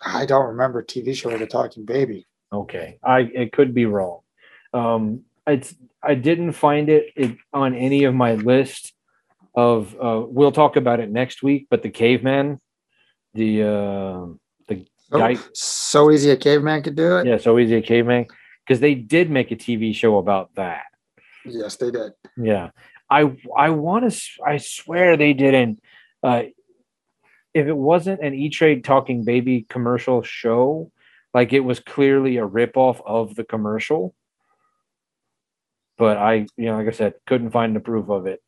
I 0.03 0.25
don't 0.25 0.47
remember 0.47 0.83
TV 0.83 1.15
show 1.15 1.31
with 1.31 1.41
a 1.41 1.47
talking 1.47 1.85
baby. 1.85 2.27
Okay, 2.53 2.99
I 3.03 3.19
it 3.21 3.51
could 3.51 3.73
be 3.73 3.85
wrong. 3.85 4.19
Um, 4.73 5.21
it's 5.47 5.75
I 6.01 6.15
didn't 6.15 6.53
find 6.53 6.89
it, 6.89 7.07
it 7.15 7.37
on 7.53 7.73
any 7.75 8.03
of 8.05 8.13
my 8.13 8.35
list 8.35 8.93
of. 9.55 9.95
Uh, 9.99 10.23
we'll 10.27 10.51
talk 10.51 10.75
about 10.75 10.99
it 10.99 11.09
next 11.09 11.43
week. 11.43 11.67
But 11.69 11.81
the 11.83 11.89
caveman, 11.89 12.59
the 13.33 13.63
uh, 13.63 14.25
the 14.67 14.85
Oh, 15.11 15.19
Guy- 15.19 15.37
so 15.53 16.09
easy 16.11 16.31
a 16.31 16.37
caveman 16.37 16.81
could 16.81 16.95
do 16.95 17.17
it. 17.17 17.27
yeah, 17.27 17.37
so 17.37 17.59
easy 17.59 17.75
a 17.75 17.81
caveman 17.81 18.25
because 18.65 18.79
they 18.79 18.95
did 18.95 19.29
make 19.29 19.51
a 19.51 19.55
TV 19.55 19.93
show 19.93 20.17
about 20.17 20.53
that. 20.55 20.83
Yes, 21.45 21.75
they 21.77 21.91
did. 21.91 22.13
Yeah, 22.37 22.69
I 23.09 23.35
I 23.55 23.69
want 23.71 24.11
to. 24.11 24.21
I 24.45 24.57
swear 24.57 25.15
they 25.17 25.33
didn't. 25.33 25.79
Uh, 26.23 26.43
if 27.53 27.67
it 27.67 27.77
wasn't 27.77 28.21
an 28.21 28.33
E 28.33 28.49
Trade 28.49 28.83
Talking 28.83 29.23
Baby 29.23 29.65
commercial 29.69 30.21
show, 30.23 30.91
like 31.35 31.51
it 31.51 31.59
was 31.59 31.81
clearly 31.81 32.37
a 32.37 32.47
ripoff 32.47 33.01
of 33.05 33.35
the 33.35 33.43
commercial. 33.43 34.15
But 35.97 36.15
I, 36.15 36.47
you 36.55 36.67
know, 36.67 36.77
like 36.77 36.87
I 36.87 36.91
said, 36.91 37.15
couldn't 37.27 37.51
find 37.51 37.75
the 37.75 37.81
proof 37.81 38.09
of 38.09 38.25
it. 38.25 38.41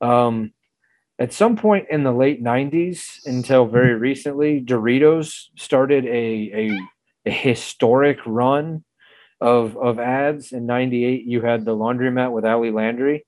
Um, 0.00 0.52
at 1.18 1.34
some 1.34 1.56
point 1.56 1.88
in 1.90 2.04
the 2.04 2.12
late 2.12 2.42
'90s, 2.42 3.26
until 3.26 3.66
very 3.66 3.94
recently, 3.94 4.62
Doritos 4.62 5.48
started 5.56 6.06
a 6.06 6.08
a, 6.08 6.80
a 7.26 7.30
historic 7.30 8.18
run 8.24 8.82
of 9.38 9.76
of 9.76 9.98
ads. 9.98 10.52
In 10.52 10.64
'98, 10.64 11.26
you 11.26 11.42
had 11.42 11.66
the 11.66 11.76
laundromat 11.76 12.32
with 12.32 12.46
Ali 12.46 12.70
Landry, 12.70 13.26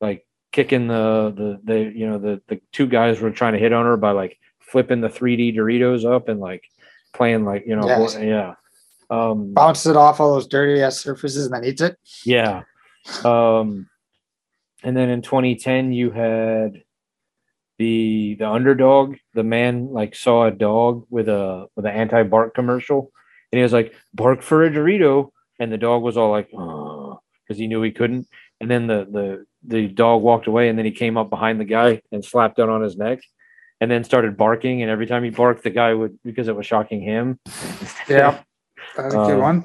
like 0.00 0.26
kicking 0.50 0.86
the 0.86 1.30
the 1.36 1.60
the 1.62 1.92
you 1.94 2.06
know 2.06 2.18
the 2.18 2.40
the 2.48 2.58
two 2.72 2.86
guys 2.86 3.20
were 3.20 3.30
trying 3.30 3.52
to 3.52 3.58
hit 3.58 3.74
on 3.74 3.84
her 3.84 3.98
by 3.98 4.12
like 4.12 4.38
flipping 4.60 5.02
the 5.02 5.10
3D 5.10 5.54
Doritos 5.54 6.10
up 6.10 6.30
and 6.30 6.40
like 6.40 6.62
playing 7.12 7.44
like 7.44 7.64
you 7.66 7.76
know 7.76 7.86
Yes. 7.86 8.16
yeah 8.20 8.54
um 9.10 9.52
Bounces 9.54 9.86
it 9.88 9.96
off 9.96 10.20
all 10.20 10.34
those 10.34 10.46
dirty 10.46 10.82
ass 10.82 10.98
surfaces 10.98 11.46
and 11.46 11.54
then 11.54 11.64
eats 11.64 11.82
it. 11.82 11.96
yeah 12.24 12.62
um 13.24 13.88
and 14.82 14.96
then 14.96 15.08
in 15.10 15.22
2010 15.22 15.92
you 15.92 16.10
had 16.10 16.82
the 17.78 18.36
the 18.38 18.48
underdog 18.48 19.16
the 19.34 19.42
man 19.42 19.88
like 19.92 20.14
saw 20.14 20.46
a 20.46 20.50
dog 20.50 21.06
with 21.10 21.28
a 21.28 21.66
with 21.76 21.84
an 21.86 21.92
anti-bark 21.92 22.54
commercial 22.54 23.10
and 23.50 23.58
he 23.58 23.62
was 23.62 23.72
like 23.72 23.94
bark 24.14 24.42
for 24.42 24.64
a 24.64 24.70
dorito 24.70 25.30
and 25.58 25.72
the 25.72 25.78
dog 25.78 26.02
was 26.02 26.16
all 26.16 26.30
like 26.30 26.48
oh 26.54 27.20
because 27.46 27.58
he 27.58 27.66
knew 27.66 27.82
he 27.82 27.90
couldn't. 27.90 28.26
And 28.60 28.70
then 28.70 28.86
the 28.86 29.04
the 29.10 29.44
the 29.64 29.88
dog 29.88 30.22
walked 30.22 30.46
away, 30.46 30.68
and 30.68 30.78
then 30.78 30.84
he 30.86 30.92
came 30.92 31.16
up 31.16 31.28
behind 31.28 31.58
the 31.60 31.64
guy 31.64 32.00
and 32.12 32.24
slapped 32.24 32.56
down 32.56 32.70
on 32.70 32.80
his 32.82 32.96
neck, 32.96 33.18
and 33.82 33.90
then 33.90 34.04
started 34.04 34.36
barking. 34.36 34.80
And 34.82 34.88
every 34.92 35.06
time 35.08 35.24
he 35.24 35.30
barked, 35.30 35.64
the 35.64 35.70
guy 35.70 35.92
would 35.92 36.16
because 36.22 36.46
it 36.46 36.54
was 36.54 36.64
shocking 36.66 37.00
him. 37.02 37.40
Yeah. 38.08 38.38
That's 38.96 39.12
a 39.14 39.16
good 39.18 39.34
Um, 39.34 39.40
one. 39.40 39.64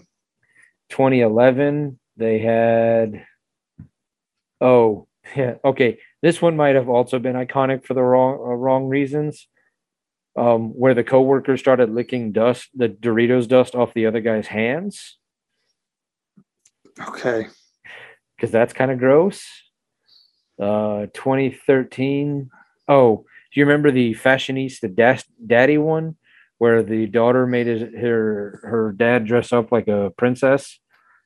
2011 0.89 1.99
they 2.15 2.39
had 2.39 3.25
oh 4.61 5.05
yeah 5.35 5.55
okay 5.65 5.99
this 6.21 6.41
one 6.41 6.55
might 6.55 6.75
have 6.75 6.87
also 6.87 7.19
been 7.19 7.35
iconic 7.35 7.85
for 7.85 7.93
the 7.93 8.01
wrong 8.01 8.35
uh, 8.35 8.55
wrong 8.55 8.87
reasons 8.87 9.49
um 10.37 10.69
where 10.69 10.93
the 10.93 11.03
coworker 11.03 11.57
started 11.57 11.89
licking 11.93 12.31
dust 12.31 12.69
the 12.73 12.87
doritos 12.87 13.47
dust 13.49 13.75
off 13.75 13.93
the 13.93 14.05
other 14.05 14.21
guy's 14.21 14.47
hands 14.47 15.17
Okay. 17.07 17.47
because 18.37 18.49
that's 18.49 18.71
kind 18.73 18.89
of 18.89 18.97
gross 18.97 19.45
uh 20.59 21.07
2013 21.13 22.49
oh 22.87 23.25
do 23.53 23.59
you 23.59 23.65
remember 23.65 23.91
the 23.91 24.13
fashionista 24.13 24.93
das- 24.93 25.23
daddy 25.45 25.77
one 25.77 26.15
where 26.59 26.81
the 26.83 27.05
daughter 27.05 27.45
made 27.45 27.67
his, 27.67 27.81
her 27.95 28.59
her 28.63 28.91
dad 28.97 29.25
dress 29.25 29.53
up 29.53 29.71
like 29.71 29.87
a 29.87 30.11
princess 30.17 30.79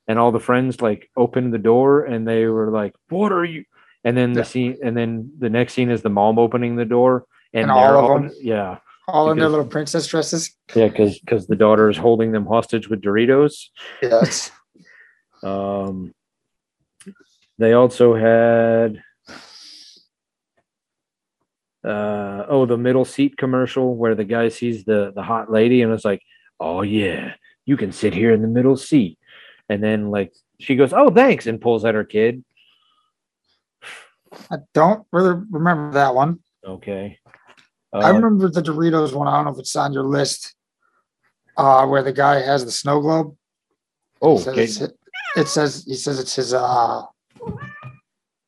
and 0.07 0.19
all 0.19 0.31
the 0.31 0.39
friends 0.39 0.81
like 0.81 1.09
opened 1.15 1.53
the 1.53 1.57
door 1.57 2.03
and 2.05 2.27
they 2.27 2.45
were 2.45 2.69
like 2.71 2.93
what 3.09 3.31
are 3.31 3.45
you 3.45 3.63
and 4.03 4.17
then 4.17 4.33
the 4.33 4.41
Yeah. 4.41 4.45
scene 4.45 4.77
and 4.83 4.95
then 4.97 5.31
the 5.39 5.49
next 5.49 5.73
scene 5.73 5.89
is 5.89 6.01
the 6.01 6.09
mom 6.09 6.37
opening 6.39 6.75
the 6.75 6.85
door 6.85 7.25
and, 7.53 7.63
And 7.63 7.71
all 7.71 8.15
of 8.15 8.21
them? 8.23 8.31
yeah 8.41 8.77
All 9.07 9.31
in 9.31 9.37
their 9.37 9.49
little 9.49 9.65
princess 9.65 10.07
dresses. 10.07 10.55
yeah 10.75 10.87
because 10.87 11.19
because 11.19 11.47
the 11.47 11.55
daughter 11.55 11.89
is 11.89 11.97
holding 11.97 12.31
them 12.31 12.45
hostage 12.45 12.89
with 12.89 13.01
doritos 13.01 13.69
Yes. 14.01 14.51
um, 15.43 16.13
they 17.57 17.73
also 17.73 18.15
had 18.15 19.01
uh, 21.83 22.45
oh 22.47 22.65
the 22.65 22.77
middle 22.77 23.05
seat 23.05 23.37
commercial 23.37 23.95
where 23.95 24.15
the 24.15 24.23
guy 24.23 24.49
sees 24.49 24.83
the 24.85 25.11
the 25.15 25.23
hot 25.23 25.51
lady 25.51 25.81
and 25.81 25.91
it's 25.93 26.05
like, 26.05 26.21
oh 26.59 26.81
yeah, 26.81 27.33
you 27.65 27.77
can 27.77 27.91
sit 27.91 28.13
here 28.13 28.33
in 28.33 28.41
the 28.41 28.47
middle 28.47 28.77
seat, 28.77 29.17
and 29.69 29.83
then 29.83 30.11
like 30.11 30.33
she 30.59 30.75
goes, 30.75 30.93
oh 30.93 31.09
thanks, 31.09 31.47
and 31.47 31.59
pulls 31.61 31.83
at 31.85 31.95
her 31.95 32.03
kid. 32.05 32.43
I 34.49 34.57
don't 34.73 35.05
really 35.11 35.41
remember 35.49 35.91
that 35.93 36.15
one. 36.15 36.39
Okay, 36.65 37.19
I 37.93 38.09
Uh, 38.09 38.13
remember 38.13 38.47
the 38.49 38.61
Doritos 38.61 39.13
one. 39.13 39.27
I 39.27 39.35
don't 39.35 39.45
know 39.45 39.51
if 39.51 39.59
it's 39.59 39.75
on 39.75 39.93
your 39.93 40.03
list. 40.05 40.55
Uh, 41.57 41.85
where 41.85 42.01
the 42.01 42.13
guy 42.13 42.39
has 42.39 42.63
the 42.63 42.71
snow 42.71 43.01
globe. 43.01 43.35
oh 44.21 44.37
It 44.37 44.39
says, 44.39 44.47
okay. 44.53 44.63
it's- 44.63 44.97
it 45.37 45.47
says 45.47 45.83
he 45.87 45.95
says 45.95 46.19
it's 46.19 46.35
his 46.35 46.53
uh 46.53 47.03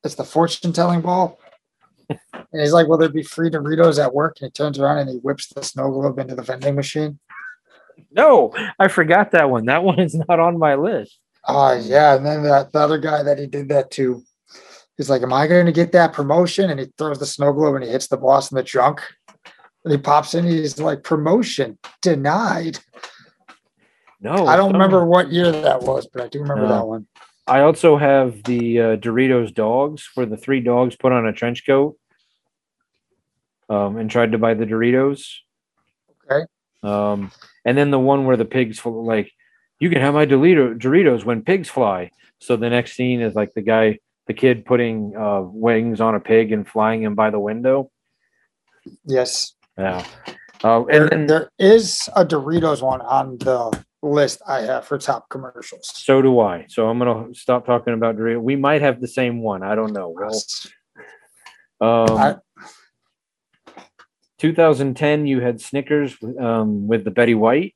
it's 0.03 0.15
the 0.15 0.23
fortune 0.23 0.73
telling 0.73 0.99
ball. 1.01 1.37
And 2.33 2.61
he's 2.61 2.73
like, 2.73 2.87
Will 2.87 2.97
there 2.97 3.09
be 3.09 3.23
free 3.23 3.49
Doritos 3.49 4.03
at 4.03 4.13
work? 4.13 4.37
And 4.39 4.47
he 4.47 4.51
turns 4.51 4.79
around 4.79 4.99
and 4.99 5.09
he 5.09 5.17
whips 5.17 5.47
the 5.47 5.63
snow 5.63 5.89
globe 5.91 6.19
into 6.19 6.35
the 6.35 6.43
vending 6.43 6.75
machine. 6.75 7.19
No, 8.11 8.53
I 8.79 8.87
forgot 8.87 9.31
that 9.31 9.49
one. 9.49 9.65
That 9.65 9.83
one 9.83 9.99
is 9.99 10.15
not 10.15 10.39
on 10.39 10.57
my 10.57 10.75
list. 10.75 11.17
Oh 11.47 11.73
yeah, 11.73 12.15
and 12.15 12.25
then 12.25 12.43
that 12.43 12.71
the 12.71 12.79
other 12.79 12.97
guy 12.97 13.23
that 13.23 13.37
he 13.37 13.47
did 13.47 13.69
that 13.69 13.91
to, 13.91 14.23
he's 14.97 15.09
like, 15.09 15.21
"Am 15.23 15.33
I 15.33 15.47
going 15.47 15.65
to 15.65 15.71
get 15.71 15.91
that 15.91 16.13
promotion?" 16.13 16.69
And 16.69 16.79
he 16.79 16.87
throws 16.97 17.19
the 17.19 17.25
snow 17.25 17.51
globe 17.53 17.75
and 17.75 17.83
he 17.83 17.89
hits 17.89 18.07
the 18.07 18.17
boss 18.17 18.51
in 18.51 18.55
the 18.55 18.63
trunk. 18.63 19.01
And 19.83 19.91
he 19.91 19.97
pops 19.97 20.33
in. 20.33 20.45
He's 20.45 20.79
like, 20.79 21.03
"Promotion 21.03 21.77
denied." 22.01 22.79
No, 24.21 24.47
I 24.47 24.55
don't 24.55 24.71
remember 24.71 25.05
what 25.05 25.31
year 25.31 25.51
that 25.51 25.81
was, 25.81 26.07
but 26.07 26.21
I 26.23 26.27
do 26.29 26.39
remember 26.39 26.67
No. 26.67 26.69
that 26.69 26.87
one. 26.87 27.07
I 27.45 27.59
also 27.59 27.97
have 27.97 28.41
the 28.43 28.79
uh, 28.79 28.95
Doritos 28.95 29.53
dogs, 29.53 30.09
where 30.15 30.25
the 30.25 30.37
three 30.37 30.61
dogs 30.61 30.95
put 30.95 31.11
on 31.11 31.25
a 31.25 31.33
trench 31.33 31.65
coat 31.65 31.97
um, 33.69 33.97
and 33.97 34.09
tried 34.09 34.31
to 34.33 34.37
buy 34.37 34.53
the 34.53 34.65
Doritos. 34.65 35.25
Okay. 36.31 36.45
Um, 36.83 37.31
and 37.65 37.77
then 37.77 37.91
the 37.91 37.99
one 37.99 38.25
where 38.25 38.37
the 38.37 38.45
pigs 38.45 38.79
fl- 38.79 39.05
like, 39.05 39.31
you 39.79 39.89
can 39.89 40.01
have 40.01 40.13
my 40.13 40.25
Dorito- 40.25 40.77
Doritos 40.77 41.23
when 41.25 41.41
pigs 41.43 41.69
fly. 41.69 42.11
So 42.39 42.55
the 42.57 42.69
next 42.69 42.93
scene 42.95 43.21
is 43.21 43.35
like 43.35 43.53
the 43.53 43.61
guy, 43.61 43.99
the 44.27 44.33
kid 44.33 44.65
putting 44.65 45.15
uh, 45.15 45.41
wings 45.41 46.01
on 46.01 46.15
a 46.15 46.19
pig 46.19 46.51
and 46.51 46.67
flying 46.67 47.03
him 47.03 47.15
by 47.15 47.29
the 47.29 47.39
window. 47.39 47.89
Yes, 49.05 49.53
Yeah. 49.77 50.05
Uh, 50.63 50.85
and 50.85 51.09
then 51.09 51.27
there 51.27 51.49
is 51.59 52.09
a 52.15 52.25
Doritos 52.25 52.81
one 52.81 53.01
on 53.01 53.37
the 53.39 53.77
list 54.01 54.41
I 54.47 54.61
have 54.61 54.85
for 54.85 54.97
top 54.97 55.27
commercials. 55.29 55.89
so 55.93 56.21
do 56.21 56.39
I. 56.39 56.65
So 56.69 56.87
I'm 56.89 56.99
gonna 56.99 57.33
stop 57.33 57.65
talking 57.65 57.93
about 57.93 58.15
Doritos. 58.17 58.41
We 58.41 58.55
might 58.55 58.81
have 58.81 58.99
the 59.01 59.07
same 59.07 59.41
one. 59.41 59.61
I 59.63 59.75
don't 59.75 59.91
know. 59.93 60.09
Well, 60.09 60.41
Um, 61.81 62.17
I- 62.17 62.35
2010, 64.43 65.25
you 65.25 65.39
had 65.39 65.61
Snickers 65.61 66.17
um, 66.37 66.85
with 66.85 67.05
the 67.05 67.11
Betty 67.11 67.33
White. 67.33 67.75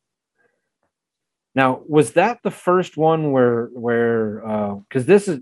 Now, 1.56 1.82
was 1.88 2.12
that 2.12 2.40
the 2.44 2.52
first 2.52 2.98
one 2.98 3.32
where 3.32 3.68
where 3.68 4.42
because 4.90 5.06
this 5.06 5.30
is 5.30 5.40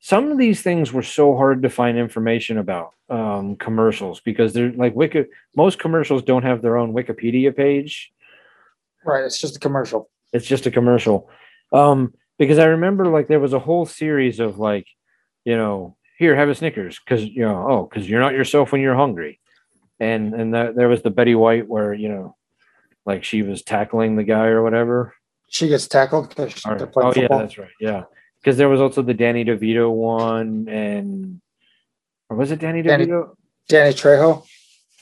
some 0.00 0.32
of 0.32 0.38
these 0.38 0.62
things 0.62 0.94
were 0.94 1.02
so 1.02 1.36
hard 1.36 1.62
to 1.62 1.68
find 1.68 1.98
information 1.98 2.56
about 2.56 2.94
um, 3.10 3.56
commercials 3.56 4.20
because 4.20 4.54
they're 4.54 4.72
like 4.72 4.96
wiki 4.96 5.26
most 5.54 5.78
commercials 5.78 6.22
don't 6.22 6.42
have 6.44 6.62
their 6.62 6.78
own 6.78 6.94
Wikipedia 6.94 7.54
page. 7.54 8.10
Right, 9.04 9.24
it's 9.24 9.38
just 9.38 9.56
a 9.56 9.60
commercial. 9.60 10.08
It's 10.32 10.46
just 10.46 10.64
a 10.64 10.70
commercial. 10.70 11.28
Um, 11.70 12.14
because 12.38 12.58
I 12.58 12.64
remember 12.64 13.08
like 13.08 13.28
there 13.28 13.40
was 13.40 13.52
a 13.52 13.58
whole 13.58 13.84
series 13.84 14.40
of 14.40 14.58
like, 14.58 14.86
you 15.44 15.56
know, 15.56 15.98
here 16.16 16.34
have 16.34 16.48
a 16.48 16.54
Snickers 16.54 16.98
because 16.98 17.24
you 17.24 17.42
know, 17.42 17.66
oh, 17.68 17.82
because 17.90 18.08
you're 18.08 18.20
not 18.20 18.32
yourself 18.32 18.72
when 18.72 18.80
you're 18.80 18.96
hungry, 18.96 19.38
and 20.00 20.34
and 20.34 20.54
that, 20.54 20.76
there 20.76 20.88
was 20.88 21.02
the 21.02 21.10
Betty 21.10 21.34
White 21.34 21.68
where 21.68 21.94
you 21.94 22.08
know, 22.08 22.36
like 23.04 23.24
she 23.24 23.42
was 23.42 23.62
tackling 23.62 24.16
the 24.16 24.24
guy 24.24 24.46
or 24.46 24.62
whatever. 24.62 25.14
She 25.48 25.68
gets 25.68 25.86
tackled 25.86 26.28
because 26.30 26.62
they're 26.62 26.86
playing 26.86 27.08
oh 27.16 27.20
yeah, 27.20 27.28
that's 27.30 27.58
right. 27.58 27.70
Yeah, 27.80 28.04
because 28.40 28.56
there 28.56 28.68
was 28.68 28.80
also 28.80 29.02
the 29.02 29.14
Danny 29.14 29.44
DeVito 29.44 29.90
one, 29.90 30.68
and 30.68 31.40
or 32.28 32.36
was 32.36 32.50
it 32.50 32.58
Danny 32.58 32.82
Danny- 32.82 33.06
DeVito? 33.06 33.36
Danny 33.68 33.92
Trejo. 33.92 34.44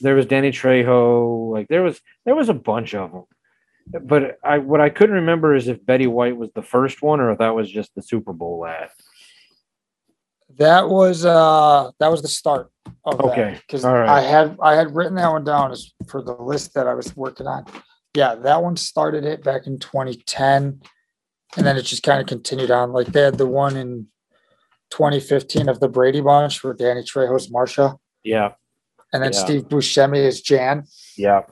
there 0.00 0.14
was 0.14 0.26
Danny 0.26 0.50
Trejo, 0.50 1.50
like 1.52 1.68
there 1.68 1.82
was 1.82 2.00
there 2.24 2.34
was 2.34 2.48
a 2.48 2.54
bunch 2.54 2.94
of 2.94 3.12
them. 3.12 3.24
But 4.02 4.38
I 4.42 4.58
what 4.58 4.80
I 4.80 4.88
couldn't 4.88 5.16
remember 5.16 5.54
is 5.54 5.68
if 5.68 5.84
Betty 5.84 6.06
White 6.06 6.36
was 6.36 6.50
the 6.54 6.62
first 6.62 7.02
one 7.02 7.20
or 7.20 7.30
if 7.30 7.38
that 7.38 7.54
was 7.54 7.70
just 7.70 7.94
the 7.94 8.02
Super 8.02 8.32
Bowl 8.32 8.66
ad. 8.66 8.90
That 10.58 10.88
was 10.88 11.24
uh 11.24 11.90
that 11.98 12.10
was 12.10 12.22
the 12.22 12.28
start 12.28 12.70
of 13.04 13.20
Okay, 13.20 13.58
Because 13.66 13.84
right. 13.84 14.08
I 14.08 14.20
had 14.20 14.56
I 14.62 14.74
had 14.74 14.94
written 14.94 15.14
that 15.16 15.30
one 15.30 15.44
down 15.44 15.72
as 15.72 15.92
for 16.08 16.22
the 16.22 16.34
list 16.34 16.74
that 16.74 16.86
I 16.86 16.94
was 16.94 17.16
working 17.16 17.46
on. 17.46 17.64
Yeah, 18.14 18.34
that 18.36 18.62
one 18.62 18.76
started 18.76 19.24
it 19.24 19.42
back 19.42 19.66
in 19.66 19.78
2010. 19.78 20.80
And 21.56 21.66
then 21.66 21.76
it 21.76 21.82
just 21.82 22.02
kind 22.02 22.20
of 22.20 22.26
continued 22.26 22.70
on. 22.70 22.92
Like 22.92 23.08
they 23.08 23.22
had 23.22 23.38
the 23.38 23.46
one 23.46 23.76
in 23.76 24.06
2015 24.90 25.68
of 25.68 25.80
the 25.80 25.88
Brady 25.88 26.20
Bunch 26.20 26.62
where 26.62 26.74
Danny 26.74 27.02
Trejo's 27.02 27.48
Marsha. 27.50 27.96
Yeah, 28.22 28.52
And 29.12 29.22
then 29.22 29.32
Yeah. 29.32 29.38
Steve 29.38 29.62
Buscemi 29.64 30.18
is 30.18 30.40
Jan. 30.40 30.84
yeah. 31.16 31.42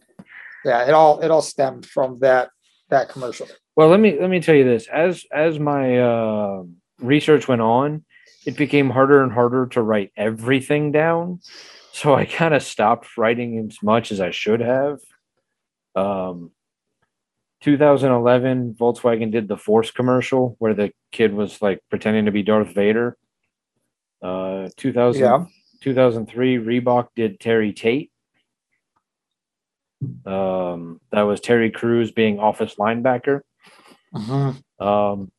Yeah, 0.64 0.84
it 0.86 0.94
all 0.94 1.20
it 1.20 1.30
all 1.32 1.42
stemmed 1.42 1.86
from 1.86 2.20
that 2.20 2.50
that 2.88 3.08
commercial. 3.08 3.48
Well, 3.74 3.88
let 3.88 3.98
me 3.98 4.16
let 4.20 4.30
me 4.30 4.38
tell 4.40 4.54
you 4.54 4.62
this. 4.64 4.86
As 4.86 5.24
as 5.34 5.58
my 5.58 5.98
uh, 5.98 6.62
research 7.00 7.48
went 7.48 7.62
on, 7.62 8.04
it 8.46 8.56
became 8.56 8.90
harder 8.90 9.22
and 9.22 9.32
harder 9.32 9.66
to 9.68 9.82
write 9.82 10.12
everything 10.16 10.92
down. 10.92 11.40
So 11.92 12.14
I 12.14 12.24
kind 12.24 12.54
of 12.54 12.62
stopped 12.62 13.16
writing 13.18 13.58
as 13.70 13.82
much 13.82 14.10
as 14.12 14.20
I 14.20 14.30
should 14.30 14.60
have. 14.60 14.98
Um, 15.94 16.50
2011, 17.60 18.74
Volkswagen 18.74 19.30
did 19.30 19.46
the 19.46 19.56
Force 19.56 19.90
commercial 19.90 20.56
where 20.58 20.74
the 20.74 20.92
kid 21.12 21.32
was 21.34 21.60
like 21.62 21.80
pretending 21.90 22.24
to 22.24 22.32
be 22.32 22.42
Darth 22.42 22.74
Vader. 22.74 23.16
Uh, 24.22 24.68
2000, 24.76 25.20
Yeah. 25.22 25.44
2003, 25.80 26.56
Reebok 26.58 27.08
did 27.14 27.38
Terry 27.40 27.72
Tate. 27.72 28.10
Um, 30.26 31.00
that 31.10 31.22
was 31.22 31.40
Terry 31.40 31.70
Crews 31.70 32.10
being 32.10 32.38
office 32.40 32.74
linebacker. 32.76 33.42
Mhm. 34.14 34.60
Um, 34.80 35.30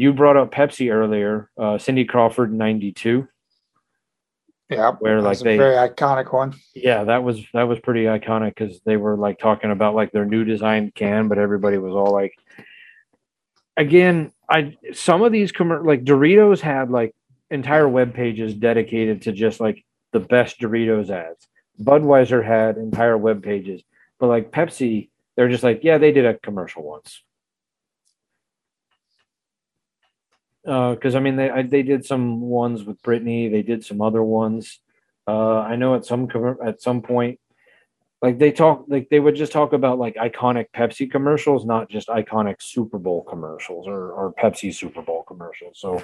you 0.00 0.14
brought 0.14 0.38
up 0.38 0.50
Pepsi 0.50 0.90
earlier, 0.90 1.50
uh, 1.58 1.76
Cindy 1.76 2.06
Crawford, 2.06 2.54
92. 2.54 3.28
Yeah. 4.70 4.92
Where, 4.98 5.20
like, 5.20 5.38
they- 5.40 5.58
very 5.58 5.74
iconic 5.74 6.32
one. 6.32 6.54
Yeah, 6.74 7.04
that 7.04 7.22
was 7.22 7.44
that 7.52 7.64
was 7.64 7.78
pretty 7.80 8.04
iconic 8.04 8.54
because 8.54 8.80
they 8.86 8.96
were 8.96 9.16
like 9.16 9.38
talking 9.38 9.70
about 9.70 9.94
like 9.94 10.10
their 10.12 10.24
new 10.24 10.42
design 10.44 10.90
can, 10.94 11.28
but 11.28 11.36
everybody 11.36 11.76
was 11.76 11.92
all 11.92 12.12
like, 12.14 12.32
again, 13.76 14.32
I 14.48 14.78
some 14.94 15.20
of 15.22 15.32
these 15.32 15.52
commer 15.52 15.84
like 15.84 16.04
Doritos 16.04 16.60
had 16.60 16.90
like 16.90 17.14
entire 17.50 17.88
web 17.88 18.14
pages 18.14 18.54
dedicated 18.54 19.22
to 19.22 19.32
just 19.32 19.60
like 19.60 19.84
the 20.12 20.20
best 20.20 20.60
Doritos 20.60 21.10
ads. 21.10 21.46
Budweiser 21.82 22.42
had 22.42 22.78
entire 22.78 23.18
web 23.18 23.42
pages, 23.42 23.82
but 24.18 24.28
like 24.28 24.50
Pepsi, 24.50 25.10
they're 25.36 25.50
just 25.50 25.64
like, 25.64 25.80
yeah, 25.82 25.98
they 25.98 26.12
did 26.12 26.24
a 26.24 26.38
commercial 26.38 26.84
once. 26.84 27.22
Because 30.64 31.14
I 31.14 31.20
mean 31.20 31.36
they 31.36 31.50
I, 31.50 31.62
they 31.62 31.82
did 31.82 32.04
some 32.04 32.40
ones 32.40 32.84
with 32.84 33.02
Britney. 33.02 33.50
They 33.50 33.62
did 33.62 33.84
some 33.84 34.00
other 34.00 34.22
ones. 34.22 34.78
Uh, 35.26 35.60
I 35.60 35.76
know 35.76 35.94
at 35.94 36.04
some 36.04 36.28
at 36.64 36.82
some 36.82 37.02
point, 37.02 37.38
like 38.22 38.38
they 38.38 38.52
talk 38.52 38.84
like 38.88 39.08
they 39.08 39.20
would 39.20 39.36
just 39.36 39.52
talk 39.52 39.72
about 39.72 39.98
like 39.98 40.16
iconic 40.16 40.66
Pepsi 40.76 41.10
commercials, 41.10 41.64
not 41.64 41.88
just 41.88 42.08
iconic 42.08 42.56
Super 42.60 42.98
Bowl 42.98 43.22
commercials 43.22 43.86
or 43.86 44.12
or 44.12 44.34
Pepsi 44.34 44.74
Super 44.74 45.02
Bowl 45.02 45.22
commercials. 45.22 45.78
So 45.80 46.02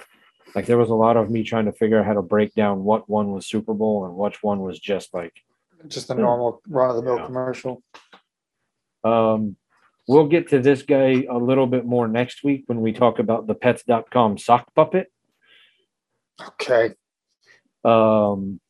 like 0.55 0.67
there 0.67 0.79
was 0.79 0.91
a 0.91 0.95
lot 0.95 1.17
of 1.17 1.31
me 1.31 1.43
trying 1.43 1.67
to 1.67 1.73
figure 1.73 1.99
out 1.99 2.07
how 2.07 2.15
to 2.15 2.23
break 2.23 2.55
down 2.55 2.85
what 2.85 3.09
one 3.11 3.33
was 3.33 3.47
Super 3.47 3.75
Bowl 3.75 4.07
and 4.07 4.17
which 4.17 4.43
one 4.43 4.61
was 4.61 4.79
just 4.79 5.13
like 5.13 5.35
Just 5.89 6.11
a 6.11 6.15
normal 6.15 6.63
run 6.69 6.91
of 6.91 6.97
the 6.97 7.03
mill 7.03 7.25
commercial. 7.27 7.83
Um, 9.05 9.57
we'll 10.09 10.27
get 10.29 10.49
to 10.51 10.61
this 10.61 10.83
guy 10.83 11.25
a 11.31 11.39
little 11.39 11.67
bit 11.67 11.85
more 11.85 12.09
next 12.09 12.45
week 12.45 12.65
when 12.67 12.81
we 12.81 12.93
talk 12.93 13.19
about 13.19 13.47
the 13.47 13.55
pets.com 13.55 14.39
sock 14.39 14.73
puppet, 14.75 15.11
Okay. 16.41 16.95
um, 17.85 18.61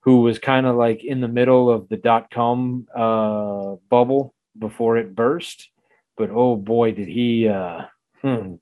who 0.00 0.20
was 0.20 0.38
kind 0.38 0.66
of 0.66 0.76
like 0.76 1.02
in 1.04 1.20
the 1.20 1.28
middle 1.28 1.70
of 1.70 1.88
the 1.88 1.96
dot 1.96 2.30
com 2.30 2.86
uh, 2.94 3.76
bubble 3.90 4.34
before 4.58 4.96
it 4.96 5.14
burst. 5.14 5.68
But 6.16 6.30
oh 6.30 6.56
boy, 6.56 6.92
did 6.92 7.08
he 7.08 7.48
uh, 7.48 7.86
hmm, 8.22 8.54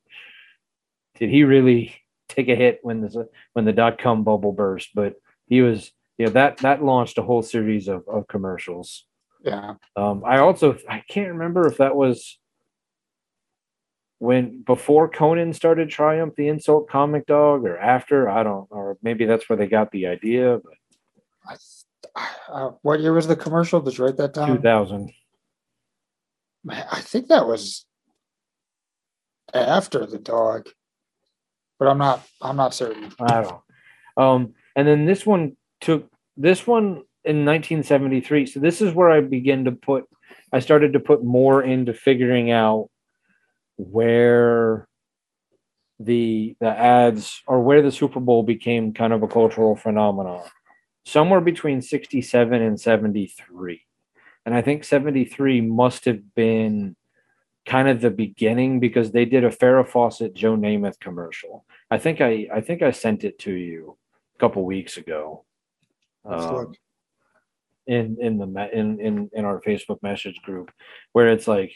did 1.18 1.31
he 1.31 1.45
really 1.45 1.95
take 2.29 2.49
a 2.49 2.57
hit 2.57 2.81
when 2.83 3.01
the 3.01 3.29
when 3.53 3.64
the 3.64 3.72
dot 3.72 3.99
com 3.99 4.25
bubble 4.25 4.53
burst? 4.53 4.91
But 4.95 5.14
he 5.47 5.61
was 5.62 5.93
yeah 6.18 6.31
that 6.31 6.59
that 6.59 6.83
launched 6.83 7.18
a 7.18 7.22
whole 7.22 7.43
series 7.43 7.89
of, 7.89 8.09
of 8.09 8.27
commercials. 8.27 9.05
Yeah. 9.45 9.74
Um, 9.95 10.22
I 10.24 10.38
also 10.38 10.76
I 10.88 11.03
can't 11.09 11.32
remember 11.32 11.66
if 11.66 11.76
that 11.76 11.95
was 11.95 12.38
when 14.18 14.62
before 14.62 15.09
Conan 15.09 15.53
started 15.53 15.90
Triumph 15.90 16.34
the 16.34 16.49
Insult 16.49 16.88
Comic 16.88 17.26
Dog 17.26 17.66
or 17.66 17.78
after 17.78 18.28
I 18.28 18.42
don't 18.42 18.66
or 18.70 18.97
maybe 19.03 19.26
that's 19.26 19.49
where 19.49 19.59
they 19.59 19.66
got 19.66 19.92
the 19.92 20.07
idea. 20.07 20.61
But 20.64 21.59
I, 22.16 22.28
uh, 22.49 22.70
what 22.80 23.01
year 23.01 23.12
was 23.12 23.26
the 23.26 23.36
commercial? 23.36 23.80
Did 23.80 23.99
you 23.99 24.07
write 24.07 24.16
that 24.16 24.32
down? 24.32 24.49
2000. 24.49 25.12
Man, 26.64 26.86
I 26.90 27.01
think 27.01 27.28
that 27.28 27.47
was 27.47 27.84
after 29.53 30.07
the 30.07 30.18
dog, 30.18 30.70
but 31.78 31.88
I'm 31.88 31.99
not. 31.99 32.26
I'm 32.40 32.57
not 32.57 32.72
certain. 32.72 33.12
I 33.20 33.42
don't. 33.42 33.61
Um, 34.16 34.55
and 34.74 34.88
then 34.88 35.05
this 35.05 35.26
one 35.26 35.59
took 35.82 36.09
this 36.38 36.66
one 36.66 37.03
in 37.25 37.45
1973. 37.45 38.47
So 38.47 38.61
this 38.61 38.81
is 38.81 38.93
where 38.93 39.11
I 39.11 39.20
begin 39.20 39.64
to 39.64 39.72
put. 39.72 40.05
I 40.53 40.61
started 40.61 40.93
to 40.93 41.01
put 41.01 41.25
more 41.25 41.62
into 41.62 41.93
figuring 41.95 42.51
out 42.51 42.91
where 43.77 44.89
the 45.99 46.57
the 46.61 46.68
ads 46.68 47.43
or 47.47 47.62
where 47.62 47.83
the 47.83 47.93
Super 47.93 48.20
Bowl 48.20 48.43
became 48.43 48.93
kind 48.93 49.12
of 49.12 49.22
a 49.22 49.29
cultural 49.29 49.77
phenomenon. 49.77 50.43
Somewhere 51.07 51.41
between 51.41 51.83
67 51.83 52.62
and 52.62 52.81
73. 52.81 53.83
And 54.47 54.55
I 54.55 54.62
think 54.62 54.85
73 54.85 55.61
must 55.61 56.05
have 56.07 56.35
been 56.35 56.97
kind 57.66 57.89
of 57.89 58.01
the 58.01 58.11
beginning 58.11 58.81
because 58.81 59.12
they 59.12 59.25
did 59.25 59.45
a 59.45 59.51
Farrah 59.51 59.87
Fawcett 59.89 60.35
Joe 60.35 60.57
Namath 60.57 61.01
commercial. 61.01 61.64
I 61.91 61.99
think 61.99 62.20
I 62.20 62.49
I 62.53 62.61
think 62.61 62.83
I 62.83 62.91
sent 62.91 63.25
it 63.25 63.39
to 63.41 63.53
you 63.53 63.97
a 64.37 64.39
couple 64.39 64.64
weeks 64.64 64.97
ago. 64.97 65.45
Um. 66.25 66.75
In 67.87 68.16
in 68.20 68.39
the 68.39 68.70
in 68.72 69.01
in 69.01 69.30
in 69.32 69.45
our 69.45 69.61
Facebook 69.61 70.03
message 70.03 70.41
group 70.43 70.70
where 71.12 71.28
it's 71.28 71.47
like 71.47 71.72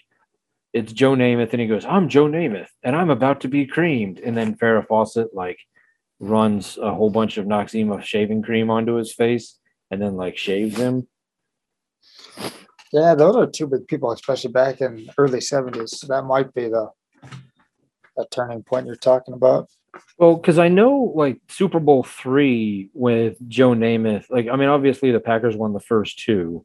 it's 0.73 0.93
Joe 0.93 1.15
Namath 1.15 1.53
and 1.53 1.61
he 1.61 1.67
goes, 1.67 1.85
"I'm 1.85 2.09
Joe 2.09 2.27
Namath 2.27 2.69
and 2.83 2.95
I'm 2.95 3.11
about 3.11 3.41
to 3.43 3.49
be 3.49 3.67
creamed," 3.67 4.21
and 4.21 4.37
then 4.37 4.57
Farrah 4.57 4.87
Fawcett 4.87 5.35
like 5.35 5.59
runs 6.21 6.79
a 6.79 6.95
whole 6.95 7.11
bunch 7.11 7.39
of 7.39 7.47
Noxzema 7.47 8.03
shaving 8.03 8.43
cream 8.43 8.71
onto 8.71 8.95
his 8.95 9.13
face 9.13 9.59
and 9.91 10.01
then 10.03 10.17
like 10.17 10.37
shaves 10.37 10.77
him. 10.77 11.07
Yeah, 12.93 13.15
those 13.15 13.37
are 13.37 13.47
two 13.47 13.67
big 13.67 13.87
people, 13.87 14.11
especially 14.13 14.53
back 14.53 14.81
in 14.81 15.11
early 15.19 15.41
'70s. 15.41 15.91
So 15.91 16.07
that 16.09 16.25
might 16.25 16.53
be 16.55 16.69
the 16.69 16.91
that 18.17 18.31
turning 18.31 18.63
point 18.63 18.87
you're 18.87 18.97
talking 18.97 19.35
about. 19.35 19.69
Well, 20.19 20.37
because 20.37 20.59
I 20.59 20.69
know 20.69 21.13
like 21.15 21.41
Super 21.49 21.81
Bowl 21.81 22.03
three 22.03 22.91
with 22.93 23.37
Joe 23.49 23.71
Namath, 23.71 24.31
like 24.31 24.49
I 24.49 24.57
mean, 24.57 24.69
obviously 24.69 25.13
the 25.13 25.21
Packers 25.21 25.57
won 25.57 25.73
the 25.73 25.81
first 25.81 26.19
two, 26.19 26.65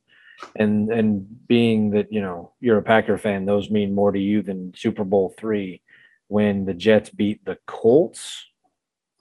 and 0.55 0.89
and 0.89 1.47
being 1.47 1.91
that 1.91 2.11
you 2.11 2.21
know 2.21 2.53
you're 2.59 2.78
a 2.78 2.84
Packer 2.84 3.17
fan, 3.17 3.45
those 3.45 3.69
mean 3.69 3.93
more 3.93 4.11
to 4.11 4.19
you 4.19 4.41
than 4.41 4.74
Super 4.76 5.03
Bowl 5.03 5.34
three 5.38 5.82
when 6.28 6.65
the 6.65 6.74
Jets 6.74 7.09
beat 7.09 7.45
the 7.45 7.57
Colts. 7.65 8.45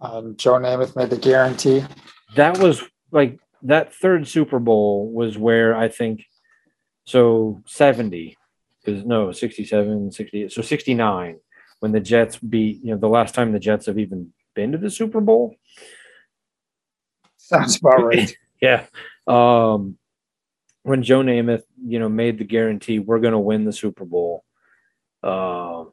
Um, 0.01 0.37
Joe 0.37 0.55
Namath 0.55 0.97
made 0.97 1.11
the 1.11 1.19
guarantee. 1.19 1.85
That 2.35 2.59
was 2.59 2.83
like 3.11 3.39
that 3.63 3.95
third 3.95 4.27
Super 4.27 4.59
Bowl 4.59 5.11
was 5.13 5.39
where 5.39 5.77
I 5.77 5.89
think 5.89 6.25
so 7.05 7.63
70 7.67 8.37
because 8.85 9.05
no 9.05 9.33
67 9.33 10.13
60 10.13 10.49
so 10.49 10.63
69 10.63 11.39
when 11.83 11.93
the 11.93 12.01
Jets 12.01 12.39
beat 12.39 12.81
you 12.83 12.93
know 12.93 12.97
the 12.97 13.09
last 13.09 13.35
time 13.35 13.53
the 13.53 13.59
Jets 13.59 13.87
have 13.87 13.99
even 13.99 14.33
been 14.55 14.73
to 14.73 14.79
the 14.79 14.91
Super 14.91 15.21
Bowl 15.21 15.57
Sounds 17.53 17.77
about 17.77 18.05
right. 18.05 18.37
Yeah. 18.61 18.87
Um, 19.27 19.99
when 20.85 21.03
Joe 21.03 21.21
Namath, 21.21 21.65
you 21.85 21.99
know, 21.99 22.09
made 22.09 22.39
the 22.39 22.45
guarantee, 22.45 23.01
we're 23.01 23.19
going 23.19 23.33
to 23.33 23.39
win 23.39 23.65
the 23.65 23.73
Super 23.73 24.05
Bowl. 24.05 24.45
Um, 25.25 25.93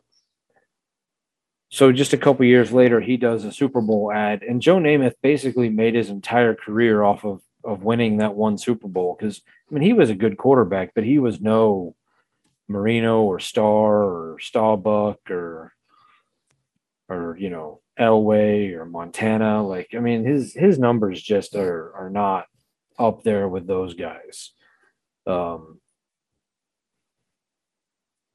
so 1.70 1.92
just 1.92 2.14
a 2.14 2.18
couple 2.18 2.46
years 2.46 2.72
later, 2.72 3.02
he 3.02 3.18
does 3.18 3.44
a 3.44 3.52
Super 3.52 3.82
Bowl 3.82 4.12
ad, 4.12 4.44
and 4.44 4.62
Joe 4.62 4.78
Namath 4.78 5.16
basically 5.24 5.70
made 5.70 5.96
his 5.96 6.12
entire 6.12 6.54
career 6.54 7.04
off 7.04 7.26
of 7.26 7.42
of 7.64 7.84
winning 7.84 8.18
that 8.18 8.36
one 8.36 8.60
Super 8.60 8.88
Bowl. 8.88 9.16
Because 9.18 9.42
I 9.70 9.74
mean, 9.74 9.84
he 9.84 9.94
was 9.94 10.12
a 10.12 10.16
good 10.16 10.38
quarterback, 10.38 10.92
but 10.94 11.04
he 11.04 11.18
was 11.18 11.42
no 11.42 11.96
Marino 12.68 13.24
or 13.24 13.40
Starr 13.40 14.04
or 14.04 14.38
Staubach 14.40 15.32
or 15.32 15.74
or 17.10 17.36
you 17.38 17.49
know 17.49 17.82
Elway 17.99 18.74
or 18.74 18.86
Montana. 18.86 19.66
Like, 19.66 19.89
I 19.95 19.99
mean, 19.99 20.24
his 20.24 20.53
his 20.53 20.80
numbers 20.80 21.22
just 21.22 21.55
are 21.55 21.93
are 21.95 22.10
not 22.10 22.45
up 22.97 23.24
there 23.24 23.47
with 23.47 23.68
those 23.68 23.93
guys. 23.93 24.51
Um, 25.28 25.80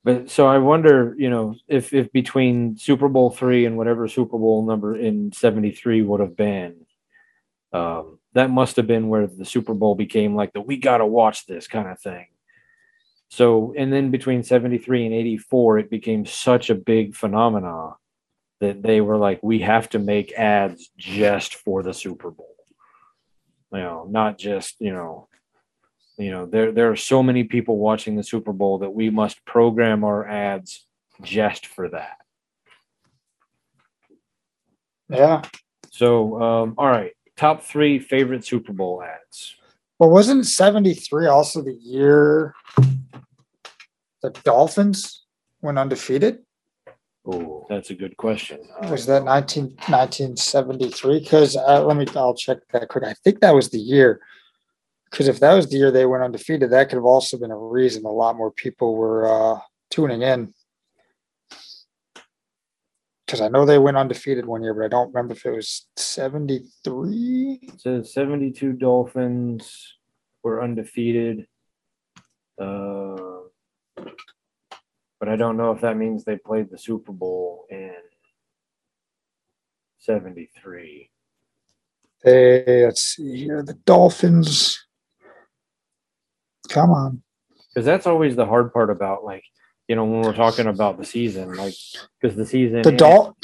but 0.05 0.31
so 0.31 0.47
I 0.47 0.59
wonder, 0.59 1.15
you 1.17 1.31
know, 1.31 1.55
if 1.67 1.95
if 1.95 2.13
between 2.13 2.77
Super 2.77 3.09
Bowl 3.09 3.31
three 3.31 3.65
and 3.65 3.77
whatever 3.77 4.07
Super 4.07 4.39
Bowl 4.39 4.67
number 4.67 4.97
in 4.97 5.33
'73 5.33 6.03
would 6.03 6.21
have 6.21 6.37
been, 6.37 6.87
um, 7.73 8.19
that 8.35 8.51
must 8.51 8.77
have 8.77 8.87
been 8.87 9.09
where 9.09 9.27
the 9.27 9.47
Super 9.47 9.73
Bowl 9.73 9.95
became 9.95 10.35
like 10.35 10.53
the 10.53 10.61
we 10.61 10.77
gotta 10.77 11.07
watch 11.07 11.47
this 11.47 11.67
kind 11.67 11.89
of 11.89 11.99
thing. 12.01 12.27
So, 13.31 13.75
and 13.77 13.91
then 13.93 14.11
between 14.11 14.43
'73 14.43 15.07
and 15.07 15.15
'84, 15.15 15.79
it 15.79 15.91
became 15.91 16.27
such 16.27 16.69
a 16.69 16.75
big 16.75 17.15
phenomenon 17.17 17.95
that 18.61 18.83
they 18.83 19.01
were 19.01 19.19
like, 19.19 19.41
we 19.43 19.61
have 19.61 19.89
to 19.91 19.99
make 19.99 20.33
ads 20.33 20.91
just 20.97 21.57
for 21.57 21.83
the 21.83 21.95
Super 21.95 22.31
Bowl. 22.31 22.55
You 23.73 23.81
know, 23.81 24.07
not 24.09 24.39
just, 24.39 24.77
you 24.79 24.93
know, 24.93 25.29
you 26.17 26.31
know, 26.31 26.47
there 26.47 26.71
there 26.71 26.91
are 26.91 26.97
so 26.97 27.23
many 27.23 27.45
people 27.45 27.77
watching 27.79 28.15
the 28.15 28.23
Super 28.23 28.53
Bowl 28.53 28.79
that 28.79 28.95
we 28.95 29.11
must 29.11 29.45
program 29.45 30.05
our 30.05 30.27
ads 30.27 30.87
just 31.23 31.67
for 31.67 31.89
that. 31.89 32.19
Yeah. 35.09 35.43
So, 35.91 36.41
um, 36.41 36.75
all 36.79 36.89
right, 36.89 37.13
top 37.37 37.63
three 37.63 37.99
favorite 37.99 38.45
Super 38.45 38.73
Bowl 38.73 39.03
ads. 39.03 39.57
Well, 39.99 40.11
wasn't 40.11 40.47
73 40.47 41.27
also 41.27 41.63
the 41.63 41.75
year 41.75 42.55
the 44.23 44.31
Dolphins 44.43 45.25
went 45.61 45.79
undefeated? 45.79 46.44
Oh, 47.27 47.67
that's 47.71 47.91
a 47.91 47.95
good 47.95 48.17
question. 48.17 48.59
Was 48.91 49.07
that 49.07 49.25
19, 49.25 49.65
1973? 49.65 51.21
Because 51.21 51.57
uh, 51.57 51.85
let 51.85 51.97
me, 51.97 52.07
I'll 52.15 52.35
check 52.35 52.59
that 52.73 52.89
quick. 52.89 53.05
I 53.05 53.15
think 53.15 53.41
that 53.41 53.55
was 53.55 53.71
the 53.71 53.79
year. 53.79 54.21
Because 55.11 55.29
if 55.29 55.41
that 55.41 55.55
was 55.55 55.69
the 55.69 55.77
year 55.77 55.91
they 55.91 56.07
went 56.07 56.23
undefeated, 56.23 56.71
that 56.71 56.89
could 56.89 56.97
have 56.97 57.05
also 57.05 57.39
been 57.39 57.51
a 57.51 57.57
reason 57.57 58.05
a 58.05 58.11
lot 58.11 58.37
more 58.37 58.51
people 58.51 58.95
were 58.95 59.55
uh, 59.55 59.61
tuning 59.91 60.23
in. 60.23 60.53
Because 63.25 63.41
I 63.41 63.49
know 63.49 63.65
they 63.65 63.79
went 63.79 63.97
undefeated 63.97 64.45
one 64.45 64.63
year, 64.63 64.75
but 64.75 64.85
I 64.85 64.89
don't 64.89 65.15
remember 65.15 65.33
if 65.33 65.47
it 65.47 65.53
was 65.53 65.87
73. 65.97 67.61
It 67.63 67.81
says 67.81 68.13
72 68.13 68.75
Dolphins 68.75 69.95
were 70.43 70.63
undefeated. 70.63 71.47
Uh, 72.61 73.17
but 75.25 75.33
I 75.33 75.37
don't 75.37 75.57
know 75.57 75.71
if 75.71 75.81
that 75.81 75.97
means 75.97 76.25
they 76.25 76.37
played 76.37 76.69
the 76.71 76.77
Super 76.77 77.11
Bowl 77.11 77.65
in 77.71 77.95
73. 80.01 81.11
They, 82.23 82.85
let's 82.85 83.01
see 83.01 83.35
here. 83.45 83.63
The 83.63 83.73
Dolphins. 83.73 84.87
Come 86.69 86.91
on. 86.91 87.23
Because 87.71 87.87
that's 87.87 88.07
always 88.07 88.37
the 88.37 88.45
hard 88.45 88.71
part 88.71 88.91
about, 88.91 89.25
like, 89.25 89.45
you 89.89 89.97
know, 89.97 90.05
when 90.05 90.21
we're 90.21 90.35
talking 90.35 90.67
about 90.67 90.99
the 90.99 91.07
season, 91.07 91.55
like, 91.55 91.75
because 92.21 92.37
the 92.37 92.45
season. 92.45 92.83
The 92.83 92.93
Dol- 92.93 93.35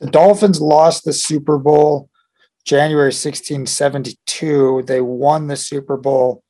The 0.00 0.10
Dolphins 0.10 0.60
lost 0.60 1.06
the 1.06 1.14
Super 1.14 1.56
Bowl 1.56 2.10
January 2.66 3.14
16, 3.14 3.64
72. 3.64 4.82
They 4.86 5.00
won 5.00 5.46
the 5.46 5.56
Super 5.56 5.96
Bowl 5.96 6.44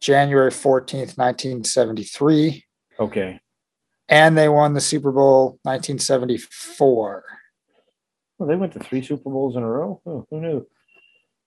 January 0.00 0.50
14th, 0.50 1.16
1973. 1.16 2.64
Okay. 2.98 3.40
And 4.10 4.36
they 4.36 4.48
won 4.48 4.74
the 4.74 4.80
Super 4.80 5.12
Bowl 5.12 5.58
1974. 5.62 7.24
Well, 8.38 8.48
they 8.48 8.56
went 8.56 8.72
to 8.72 8.80
three 8.80 9.02
Super 9.02 9.30
Bowls 9.30 9.56
in 9.56 9.62
a 9.62 9.68
row. 9.68 10.00
Oh, 10.04 10.26
who 10.30 10.40
knew? 10.40 10.66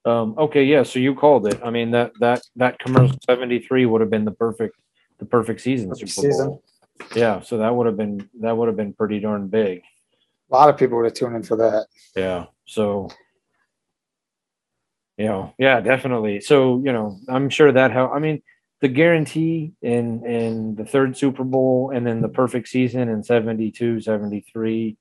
Um, 0.05 0.35
okay, 0.37 0.63
yeah. 0.63 0.83
So 0.83 0.99
you 0.99 1.15
called 1.15 1.47
it. 1.47 1.59
I 1.63 1.69
mean 1.69 1.91
that 1.91 2.11
that 2.19 2.41
that 2.57 2.77
commercial 2.79 3.17
seventy 3.25 3.59
three 3.59 3.85
would 3.85 4.01
have 4.01 4.09
been 4.09 4.25
the 4.25 4.31
perfect 4.31 4.75
the 5.17 5.25
perfect 5.25 5.61
season 5.61 5.89
Perfect 5.89 6.11
Super 6.11 6.45
Bowl. 6.45 6.63
Yeah, 7.15 7.39
so 7.39 7.57
that 7.57 7.73
would 7.73 7.87
have 7.87 7.97
been 7.97 8.29
that 8.41 8.55
would 8.55 8.67
have 8.67 8.75
been 8.75 8.93
pretty 8.93 9.19
darn 9.19 9.47
big. 9.47 9.81
A 10.51 10.53
lot 10.53 10.69
of 10.69 10.77
people 10.77 10.97
would 10.97 11.05
have 11.05 11.13
tuned 11.13 11.35
in 11.35 11.43
for 11.43 11.55
that. 11.57 11.87
Yeah. 12.15 12.45
So 12.65 13.09
you 15.17 15.25
know, 15.25 15.53
yeah, 15.57 15.79
definitely. 15.79 16.41
So, 16.41 16.81
you 16.83 16.91
know, 16.91 17.19
I'm 17.29 17.49
sure 17.49 17.71
that 17.71 17.91
how 17.91 18.09
I 18.11 18.19
mean 18.19 18.41
the 18.83 18.89
guarantee 18.89 19.71
in 19.81 20.25
in 20.25 20.75
the 20.75 20.83
third 20.83 21.15
Super 21.15 21.45
Bowl 21.45 21.93
and 21.95 22.05
then 22.05 22.19
the 22.19 22.27
perfect 22.27 22.67
season 22.67 23.07
in 23.07 23.23
72, 23.23 24.01
73 24.01 24.97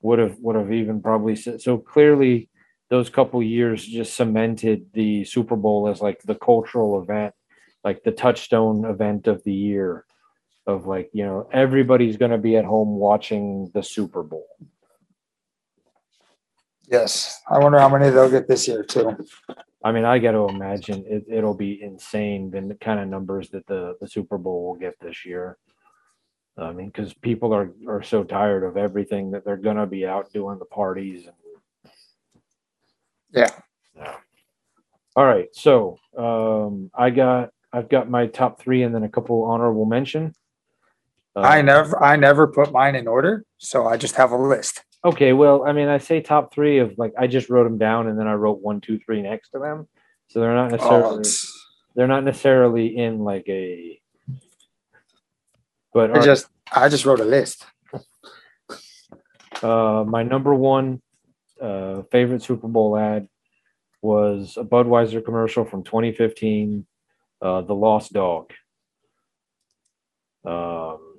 would 0.00 0.18
have 0.18 0.36
would 0.40 0.56
have 0.56 0.72
even 0.72 1.00
probably 1.00 1.36
so 1.36 1.78
clearly 1.78 2.48
those 2.90 3.08
couple 3.08 3.40
years 3.40 3.86
just 3.86 4.16
cemented 4.16 4.86
the 4.92 5.24
Super 5.24 5.54
Bowl 5.54 5.86
as 5.86 6.00
like 6.00 6.20
the 6.22 6.34
cultural 6.34 7.00
event, 7.00 7.32
like 7.84 8.02
the 8.02 8.10
touchstone 8.10 8.84
event 8.84 9.28
of 9.28 9.44
the 9.44 9.54
year 9.54 10.04
of 10.66 10.86
like, 10.86 11.08
you 11.12 11.24
know, 11.24 11.48
everybody's 11.52 12.16
going 12.16 12.32
to 12.32 12.38
be 12.38 12.56
at 12.56 12.64
home 12.64 12.96
watching 12.96 13.70
the 13.72 13.84
Super 13.84 14.24
Bowl. 14.24 14.48
Yes. 16.90 17.40
I 17.48 17.60
wonder 17.60 17.78
how 17.78 17.88
many 17.88 18.10
they'll 18.10 18.28
get 18.28 18.48
this 18.48 18.66
year, 18.66 18.82
too. 18.82 19.16
I 19.84 19.92
mean, 19.92 20.04
I 20.04 20.18
got 20.18 20.32
to 20.32 20.48
imagine 20.48 21.04
it, 21.08 21.24
it'll 21.28 21.54
be 21.54 21.82
insane 21.82 22.50
the 22.50 22.76
kind 22.80 23.00
of 23.00 23.08
numbers 23.08 23.50
that 23.50 23.66
the, 23.66 23.96
the 24.00 24.08
Super 24.08 24.38
Bowl 24.38 24.66
will 24.66 24.76
get 24.76 24.98
this 25.00 25.24
year. 25.24 25.58
I 26.56 26.72
mean, 26.72 26.86
because 26.86 27.14
people 27.14 27.54
are, 27.54 27.72
are 27.88 28.02
so 28.02 28.24
tired 28.24 28.62
of 28.62 28.76
everything 28.76 29.30
that 29.32 29.44
they're 29.44 29.56
going 29.56 29.78
to 29.78 29.86
be 29.86 30.06
out 30.06 30.32
doing 30.32 30.58
the 30.58 30.66
parties. 30.66 31.26
And, 31.26 31.92
Yeah. 33.32 33.48
yeah. 33.96 34.16
All 35.16 35.24
right. 35.24 35.48
So 35.52 35.98
um, 36.16 36.90
I 36.94 37.10
got, 37.10 37.50
I've 37.72 37.88
got 37.88 38.10
my 38.10 38.26
top 38.26 38.60
three 38.60 38.82
and 38.82 38.94
then 38.94 39.02
a 39.02 39.08
couple 39.08 39.42
honorable 39.44 39.86
mention. 39.86 40.34
Uh, 41.34 41.40
I 41.40 41.62
never 41.62 42.02
I 42.02 42.16
never 42.16 42.46
put 42.46 42.72
mine 42.72 42.94
in 42.94 43.08
order, 43.08 43.46
so 43.56 43.86
I 43.86 43.96
just 43.96 44.16
have 44.16 44.32
a 44.32 44.36
list. 44.36 44.84
Okay, 45.04 45.32
well, 45.32 45.64
I 45.66 45.72
mean, 45.72 45.88
I 45.88 45.98
say 45.98 46.20
top 46.20 46.54
three 46.54 46.78
of 46.78 46.96
like 46.96 47.12
I 47.18 47.26
just 47.26 47.50
wrote 47.50 47.64
them 47.64 47.78
down 47.78 48.06
and 48.06 48.18
then 48.18 48.28
I 48.28 48.34
wrote 48.34 48.60
one, 48.60 48.80
two, 48.80 48.98
three 49.00 49.20
next 49.20 49.50
to 49.50 49.58
them, 49.58 49.88
so 50.28 50.40
they're 50.40 50.54
not 50.54 50.72
Oh, 50.72 50.76
necessarily 50.76 51.20
it's- 51.20 51.58
they're 51.94 52.06
not 52.06 52.24
necessarily 52.24 52.96
in 52.96 53.18
like 53.20 53.46
a. 53.48 54.00
But 55.92 56.16
I 56.16 56.24
just 56.24 56.46
I 56.70 56.88
just 56.88 57.04
wrote 57.04 57.20
a 57.20 57.24
list. 57.24 57.66
uh, 59.62 60.04
my 60.06 60.22
number 60.22 60.54
one 60.54 61.02
uh, 61.60 62.02
favorite 62.10 62.42
Super 62.42 62.68
Bowl 62.68 62.96
ad 62.96 63.28
was 64.00 64.56
a 64.56 64.64
Budweiser 64.64 65.22
commercial 65.24 65.64
from 65.64 65.82
2015, 65.84 66.86
uh, 67.42 67.60
"The 67.62 67.74
Lost 67.74 68.12
Dog." 68.14 68.52
Um, 70.44 71.18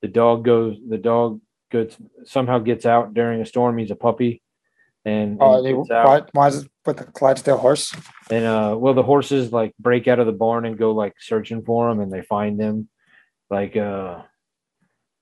the 0.00 0.08
dog 0.08 0.44
goes. 0.44 0.78
The 0.88 0.98
dog 0.98 1.40
gets 1.70 1.96
somehow 2.24 2.58
gets 2.58 2.86
out 2.86 3.14
during 3.14 3.40
a 3.40 3.46
storm. 3.46 3.78
He's 3.78 3.90
a 3.90 3.96
puppy, 3.96 4.42
and, 5.04 5.38
Oh, 5.40 5.62
they, 5.62 5.72
why, 5.72 6.22
why 6.32 6.48
is 6.48 6.64
it 6.64 6.70
with 6.84 6.98
the 6.98 7.04
Clydesdale 7.04 7.56
horse? 7.56 7.94
And 8.30 8.44
uh, 8.44 8.76
well, 8.78 8.94
the 8.94 9.02
horses 9.02 9.52
like 9.52 9.74
break 9.78 10.06
out 10.08 10.18
of 10.18 10.26
the 10.26 10.32
barn 10.32 10.66
and 10.66 10.76
go 10.76 10.92
like 10.92 11.14
searching 11.18 11.62
for 11.62 11.88
him, 11.90 12.00
and 12.00 12.12
they 12.12 12.22
find 12.22 12.60
him. 12.60 12.88
Like 13.48 13.76
uh, 13.76 14.22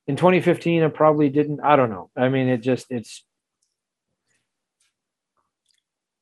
in 0.06 0.16
2015, 0.16 0.82
it 0.82 0.94
probably 0.94 1.28
didn't. 1.28 1.60
I 1.62 1.76
don't 1.76 1.90
know. 1.90 2.10
I 2.16 2.28
mean, 2.28 2.48
it 2.48 2.58
just 2.58 2.86
it's. 2.90 3.24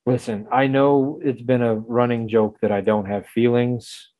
Listen, 0.04 0.46
I 0.52 0.68
know 0.68 1.18
it's 1.24 1.42
been 1.42 1.62
a 1.62 1.74
running 1.74 2.28
joke 2.28 2.58
that 2.60 2.70
I 2.70 2.80
don't 2.80 3.06
have 3.06 3.26
feelings, 3.26 4.10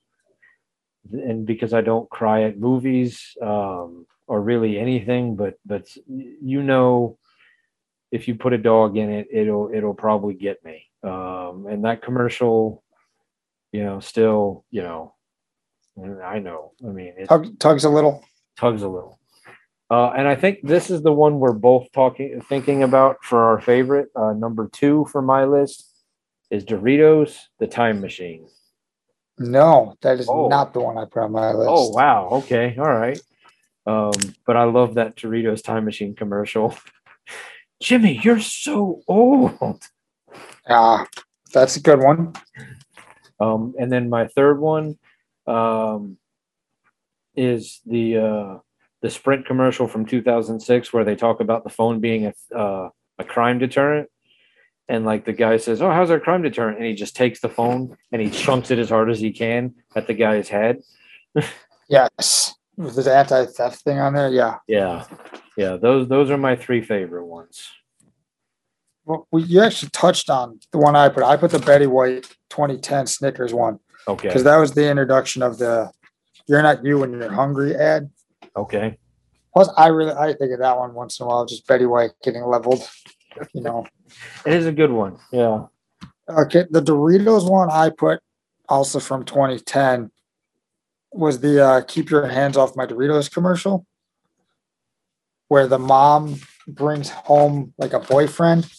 and 1.12 1.46
because 1.46 1.72
I 1.72 1.82
don't 1.82 2.08
cry 2.10 2.44
at 2.44 2.58
movies 2.58 3.36
um, 3.40 4.06
or 4.26 4.40
really 4.40 4.78
anything, 4.78 5.36
but 5.36 5.54
but 5.64 5.86
you 6.06 6.62
know, 6.62 7.18
if 8.10 8.28
you 8.28 8.34
put 8.34 8.52
a 8.52 8.58
dog 8.58 8.96
in 8.96 9.10
it, 9.10 9.28
it'll 9.32 9.70
it'll 9.72 9.94
probably 9.94 10.34
get 10.34 10.64
me. 10.64 10.84
Um, 11.02 11.66
and 11.68 11.84
that 11.84 12.02
commercial, 12.02 12.82
you 13.72 13.84
know, 13.84 14.00
still, 14.00 14.64
you 14.70 14.82
know, 14.82 15.14
I 16.24 16.38
know. 16.40 16.72
I 16.84 16.88
mean, 16.88 17.14
it 17.16 17.28
Tug, 17.28 17.58
tugs 17.58 17.84
a 17.84 17.88
little. 17.90 18.24
tugs 18.56 18.82
a 18.82 18.88
little. 18.88 19.18
Uh, 19.88 20.08
and 20.16 20.26
I 20.26 20.34
think 20.34 20.58
this 20.64 20.90
is 20.90 21.02
the 21.02 21.12
one 21.12 21.38
we're 21.38 21.52
both 21.52 21.86
talking, 21.92 22.40
thinking 22.48 22.82
about 22.82 23.18
for 23.22 23.44
our 23.44 23.60
favorite. 23.60 24.08
Uh, 24.16 24.32
number 24.32 24.68
two 24.72 25.06
for 25.12 25.22
my 25.22 25.44
list 25.44 25.88
is 26.50 26.64
Doritos, 26.64 27.38
the 27.60 27.68
Time 27.68 28.00
Machine. 28.00 28.48
No, 29.38 29.94
that 30.02 30.18
is 30.18 30.28
Oh. 30.28 30.48
not 30.48 30.72
the 30.72 30.80
one 30.80 30.98
I 30.98 31.04
put 31.04 31.22
on 31.22 31.32
my 31.32 31.52
list. 31.52 31.68
Oh 31.70 31.88
wow, 31.90 32.28
okay, 32.32 32.74
all 32.78 32.92
right. 32.92 33.20
Um, 33.86 34.12
but 34.44 34.56
I 34.56 34.64
love 34.64 34.94
that 34.94 35.16
Doritos 35.16 35.62
Time 35.62 35.84
Machine 35.84 36.14
commercial. 36.14 36.76
Jimmy, 37.80 38.20
you're 38.22 38.40
so 38.40 39.02
old. 39.06 39.82
Ah, 40.68 41.06
that's 41.52 41.76
a 41.76 41.80
good 41.80 42.00
one. 42.00 42.32
Um, 43.38 43.74
and 43.78 43.92
then 43.92 44.08
my 44.08 44.26
third 44.28 44.58
one 44.60 44.98
um, 45.46 46.16
is 47.34 47.80
the 47.86 48.16
uh, 48.16 48.58
the 49.02 49.10
Sprint 49.10 49.46
commercial 49.46 49.86
from 49.86 50.06
2006, 50.06 50.92
where 50.92 51.04
they 51.04 51.14
talk 51.14 51.40
about 51.40 51.64
the 51.64 51.70
phone 51.70 52.00
being 52.00 52.26
a 52.26 52.56
uh, 52.56 52.88
a 53.18 53.24
crime 53.24 53.58
deterrent, 53.58 54.08
and 54.88 55.04
like 55.04 55.24
the 55.24 55.32
guy 55.32 55.58
says, 55.58 55.82
"Oh, 55.82 55.90
how's 55.90 56.10
our 56.10 56.20
crime 56.20 56.42
deterrent?" 56.42 56.78
and 56.78 56.86
he 56.86 56.94
just 56.94 57.14
takes 57.14 57.40
the 57.40 57.48
phone 57.48 57.96
and 58.10 58.22
he 58.22 58.30
chunks 58.30 58.70
it 58.70 58.78
as 58.78 58.90
hard 58.90 59.10
as 59.10 59.20
he 59.20 59.32
can 59.32 59.74
at 59.94 60.06
the 60.06 60.14
guy's 60.14 60.48
head. 60.48 60.78
Yes. 61.88 62.52
With 62.76 62.96
the 62.96 63.14
anti-theft 63.14 63.82
thing 63.82 63.98
on 63.98 64.14
there, 64.14 64.28
yeah. 64.28 64.56
Yeah, 64.68 65.04
yeah. 65.56 65.76
Those 65.76 66.08
those 66.08 66.30
are 66.30 66.36
my 66.36 66.56
three 66.56 66.82
favorite 66.82 67.24
ones. 67.24 67.70
Well, 69.06 69.26
we, 69.30 69.44
you 69.44 69.62
actually 69.62 69.90
touched 69.90 70.28
on 70.28 70.60
the 70.72 70.78
one 70.78 70.94
I 70.96 71.08
put. 71.08 71.22
I 71.22 71.36
put 71.36 71.52
the 71.52 71.58
Betty 71.58 71.86
White 71.86 72.24
2010 72.50 73.06
Snickers 73.06 73.54
one 73.54 73.78
Okay, 74.08 74.28
because 74.28 74.44
that 74.44 74.56
was 74.56 74.72
the 74.72 74.90
introduction 74.90 75.42
of 75.42 75.58
the 75.58 75.90
"You're 76.46 76.62
not 76.62 76.84
you 76.84 76.98
when 76.98 77.12
you're 77.12 77.32
hungry" 77.32 77.74
ad. 77.74 78.10
okay. 78.56 78.98
Plus, 79.54 79.70
I 79.78 79.86
really 79.86 80.12
I 80.12 80.34
think 80.34 80.52
of 80.52 80.58
that 80.58 80.76
one 80.76 80.92
once 80.92 81.18
in 81.18 81.24
a 81.24 81.28
while. 81.28 81.46
Just 81.46 81.66
Betty 81.66 81.86
White 81.86 82.10
getting 82.22 82.44
leveled. 82.44 82.86
You 83.54 83.62
know. 83.62 83.86
It 84.44 84.52
is 84.52 84.66
a 84.66 84.72
good 84.72 84.90
one. 84.90 85.18
Yeah. 85.32 85.66
Okay, 86.28 86.64
the 86.70 86.82
Doritos 86.82 87.50
one 87.50 87.70
I 87.70 87.90
put 87.90 88.20
also 88.68 88.98
from 88.98 89.24
2010 89.24 90.10
was 91.12 91.40
the 91.40 91.64
uh, 91.64 91.80
"Keep 91.82 92.10
Your 92.10 92.26
Hands 92.26 92.56
Off 92.56 92.76
My 92.76 92.86
Doritos" 92.86 93.32
commercial, 93.32 93.86
where 95.48 95.66
the 95.66 95.78
mom 95.78 96.40
brings 96.66 97.10
home 97.10 97.74
like 97.78 97.92
a 97.92 98.00
boyfriend, 98.00 98.70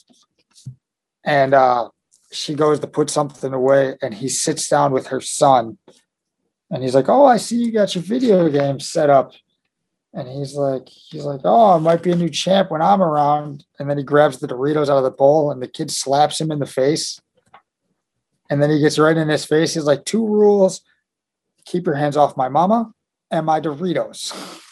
and 1.24 1.54
uh, 1.54 1.90
she 2.32 2.54
goes 2.54 2.80
to 2.80 2.88
put 2.88 3.10
something 3.10 3.54
away, 3.54 3.98
and 4.02 4.14
he 4.14 4.30
sits 4.30 4.68
down 4.68 4.92
with 4.92 5.08
her 5.08 5.22
son, 5.22 5.78
and 6.70 6.84
he's 6.84 6.96
like, 6.96 7.10
"Oh, 7.10 7.26
I 7.26 7.38
see 7.38 7.58
you 7.58 7.72
got 7.72 7.96
your 7.96 8.04
video 8.04 8.50
game 8.50 8.80
set 8.80 9.10
up." 9.10 9.34
And 10.14 10.28
he's 10.28 10.56
like, 10.56 10.90
he's 10.90 11.26
like, 11.26 11.42
oh, 11.44 11.76
I 11.76 11.78
might 11.78 12.02
be 12.02 12.12
a 12.12 12.16
new 12.16 12.30
champ 12.30 12.72
when 12.72 12.82
I'm 12.82 13.04
around. 13.04 13.66
And 13.78 13.88
then 13.88 14.00
he 14.00 14.04
grabs 14.04 14.40
the 14.40 14.48
Doritos 14.48 14.90
out 14.90 14.98
of 14.98 15.04
the 15.04 15.12
bowl, 15.12 15.52
and 15.52 15.62
the 15.62 15.68
kid 15.68 15.92
slaps 15.92 16.42
him 16.42 16.50
in 16.50 16.58
the 16.58 16.66
face. 16.66 17.22
And 18.50 18.64
then 18.64 18.72
he 18.72 18.80
gets 18.80 18.98
right 18.98 19.16
in 19.16 19.30
his 19.30 19.46
face. 19.46 19.76
He's 19.76 19.84
like, 19.84 20.06
two 20.06 20.26
rules 20.26 20.82
keep 21.68 21.86
your 21.86 21.96
hands 21.96 22.18
off 22.18 22.38
my 22.38 22.50
mama 22.50 22.92
and 23.30 23.46
my 23.46 23.60
Doritos. 23.60 24.34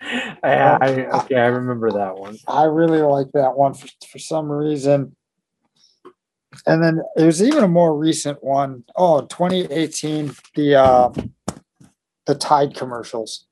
I, 0.00 0.38
I, 0.42 0.88
okay, 1.20 1.36
I 1.36 1.46
remember 1.46 1.90
that 1.92 2.16
one. 2.16 2.36
I 2.48 2.64
really 2.64 3.00
like 3.02 3.32
that 3.32 3.56
one 3.56 3.74
for, 3.74 3.88
for 4.10 4.18
some 4.18 4.50
reason. 4.50 5.16
And 6.66 6.82
then 6.82 7.00
there's 7.16 7.42
even 7.42 7.64
a 7.64 7.68
more 7.68 7.96
recent 7.96 8.42
one. 8.44 8.84
Oh, 8.94 9.20
in 9.20 9.28
2018, 9.28 10.34
the 10.54 10.74
uh, 10.74 11.10
the 12.26 12.34
Tide 12.34 12.74
commercials, 12.74 13.46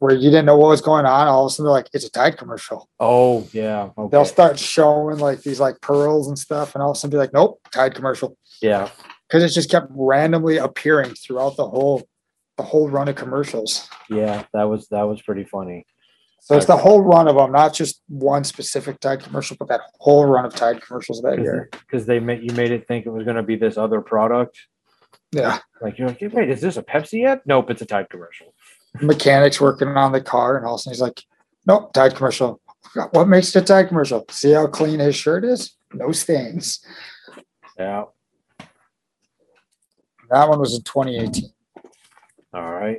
where 0.00 0.14
you 0.14 0.28
didn't 0.28 0.46
know 0.46 0.56
what 0.56 0.70
was 0.70 0.80
going 0.80 1.06
on. 1.06 1.28
All 1.28 1.46
of 1.46 1.52
a 1.52 1.54
sudden, 1.54 1.66
they're 1.66 1.72
like, 1.72 1.88
"It's 1.92 2.04
a 2.04 2.10
Tide 2.10 2.36
commercial." 2.36 2.88
Oh 2.98 3.46
yeah. 3.52 3.90
Okay. 3.96 4.10
They'll 4.10 4.24
start 4.24 4.58
showing 4.58 5.18
like 5.18 5.42
these 5.42 5.60
like 5.60 5.80
pearls 5.80 6.26
and 6.26 6.36
stuff, 6.36 6.74
and 6.74 6.82
all 6.82 6.90
of 6.90 6.96
a 6.96 6.98
sudden 6.98 7.12
be 7.12 7.16
like, 7.16 7.32
"Nope, 7.32 7.60
Tide 7.70 7.94
commercial," 7.94 8.36
yeah. 8.60 8.88
Because 9.28 9.42
it 9.42 9.54
just 9.54 9.70
kept 9.70 9.88
randomly 9.90 10.56
appearing 10.56 11.14
throughout 11.14 11.56
the 11.56 11.68
whole 11.68 12.08
the 12.56 12.62
whole 12.64 12.88
run 12.88 13.08
of 13.08 13.14
commercials. 13.16 13.88
Yeah, 14.10 14.44
that 14.52 14.64
was 14.64 14.88
that 14.88 15.02
was 15.02 15.22
pretty 15.22 15.44
funny. 15.44 15.86
So 16.40 16.56
it's 16.56 16.66
the 16.66 16.76
whole 16.76 17.02
run 17.02 17.28
of 17.28 17.36
them, 17.36 17.52
not 17.52 17.74
just 17.74 18.02
one 18.08 18.42
specific 18.44 19.00
Tide 19.00 19.22
commercial, 19.22 19.56
but 19.58 19.68
that 19.68 19.82
whole 19.98 20.24
run 20.24 20.44
of 20.44 20.54
Tide 20.54 20.80
commercials 20.80 21.20
that 21.22 21.38
year. 21.38 21.68
because 21.72 22.06
they 22.06 22.20
made 22.20 22.42
you 22.42 22.56
made 22.56 22.70
it 22.70 22.86
think 22.88 23.06
it 23.06 23.10
was 23.10 23.24
going 23.24 23.36
to 23.36 23.42
be 23.42 23.56
this 23.56 23.76
other 23.76 24.00
product. 24.00 24.58
Yeah. 25.32 25.58
Like 25.80 25.98
you're 25.98 26.08
like, 26.08 26.20
wait, 26.32 26.48
is 26.48 26.60
this 26.60 26.76
a 26.76 26.82
Pepsi 26.82 27.20
yet? 27.22 27.42
Nope, 27.44 27.70
it's 27.70 27.82
a 27.82 27.86
Tide 27.86 28.08
commercial. 28.08 28.54
Mechanics 29.00 29.60
working 29.60 29.88
on 29.88 30.12
the 30.12 30.20
car, 30.20 30.56
and 30.56 30.64
all 30.66 30.74
of 30.74 30.78
a 30.78 30.82
sudden 30.82 30.94
he's 30.94 31.02
like, 31.02 31.22
Nope, 31.66 31.92
Tide 31.92 32.14
commercial. 32.14 32.60
What 33.10 33.28
makes 33.28 33.54
it 33.54 33.62
a 33.62 33.64
Tide 33.64 33.88
commercial? 33.88 34.24
See 34.30 34.52
how 34.52 34.66
clean 34.68 35.00
his 35.00 35.16
shirt 35.16 35.44
is? 35.44 35.76
No 35.92 36.12
stains. 36.12 36.80
Yeah. 37.78 38.04
That 40.30 40.48
one 40.48 40.60
was 40.60 40.74
in 40.74 40.82
2018. 40.82 41.50
All 42.52 42.72
right. 42.72 42.98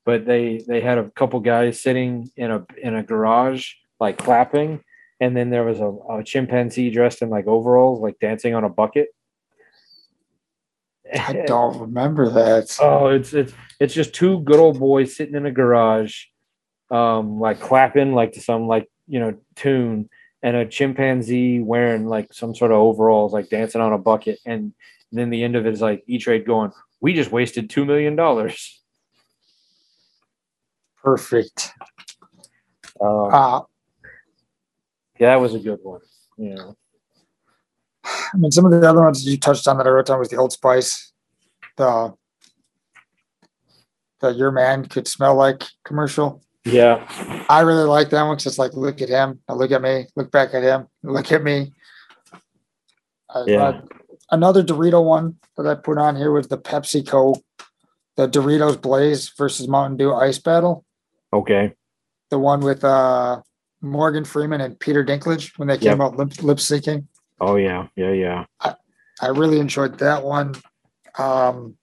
but 0.04 0.24
they 0.24 0.62
they 0.66 0.80
had 0.80 0.96
a 0.96 1.10
couple 1.10 1.40
guys 1.40 1.82
sitting 1.82 2.30
in 2.36 2.50
a 2.50 2.64
in 2.80 2.94
a 2.94 3.02
garage 3.02 3.72
like 3.98 4.16
clapping, 4.16 4.82
and 5.20 5.36
then 5.36 5.50
there 5.50 5.64
was 5.64 5.80
a, 5.80 5.88
a 6.10 6.22
chimpanzee 6.22 6.90
dressed 6.90 7.20
in 7.20 7.28
like 7.28 7.46
overalls, 7.46 8.00
like 8.00 8.18
dancing 8.20 8.54
on 8.54 8.64
a 8.64 8.68
bucket. 8.68 9.08
I 11.14 11.44
don't 11.46 11.78
remember 11.78 12.28
that. 12.30 12.76
Oh, 12.82 13.09
it's 13.09 13.32
it's 13.32 13.52
it's 13.80 13.94
just 13.94 14.14
two 14.14 14.40
good 14.40 14.59
old 14.59 14.78
boys 14.78 15.16
sitting 15.16 15.34
in 15.34 15.46
a 15.46 15.52
garage, 15.52 16.24
um, 16.90 17.38
like 17.40 17.61
clapping 17.61 18.12
like 18.12 18.32
to 18.32 18.40
some 18.40 18.66
like 18.66 18.88
you 19.07 19.20
know 19.20 19.36
tune, 19.54 20.09
and 20.42 20.57
a 20.57 20.66
chimpanzee 20.66 21.61
wearing 21.61 22.07
like 22.07 22.32
some 22.32 22.54
sort 22.54 22.70
of 22.72 22.78
overalls, 22.78 23.32
like 23.32 23.48
dancing 23.48 23.80
on 23.80 23.92
a 23.92 23.98
bucket, 23.98 24.38
and 24.46 24.72
then 25.12 25.30
the 25.30 25.42
end 25.44 25.57
of 25.57 25.66
it 25.66 25.72
is 25.72 25.80
like 25.80 26.02
E 26.07 26.18
Trade 26.18 26.44
going, 26.46 26.72
"We 27.00 27.14
just 27.14 27.30
wasted 27.32 27.70
two 27.70 27.84
million 27.84 28.16
dollars." 28.16 28.82
Perfect. 31.02 31.72
Um, 33.00 33.30
Uh, 33.32 33.61
yeah, 35.18 35.30
that 35.30 35.40
was 35.40 35.54
a 35.54 35.59
good 35.61 35.78
one. 35.82 36.00
Yeah, 36.36 36.72
I 38.07 38.36
mean, 38.36 38.50
some 38.52 38.64
of 38.64 38.70
the 38.72 38.88
other 38.88 39.02
ones 39.02 39.26
you 39.26 39.36
touched 39.38 39.66
on 39.68 39.78
that 39.78 39.86
I 39.86 39.90
wrote 39.90 40.07
down 40.07 40.18
was 40.18 40.28
the 40.28 40.36
Old 40.36 40.52
Spice, 40.52 41.12
the 41.76 42.14
the 44.20 44.28
Your 44.30 44.50
Man 44.50 44.86
Could 44.86 45.07
Smell 45.09 45.34
Like 45.34 45.64
commercial. 45.84 46.42
yeah, 46.64 47.07
I 47.48 47.61
really 47.61 47.84
like 47.84 48.11
that 48.11 48.22
one 48.22 48.36
because 48.36 48.46
it's 48.46 48.59
like, 48.59 48.72
look 48.74 49.00
at 49.02 49.09
him, 49.09 49.40
now 49.48 49.54
look 49.57 49.70
at 49.72 49.82
me, 49.82 50.07
look 50.16 50.30
back 50.30 50.54
at 50.54 50.62
him, 50.62 50.86
look 51.02 51.30
at 51.32 51.42
me. 51.42 51.72
I- 53.28 53.44
Yeah. 53.46 53.80
another 54.30 54.62
Dorito 54.62 55.04
one 55.04 55.36
that 55.57 55.66
I 55.66 55.74
put 55.74 55.98
on 55.98 56.16
here 56.16 56.30
was 56.32 56.48
the 56.48 56.59
PepsiCo, 56.59 57.42
the 58.16 58.26
Doritos 58.28 58.80
Blaze 58.80 59.28
versus 59.36 59.68
Mountain 59.68 59.98
Dew 59.98 60.14
Ice 60.14 60.38
Battle. 60.38 60.84
okay, 61.32 61.74
The 62.30 62.38
one 62.38 62.61
with 62.61 62.82
uh, 62.84 63.42
Morgan 63.82 64.24
Freeman 64.24 64.61
and 64.61 64.78
Peter 64.80 65.04
Dinklage 65.04 65.59
when 65.59 65.68
they 65.68 65.76
came 65.78 65.98
Yep. 65.98 66.00
out 66.00 66.16
lip, 66.16 66.42
lip 66.42 66.59
syncing. 66.59 67.07
Oh 67.41 67.57
yeah, 67.57 67.89
yeah, 67.97 68.12
yeah, 68.12 68.45
I 68.61 68.74
I 69.20 69.28
really 69.28 69.61
enjoyed 69.61 69.99
that 69.99 70.24
one. 70.24 70.55
Um, 71.18 71.76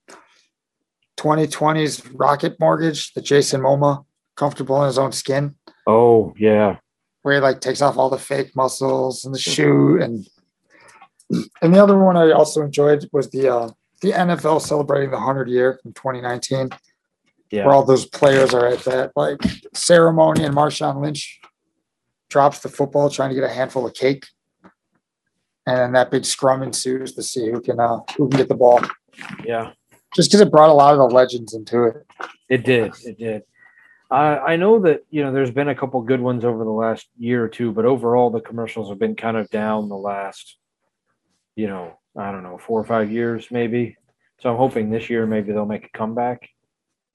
2020's 1.16 2.06
Rocket 2.10 2.58
Mortgage, 2.60 3.12
the 3.14 3.22
Jason 3.22 3.60
Momoa, 3.62 4.04
comfortable 4.36 4.80
in 4.82 4.86
his 4.86 4.98
own 4.98 5.12
skin, 5.12 5.54
oh 5.86 6.34
yeah, 6.38 6.76
where 7.22 7.34
he 7.34 7.40
like 7.40 7.60
takes 7.60 7.82
off 7.82 7.96
all 7.96 8.10
the 8.10 8.18
fake 8.18 8.54
muscles 8.54 9.24
and 9.24 9.34
the 9.34 9.38
shoe, 9.38 10.00
and 10.00 10.26
and 11.62 11.74
the 11.74 11.82
other 11.82 11.98
one 11.98 12.16
I 12.16 12.30
also 12.32 12.62
enjoyed 12.62 13.08
was 13.12 13.30
the 13.30 13.48
uh, 13.48 13.70
the 14.02 14.12
NFL 14.12 14.60
celebrating 14.60 15.10
the 15.10 15.18
hundred 15.18 15.48
year 15.48 15.80
in 15.84 15.92
2019, 15.92 16.70
yeah, 17.50 17.64
where 17.64 17.74
all 17.74 17.84
those 17.84 18.06
players 18.06 18.52
are 18.54 18.66
at 18.66 18.80
that 18.80 19.12
like 19.16 19.40
ceremony, 19.74 20.44
and 20.44 20.54
Marshawn 20.54 21.00
Lynch 21.00 21.40
drops 22.28 22.60
the 22.60 22.68
football 22.68 23.08
trying 23.08 23.30
to 23.30 23.34
get 23.34 23.44
a 23.44 23.48
handful 23.48 23.86
of 23.86 23.94
cake. 23.94 24.26
And 25.66 25.78
then 25.78 25.92
that 25.92 26.10
big 26.10 26.24
scrum 26.24 26.62
ensues 26.62 27.14
to 27.14 27.22
see 27.22 27.50
who 27.50 27.60
can 27.60 27.80
uh, 27.80 28.00
who 28.16 28.28
can 28.28 28.38
get 28.38 28.48
the 28.48 28.54
ball. 28.54 28.82
yeah. 29.44 29.72
just 30.14 30.30
because 30.30 30.40
it 30.40 30.50
brought 30.50 30.68
a 30.68 30.74
lot 30.74 30.92
of 30.92 30.98
the 30.98 31.14
legends 31.14 31.54
into 31.54 31.84
it. 31.84 32.06
It 32.48 32.64
did. 32.64 32.92
It 33.04 33.18
did. 33.18 33.42
I 34.10 34.38
I 34.38 34.56
know 34.56 34.78
that 34.80 35.04
you 35.10 35.22
know 35.22 35.32
there's 35.32 35.50
been 35.50 35.68
a 35.68 35.74
couple 35.74 36.00
good 36.02 36.20
ones 36.20 36.44
over 36.44 36.64
the 36.64 36.70
last 36.70 37.06
year 37.18 37.44
or 37.44 37.48
two, 37.48 37.72
but 37.72 37.84
overall 37.84 38.30
the 38.30 38.40
commercials 38.40 38.88
have 38.88 38.98
been 38.98 39.16
kind 39.16 39.36
of 39.36 39.48
down 39.50 39.88
the 39.88 39.96
last, 39.96 40.56
you 41.56 41.66
know, 41.66 41.98
I 42.16 42.30
don't 42.30 42.42
know, 42.42 42.58
four 42.58 42.80
or 42.80 42.84
five 42.84 43.10
years 43.10 43.48
maybe. 43.50 43.96
So 44.40 44.50
I'm 44.50 44.56
hoping 44.56 44.90
this 44.90 45.08
year 45.08 45.26
maybe 45.26 45.52
they'll 45.52 45.66
make 45.66 45.86
a 45.86 45.96
comeback. 45.98 46.48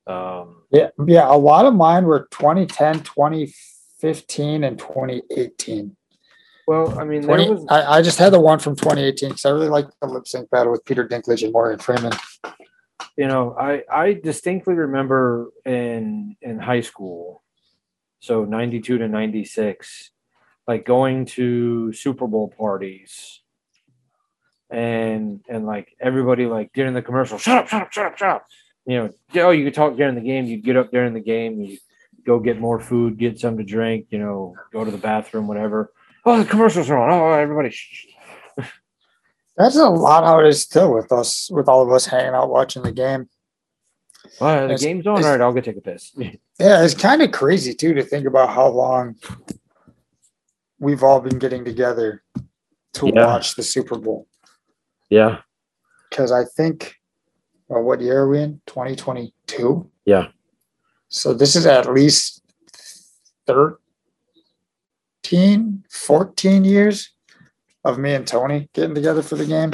Um, 0.08 0.64
Yeah, 0.72 0.89
yeah. 1.06 1.32
A 1.32 1.38
lot 1.38 1.66
of 1.66 1.76
mine 1.76 2.06
were 2.06 2.28
2010, 2.32 3.04
2015, 3.04 4.64
and 4.64 4.80
2018. 4.80 5.95
Well, 6.70 6.99
I 6.99 7.03
mean, 7.03 7.22
there 7.22 7.36
20, 7.36 7.49
was 7.49 7.65
I, 7.67 7.97
I 7.97 8.01
just 8.03 8.20
had 8.20 8.32
the 8.32 8.39
one 8.39 8.59
from 8.59 8.76
2018 8.76 9.30
because 9.30 9.43
I 9.43 9.49
really 9.49 9.70
liked 9.70 9.91
the 9.99 10.07
lip 10.07 10.28
sync 10.28 10.51
battle 10.51 10.72
with 10.72 10.86
Peter 10.86 11.07
Dinklage 11.07 11.41
and 11.41 11.51
Morgan 11.51 11.80
Freeman. 11.80 12.13
you 13.17 13.26
know 13.26 13.55
I 13.59 13.82
I 13.91 14.13
distinctly 14.13 14.76
remember 14.76 15.49
in 15.65 16.36
in 16.43 16.59
high 16.59 16.82
school, 16.82 17.41
so 18.20 18.45
92 18.45 18.99
to 18.99 19.07
96, 19.07 20.11
like 20.67 20.86
going 20.86 21.26
to 21.38 21.91
Super 21.91 22.28
Bowl 22.28 22.53
parties 22.55 23.41
and 24.70 25.43
and 25.49 25.65
like 25.65 25.95
everybody 25.99 26.45
like 26.45 26.72
during 26.74 26.93
the 26.93 27.01
commercial, 27.01 27.39
shut 27.39 27.57
up, 27.57 27.67
shut 27.67 27.82
up, 27.82 27.91
shut 27.91 28.05
up, 28.05 28.17
shut 28.20 28.30
up. 28.30 28.45
You 28.86 28.97
know, 29.34 29.43
oh, 29.43 29.49
you 29.49 29.65
could 29.65 29.74
talk 29.74 29.97
during 29.97 30.13
the 30.13 30.22
game. 30.22 30.45
you'd 30.45 30.63
get 30.63 30.78
up 30.78 30.91
during 30.91 31.15
the 31.15 31.20
game. 31.20 31.59
You 31.59 31.80
go 32.28 32.39
get 32.39 32.59
more 32.59 32.80
food, 32.80 33.17
get 33.17 33.39
some 33.39 33.57
to 33.57 33.63
drink. 33.63 34.05
You 34.11 34.20
know, 34.20 34.53
go 34.72 34.86
to 34.86 34.91
the 34.91 34.99
bathroom, 34.99 35.47
whatever. 35.47 35.91
Oh, 36.30 36.43
the 36.43 36.49
commercials 36.49 36.89
are 36.89 36.97
on. 36.97 37.09
Oh, 37.11 37.32
everybody. 37.32 37.71
Shh. 37.71 38.05
That's 39.57 39.75
a 39.75 39.89
lot 39.89 40.23
how 40.23 40.39
it 40.39 40.47
is 40.47 40.61
still 40.61 40.93
with 40.93 41.11
us, 41.11 41.49
with 41.51 41.67
all 41.67 41.82
of 41.82 41.91
us 41.91 42.05
hanging 42.05 42.34
out 42.34 42.49
watching 42.49 42.84
the 42.84 42.91
game. 42.91 43.27
Oh, 44.39 44.53
the 44.59 44.63
It's- 44.65 44.82
game's 44.82 45.07
on. 45.07 45.23
All 45.23 45.32
right, 45.32 45.41
I'll 45.41 45.51
go 45.53 45.59
take 45.61 45.77
a 45.77 45.82
piss. 45.82 46.13
Yeah, 46.61 46.84
it's 46.84 46.93
kind 46.93 47.21
of 47.21 47.32
crazy 47.32 47.73
too 47.73 47.93
to 47.93 48.03
think 48.03 48.27
about 48.27 48.49
how 48.49 48.67
long 48.67 49.15
we've 50.77 51.03
all 51.03 51.21
been 51.21 51.39
getting 51.39 51.63
together 51.63 52.21
to 52.93 53.07
Yeah. 53.07 53.27
watch 53.27 53.55
the 53.55 53.63
Super 53.63 53.97
Bowl. 53.97 54.27
yeah, 55.09 55.39
because 56.09 56.34
I 56.34 56.43
think, 56.43 56.95
well, 57.69 57.82
what 57.82 58.01
year 58.01 58.23
are 58.23 58.30
we 58.30 58.41
in? 58.41 58.59
2022. 58.67 59.89
Yeah. 60.03 60.27
So 61.07 61.34
this 61.34 61.55
is 61.55 61.65
at 61.65 61.89
least 61.91 62.43
13, 65.30 65.84
14 65.91 66.65
years 66.65 67.11
of 67.84 67.99
me 67.99 68.13
and 68.15 68.25
Tony 68.25 68.67
getting 68.73 68.95
together 68.95 69.21
for 69.21 69.36
the 69.36 69.45
game. 69.45 69.71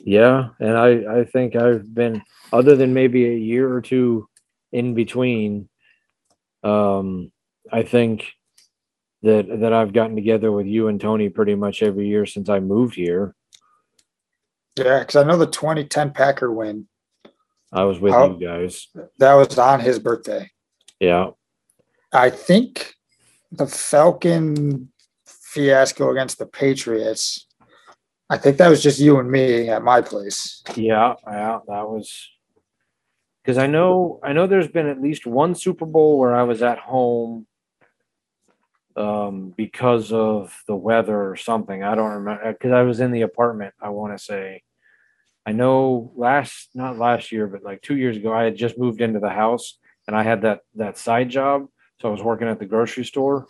Yeah, 0.00 0.48
and 0.60 0.76
I 0.76 1.20
I 1.20 1.24
think 1.24 1.54
I've 1.56 1.92
been 1.94 2.22
other 2.52 2.74
than 2.76 2.94
maybe 2.94 3.26
a 3.26 3.36
year 3.36 3.72
or 3.72 3.80
two 3.80 4.28
in 4.72 4.94
between. 4.94 5.68
Um, 6.62 7.32
I 7.72 7.82
think 7.82 8.32
that 9.22 9.60
that 9.60 9.72
I've 9.72 9.92
gotten 9.92 10.16
together 10.16 10.50
with 10.52 10.66
you 10.66 10.88
and 10.88 11.00
Tony 11.00 11.28
pretty 11.28 11.54
much 11.54 11.82
every 11.82 12.08
year 12.08 12.26
since 12.26 12.48
I 12.48 12.60
moved 12.60 12.94
here. 12.94 13.34
Yeah, 14.76 15.00
because 15.00 15.16
I 15.16 15.24
know 15.24 15.36
the 15.36 15.46
2010 15.46 16.12
Packer 16.12 16.50
win 16.52 16.86
I 17.72 17.84
was 17.84 17.98
with 18.00 18.12
How- 18.12 18.30
you 18.38 18.46
guys. 18.46 18.88
that 19.18 19.34
was 19.34 19.58
on 19.58 19.80
his 19.80 19.98
birthday. 19.98 20.50
Yeah, 21.00 21.30
I 22.12 22.30
think 22.30 22.94
the 23.52 23.66
Falcon 23.66 24.90
fiasco 25.26 26.10
against 26.10 26.38
the 26.38 26.46
Patriots. 26.46 27.46
I 28.28 28.38
think 28.38 28.58
that 28.58 28.68
was 28.68 28.82
just 28.82 29.00
you 29.00 29.18
and 29.18 29.30
me 29.30 29.68
at 29.68 29.82
my 29.82 30.00
place. 30.00 30.62
yeah, 30.76 31.14
yeah. 31.26 31.58
That 31.66 31.88
was 31.88 32.30
because 33.42 33.58
I 33.58 33.66
know 33.66 34.20
I 34.22 34.32
know 34.32 34.46
there's 34.46 34.68
been 34.68 34.86
at 34.86 35.02
least 35.02 35.26
one 35.26 35.54
Super 35.54 35.86
Bowl 35.86 36.18
where 36.18 36.34
I 36.34 36.44
was 36.44 36.62
at 36.62 36.78
home 36.78 37.46
um 38.96 39.54
because 39.56 40.12
of 40.12 40.56
the 40.68 40.76
weather 40.76 41.28
or 41.28 41.36
something. 41.36 41.82
I 41.82 41.94
don't 41.94 42.12
remember 42.12 42.52
because 42.52 42.72
I 42.72 42.82
was 42.82 43.00
in 43.00 43.10
the 43.10 43.22
apartment, 43.22 43.74
I 43.80 43.88
want 43.90 44.16
to 44.16 44.24
say. 44.24 44.62
I 45.44 45.52
know 45.52 46.12
last 46.14 46.70
not 46.74 46.98
last 46.98 47.32
year, 47.32 47.48
but 47.48 47.64
like 47.64 47.82
two 47.82 47.96
years 47.96 48.16
ago, 48.16 48.32
I 48.32 48.44
had 48.44 48.56
just 48.56 48.78
moved 48.78 49.00
into 49.00 49.18
the 49.18 49.30
house 49.30 49.78
and 50.06 50.14
I 50.16 50.22
had 50.22 50.42
that 50.42 50.60
that 50.76 50.98
side 50.98 51.30
job. 51.30 51.66
So 52.00 52.08
I 52.08 52.12
was 52.12 52.22
working 52.22 52.48
at 52.48 52.58
the 52.58 52.66
grocery 52.66 53.04
store. 53.04 53.46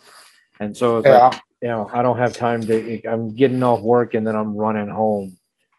And 0.59 0.75
so 0.75 0.97
it's 0.97 1.07
like, 1.29 1.41
you 1.61 1.69
know, 1.69 1.89
I 1.91 2.01
don't 2.01 2.17
have 2.17 2.33
time 2.33 2.61
to 2.67 3.01
I'm 3.05 3.33
getting 3.35 3.63
off 3.63 3.81
work 3.81 4.13
and 4.13 4.25
then 4.27 4.35
I'm 4.35 4.55
running 4.55 4.89
home. 4.89 5.37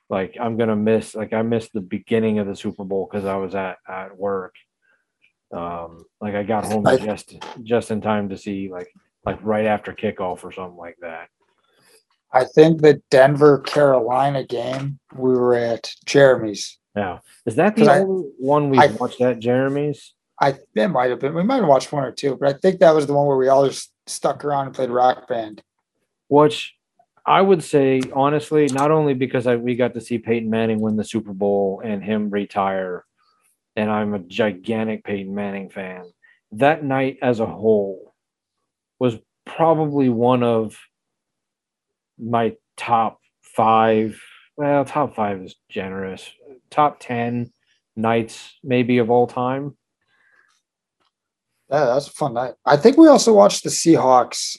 Like 0.09 0.37
I'm 0.41 0.57
gonna 0.57 0.77
miss 0.77 1.15
like 1.15 1.33
I 1.33 1.43
missed 1.43 1.73
the 1.73 1.81
beginning 1.81 2.39
of 2.39 2.47
the 2.47 2.57
Super 2.57 2.85
Bowl 2.85 3.09
because 3.11 3.25
I 3.27 3.37
was 3.37 3.55
at 3.55 3.77
at 3.89 4.17
work. 4.17 4.55
Um 5.53 6.05
like 6.21 6.35
I 6.35 6.43
got 6.43 6.65
home 6.65 6.87
I- 6.87 6.97
just 6.97 7.37
just 7.63 7.91
in 7.91 8.01
time 8.01 8.29
to 8.31 8.37
see 8.39 8.71
like 8.71 8.89
like 9.25 9.39
right 9.43 9.67
after 9.67 9.93
kickoff 9.93 10.43
or 10.45 10.53
something 10.53 10.77
like 10.79 10.97
that. 11.01 11.29
I 12.33 12.45
think 12.45 12.81
the 12.81 13.01
Denver 13.11 13.59
Carolina 13.61 14.45
game, 14.45 14.99
we 15.15 15.33
were 15.33 15.55
at 15.55 15.93
Jeremy's. 16.07 16.79
Now, 16.95 17.21
is 17.47 17.57
that 17.57 17.77
the 17.77 17.91
I- 17.91 18.01
only 18.01 18.31
one 18.39 18.71
we 18.71 18.79
watched 18.99 19.21
at 19.21 19.39
Jeremy's? 19.39 20.15
I 20.41 20.59
it 20.75 20.89
might 20.89 21.11
have 21.11 21.21
been 21.21 21.35
we 21.35 21.43
might 21.43 21.57
have 21.57 21.69
watched 21.69 21.93
one 21.93 22.05
or 22.05 22.13
two, 22.13 22.37
but 22.37 22.49
I 22.49 22.59
think 22.59 22.81
that 22.81 22.95
was 22.95 23.07
the 23.07 23.15
one 23.15 23.27
where 23.27 23.37
we 23.37 23.49
all 23.49 23.67
just 23.67 23.93
stuck 24.07 24.45
around 24.45 24.67
and 24.67 24.75
played 24.75 24.91
rock 24.91 25.29
band. 25.29 25.63
Which 26.29 26.75
I 27.25 27.41
would 27.41 27.63
say, 27.63 28.01
honestly, 28.13 28.67
not 28.73 28.91
only 28.91 29.15
because 29.15 29.47
I, 29.47 29.57
we 29.57 29.77
got 29.77 29.95
to 29.95 30.01
see 30.01 30.19
Peyton 30.19 30.51
Manning 30.51 30.81
win 30.81 30.97
the 30.97 31.05
Super 31.05 31.33
Bowl 31.33 31.81
and 31.85 32.03
him 32.03 32.31
retire, 32.31 33.05
and 33.77 33.91
I'm 33.91 34.15
a 34.15 34.19
gigantic 34.19 35.05
Peyton 35.05 35.35
Manning 35.35 35.71
fan. 35.71 36.05
That 36.53 36.83
night 36.83 37.19
as 37.23 37.39
a 37.39 37.47
whole 37.47 38.15
was 38.99 39.17
probably 39.45 40.09
one 40.09 40.43
of 40.43 40.77
my 42.19 42.57
top 42.77 43.21
five. 43.43 44.21
Well, 44.57 44.85
top 44.85 45.15
five 45.15 45.43
is 45.43 45.55
generous. 45.69 46.29
Top 46.71 46.99
10 47.01 47.53
nights, 47.97 48.59
maybe 48.63 48.99
of 48.99 49.11
all 49.11 49.27
time. 49.27 49.77
Yeah, 51.73 51.87
that 51.87 51.95
was 51.95 52.09
a 52.09 52.13
fun 52.13 52.35
night. 52.35 52.55
I 52.67 52.77
think 52.77 52.97
we 52.99 53.09
also 53.09 53.33
watched 53.33 53.65
the 53.65 53.71
Seahawks 53.71 54.59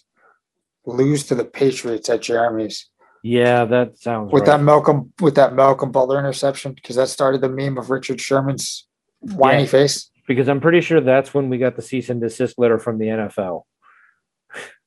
lose 0.85 1.25
to 1.27 1.35
the 1.35 1.45
Patriots 1.45 2.09
at 2.09 2.21
Jeremy's 2.21 2.89
Yeah, 3.21 3.65
that 3.65 3.97
sounds 3.99 4.33
with 4.33 4.41
right. 4.47 4.57
that 4.57 4.63
Malcolm 4.63 5.13
with 5.21 5.35
that 5.35 5.53
Malcolm 5.53 5.91
Butler 5.91 6.17
interception 6.19 6.73
because 6.73 6.95
that 6.95 7.07
started 7.09 7.41
the 7.41 7.49
meme 7.49 7.77
of 7.77 7.89
Richard 7.91 8.19
Sherman's 8.19 8.87
whiny 9.21 9.61
Yeah. 9.63 9.67
face. 9.69 10.09
because 10.27 10.47
I'm 10.49 10.59
pretty 10.61 10.81
sure 10.81 10.99
that's 11.01 11.33
when 11.33 11.49
we 11.49 11.57
got 11.57 11.75
the 11.75 11.81
cease 11.81 12.09
and 12.09 12.19
desist 12.21 12.57
letter 12.57 12.79
from 12.79 12.97
the 12.97 13.07
NFL. 13.07 13.63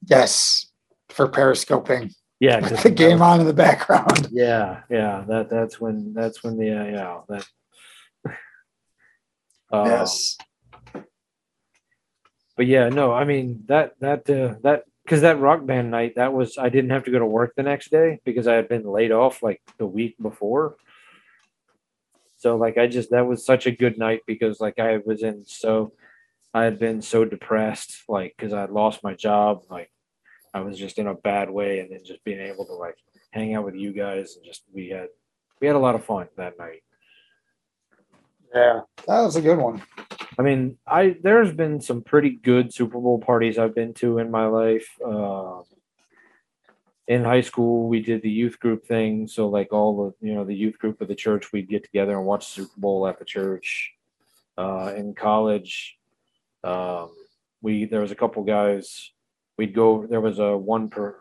Yes, 0.06 0.66
for 1.10 1.28
periscoping 1.28 2.10
Yeah, 2.40 2.60
with 2.60 2.82
the 2.82 2.90
game 2.90 3.22
on 3.22 3.40
in 3.40 3.46
the 3.46 3.52
background. 3.54 4.28
Yeah, 4.32 4.80
yeah, 4.90 5.24
that 5.28 5.48
that's 5.48 5.80
when 5.80 6.12
that's 6.12 6.42
when 6.42 6.56
the 6.58 6.70
uh, 6.72 6.84
yeah 6.84 7.20
that. 7.28 7.46
Uh, 9.72 9.84
yes, 9.86 10.36
but 12.56 12.66
yeah, 12.66 12.88
no, 12.88 13.12
I 13.12 13.24
mean 13.24 13.64
that 13.66 13.94
that 14.00 14.28
uh, 14.30 14.54
that 14.62 14.84
because 15.04 15.20
that 15.20 15.38
rock 15.38 15.64
band 15.64 15.90
night 15.90 16.14
that 16.16 16.32
was 16.32 16.58
I 16.58 16.68
didn't 16.68 16.90
have 16.90 17.04
to 17.04 17.10
go 17.10 17.18
to 17.18 17.26
work 17.26 17.54
the 17.54 17.62
next 17.62 17.90
day 17.90 18.20
because 18.24 18.48
I 18.48 18.54
had 18.54 18.68
been 18.68 18.84
laid 18.84 19.12
off 19.12 19.42
like 19.42 19.62
the 19.78 19.86
week 19.86 20.16
before. 20.20 20.76
So 22.36 22.56
like 22.56 22.76
I 22.76 22.86
just 22.86 23.10
that 23.10 23.26
was 23.26 23.44
such 23.44 23.66
a 23.66 23.70
good 23.70 23.98
night 23.98 24.22
because 24.26 24.60
like 24.60 24.78
I 24.78 24.98
was 25.04 25.22
in 25.22 25.44
so 25.46 25.92
I 26.52 26.64
had 26.64 26.78
been 26.78 27.02
so 27.02 27.24
depressed 27.24 28.02
like 28.08 28.34
because 28.36 28.52
I 28.52 28.62
had 28.62 28.70
lost 28.70 29.04
my 29.04 29.14
job 29.14 29.62
like 29.70 29.90
I 30.54 30.60
was 30.60 30.78
just 30.78 30.98
in 30.98 31.06
a 31.06 31.14
bad 31.14 31.50
way 31.50 31.80
and 31.80 31.90
then 31.90 32.00
just 32.04 32.24
being 32.24 32.40
able 32.40 32.64
to 32.66 32.72
like 32.72 32.96
hang 33.30 33.54
out 33.54 33.64
with 33.64 33.74
you 33.74 33.92
guys 33.92 34.36
and 34.36 34.44
just 34.44 34.62
we 34.72 34.88
had 34.88 35.08
we 35.60 35.66
had 35.66 35.76
a 35.76 35.80
lot 35.80 35.94
of 35.94 36.04
fun 36.04 36.28
that 36.36 36.58
night. 36.58 36.82
yeah, 38.54 38.80
that 39.06 39.20
was 39.20 39.36
a 39.36 39.42
good 39.42 39.58
one. 39.58 39.82
I 40.38 40.42
mean, 40.42 40.76
I 40.86 41.16
there's 41.22 41.52
been 41.52 41.80
some 41.80 42.02
pretty 42.02 42.30
good 42.30 42.72
Super 42.72 43.00
Bowl 43.00 43.18
parties 43.18 43.58
I've 43.58 43.74
been 43.74 43.94
to 43.94 44.18
in 44.18 44.30
my 44.30 44.46
life. 44.46 44.88
Uh, 45.04 45.62
in 47.08 47.24
high 47.24 47.40
school, 47.40 47.88
we 47.88 48.00
did 48.00 48.20
the 48.22 48.30
youth 48.30 48.58
group 48.58 48.84
thing, 48.86 49.28
so 49.28 49.48
like 49.48 49.72
all 49.72 50.14
the 50.20 50.26
you 50.26 50.34
know 50.34 50.44
the 50.44 50.54
youth 50.54 50.78
group 50.78 51.00
of 51.00 51.08
the 51.08 51.14
church, 51.14 51.52
we'd 51.52 51.68
get 51.68 51.84
together 51.84 52.16
and 52.16 52.26
watch 52.26 52.46
Super 52.48 52.78
Bowl 52.78 53.06
at 53.06 53.18
the 53.18 53.24
church. 53.24 53.92
Uh, 54.58 54.92
in 54.96 55.14
college, 55.14 55.98
um, 56.64 57.10
we 57.62 57.84
there 57.86 58.00
was 58.00 58.10
a 58.10 58.16
couple 58.16 58.42
guys. 58.42 59.12
We'd 59.56 59.74
go. 59.74 60.06
There 60.06 60.20
was 60.20 60.38
a 60.38 60.56
one 60.56 60.90
per. 60.90 61.18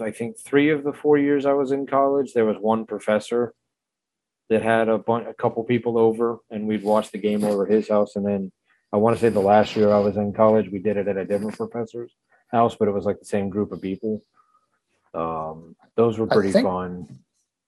I 0.00 0.10
think 0.10 0.38
three 0.38 0.70
of 0.70 0.82
the 0.82 0.94
four 0.94 1.18
years 1.18 1.44
I 1.44 1.52
was 1.52 1.70
in 1.70 1.86
college, 1.86 2.32
there 2.32 2.46
was 2.46 2.56
one 2.58 2.86
professor 2.86 3.54
that 4.50 4.62
had 4.62 4.88
a 4.88 4.98
bunch, 4.98 5.26
a 5.28 5.34
couple 5.34 5.64
people 5.64 5.98
over, 5.98 6.38
and 6.50 6.66
we'd 6.66 6.82
watch 6.82 7.10
the 7.10 7.18
game 7.18 7.44
over 7.44 7.66
his 7.66 7.88
house. 7.88 8.16
And 8.16 8.26
then 8.26 8.52
I 8.92 8.96
want 8.98 9.16
to 9.16 9.20
say 9.20 9.28
the 9.30 9.40
last 9.40 9.74
year 9.76 9.90
I 9.92 9.98
was 9.98 10.16
in 10.16 10.32
college, 10.32 10.70
we 10.70 10.78
did 10.78 10.96
it 10.96 11.08
at 11.08 11.16
a 11.16 11.24
different 11.24 11.56
professor's 11.56 12.12
house, 12.48 12.76
but 12.76 12.88
it 12.88 12.92
was 12.92 13.04
like 13.04 13.18
the 13.18 13.24
same 13.24 13.48
group 13.48 13.72
of 13.72 13.80
people. 13.80 14.22
Um, 15.14 15.76
those 15.96 16.18
were 16.18 16.30
I 16.30 16.34
pretty 16.34 16.52
think- 16.52 16.66
fun. 16.66 17.20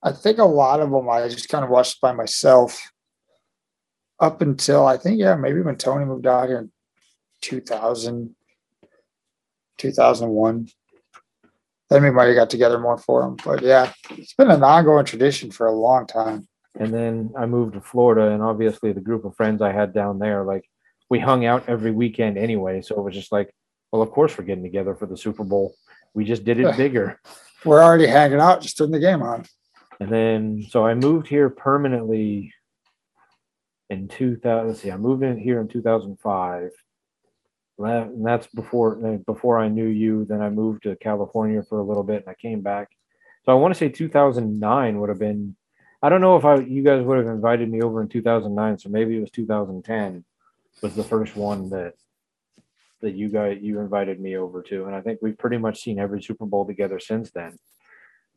I 0.02 0.12
think 0.12 0.38
a 0.38 0.44
lot 0.44 0.80
of 0.80 0.90
them 0.90 1.08
I 1.08 1.26
just 1.28 1.48
kind 1.48 1.64
of 1.64 1.70
watched 1.70 2.00
by 2.00 2.12
myself 2.12 2.78
up 4.20 4.40
until 4.40 4.86
I 4.86 4.96
think, 4.98 5.18
yeah, 5.18 5.34
maybe 5.34 5.60
when 5.62 5.76
Tony 5.76 6.04
moved 6.04 6.26
out 6.26 6.48
here 6.48 6.58
in 6.58 6.70
2000, 7.40 8.36
2001. 9.78 10.68
Then 11.90 12.02
we 12.02 12.10
might 12.10 12.26
have 12.26 12.36
got 12.36 12.50
together 12.50 12.78
more 12.78 12.98
for 12.98 13.22
them. 13.22 13.36
But 13.44 13.62
yeah, 13.62 13.92
it's 14.10 14.34
been 14.34 14.50
an 14.50 14.62
ongoing 14.62 15.04
tradition 15.04 15.50
for 15.50 15.66
a 15.66 15.72
long 15.72 16.06
time. 16.06 16.46
And 16.78 16.92
then 16.92 17.32
I 17.36 17.46
moved 17.46 17.74
to 17.74 17.80
Florida, 17.80 18.32
and 18.32 18.42
obviously 18.42 18.92
the 18.92 19.00
group 19.00 19.24
of 19.24 19.34
friends 19.36 19.62
I 19.62 19.72
had 19.72 19.94
down 19.94 20.18
there, 20.18 20.44
like 20.44 20.68
we 21.08 21.18
hung 21.18 21.44
out 21.44 21.68
every 21.68 21.90
weekend 21.90 22.36
anyway. 22.36 22.82
So 22.82 22.96
it 22.96 23.02
was 23.02 23.14
just 23.14 23.32
like, 23.32 23.54
well, 23.90 24.02
of 24.02 24.10
course 24.10 24.36
we're 24.36 24.44
getting 24.44 24.64
together 24.64 24.94
for 24.94 25.06
the 25.06 25.16
Super 25.16 25.44
Bowl. 25.44 25.74
We 26.14 26.24
just 26.24 26.44
did 26.44 26.60
it 26.60 26.76
bigger. 26.76 27.20
We're 27.64 27.82
already 27.82 28.06
hanging 28.06 28.40
out, 28.40 28.62
just 28.62 28.76
turn 28.76 28.90
the 28.90 28.98
game 28.98 29.22
on. 29.22 29.44
And 30.00 30.10
then, 30.10 30.66
so 30.68 30.84
I 30.84 30.94
moved 30.94 31.26
here 31.26 31.48
permanently 31.48 32.52
in 33.88 34.08
2000. 34.08 34.68
Let's 34.68 34.80
see, 34.80 34.90
I 34.90 34.96
moved 34.96 35.22
in 35.22 35.38
here 35.38 35.60
in 35.60 35.68
2005. 35.68 36.70
And 37.78 38.26
that's 38.26 38.46
before 38.48 39.06
uh, 39.06 39.16
before 39.18 39.58
I 39.58 39.68
knew 39.68 39.86
you. 39.86 40.24
Then 40.24 40.40
I 40.40 40.48
moved 40.48 40.84
to 40.84 40.96
California 40.96 41.62
for 41.62 41.78
a 41.78 41.82
little 41.82 42.02
bit, 42.02 42.22
and 42.22 42.28
I 42.30 42.34
came 42.34 42.62
back. 42.62 42.88
So 43.44 43.52
I 43.52 43.54
want 43.54 43.74
to 43.74 43.78
say 43.78 43.88
2009 43.90 45.00
would 45.00 45.08
have 45.10 45.18
been. 45.18 45.56
I 46.06 46.08
don't 46.08 46.20
know 46.20 46.36
if 46.36 46.44
I 46.44 46.54
you 46.60 46.84
guys 46.84 47.02
would 47.02 47.18
have 47.18 47.26
invited 47.26 47.68
me 47.68 47.82
over 47.82 48.00
in 48.00 48.06
2009. 48.06 48.78
So 48.78 48.88
maybe 48.88 49.16
it 49.16 49.20
was 49.20 49.30
2010 49.32 50.24
was 50.80 50.94
the 50.94 51.02
first 51.02 51.34
one 51.34 51.68
that 51.70 51.94
that 53.00 53.14
you 53.16 53.28
guys 53.28 53.58
you 53.60 53.80
invited 53.80 54.20
me 54.20 54.36
over 54.36 54.62
to, 54.62 54.84
and 54.84 54.94
I 54.94 55.00
think 55.00 55.18
we've 55.20 55.36
pretty 55.36 55.58
much 55.58 55.82
seen 55.82 55.98
every 55.98 56.22
Super 56.22 56.46
Bowl 56.46 56.64
together 56.64 57.00
since 57.00 57.32
then. 57.32 57.58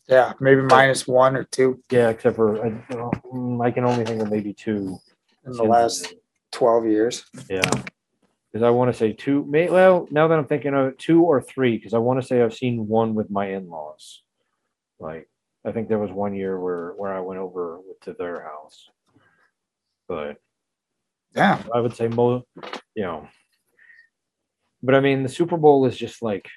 Yeah, 0.08 0.34
maybe 0.40 0.64
minus 0.64 1.08
one 1.08 1.36
or 1.36 1.44
two 1.44 1.80
Yeah, 1.92 2.10
except 2.10 2.38
for 2.38 2.66
I, 2.66 2.72
mm, 2.72 3.64
I 3.64 3.70
can 3.70 3.86
only 3.86 4.04
think 4.04 4.24
of 4.24 4.32
maybe 4.32 4.52
two. 4.52 4.98
in 5.46 5.52
the 5.52 5.64
last 5.64 6.06
then. 6.06 6.14
12 6.54 6.88
years. 6.88 7.26
Yeah, 7.52 7.62
because 8.52 8.66
I 8.66 8.72
want 8.72 8.92
to 8.92 8.98
say 8.98 9.14
two. 9.14 9.46
May, 9.46 9.70
well, 9.70 10.08
now 10.10 10.28
that 10.28 10.40
I'm 10.40 10.48
thinking 10.48 10.74
of 10.74 10.88
it, 10.88 10.98
two 10.98 11.22
or 11.22 11.40
three, 11.40 11.78
because 11.78 11.94
I 11.94 12.00
want 12.00 12.20
to 12.20 12.26
say 12.26 12.42
I've 12.42 12.56
seen 12.56 12.88
one 12.88 13.14
with 13.14 13.30
my 13.30 13.52
in-laws. 13.52 14.24
Like 15.00 15.30
I 15.70 15.72
think 15.72 15.88
there 15.88 16.00
was 16.00 16.12
one 16.12 16.34
year 16.34 16.60
where 16.60 16.94
where 16.98 17.14
I 17.14 17.20
went 17.20 17.40
over 17.40 17.80
to 18.02 18.14
their 18.14 18.42
house, 18.44 18.90
but 20.08 20.38
Yeah, 21.36 21.62
I 21.74 21.80
would 21.80 21.96
say 21.96 22.08
most, 22.08 22.46
you 22.96 23.04
know. 23.04 23.28
But 24.82 24.96
I 24.96 25.00
mean, 25.00 25.22
the 25.24 25.30
Super 25.30 25.58
Bowl 25.58 25.86
is 25.86 25.96
just 25.96 26.24
like, 26.24 26.48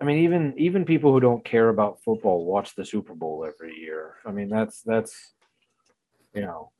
I 0.00 0.04
mean, 0.04 0.18
even 0.24 0.52
even 0.58 0.84
people 0.84 1.10
who 1.12 1.20
don't 1.20 1.44
care 1.44 1.70
about 1.70 2.02
football 2.04 2.44
watch 2.44 2.74
the 2.74 2.84
Super 2.84 3.14
Bowl 3.14 3.46
every 3.48 3.74
year. 3.78 4.16
I 4.26 4.30
mean, 4.32 4.48
that's 4.50 4.82
that's, 4.82 5.32
you 6.34 6.42
know, 6.42 6.70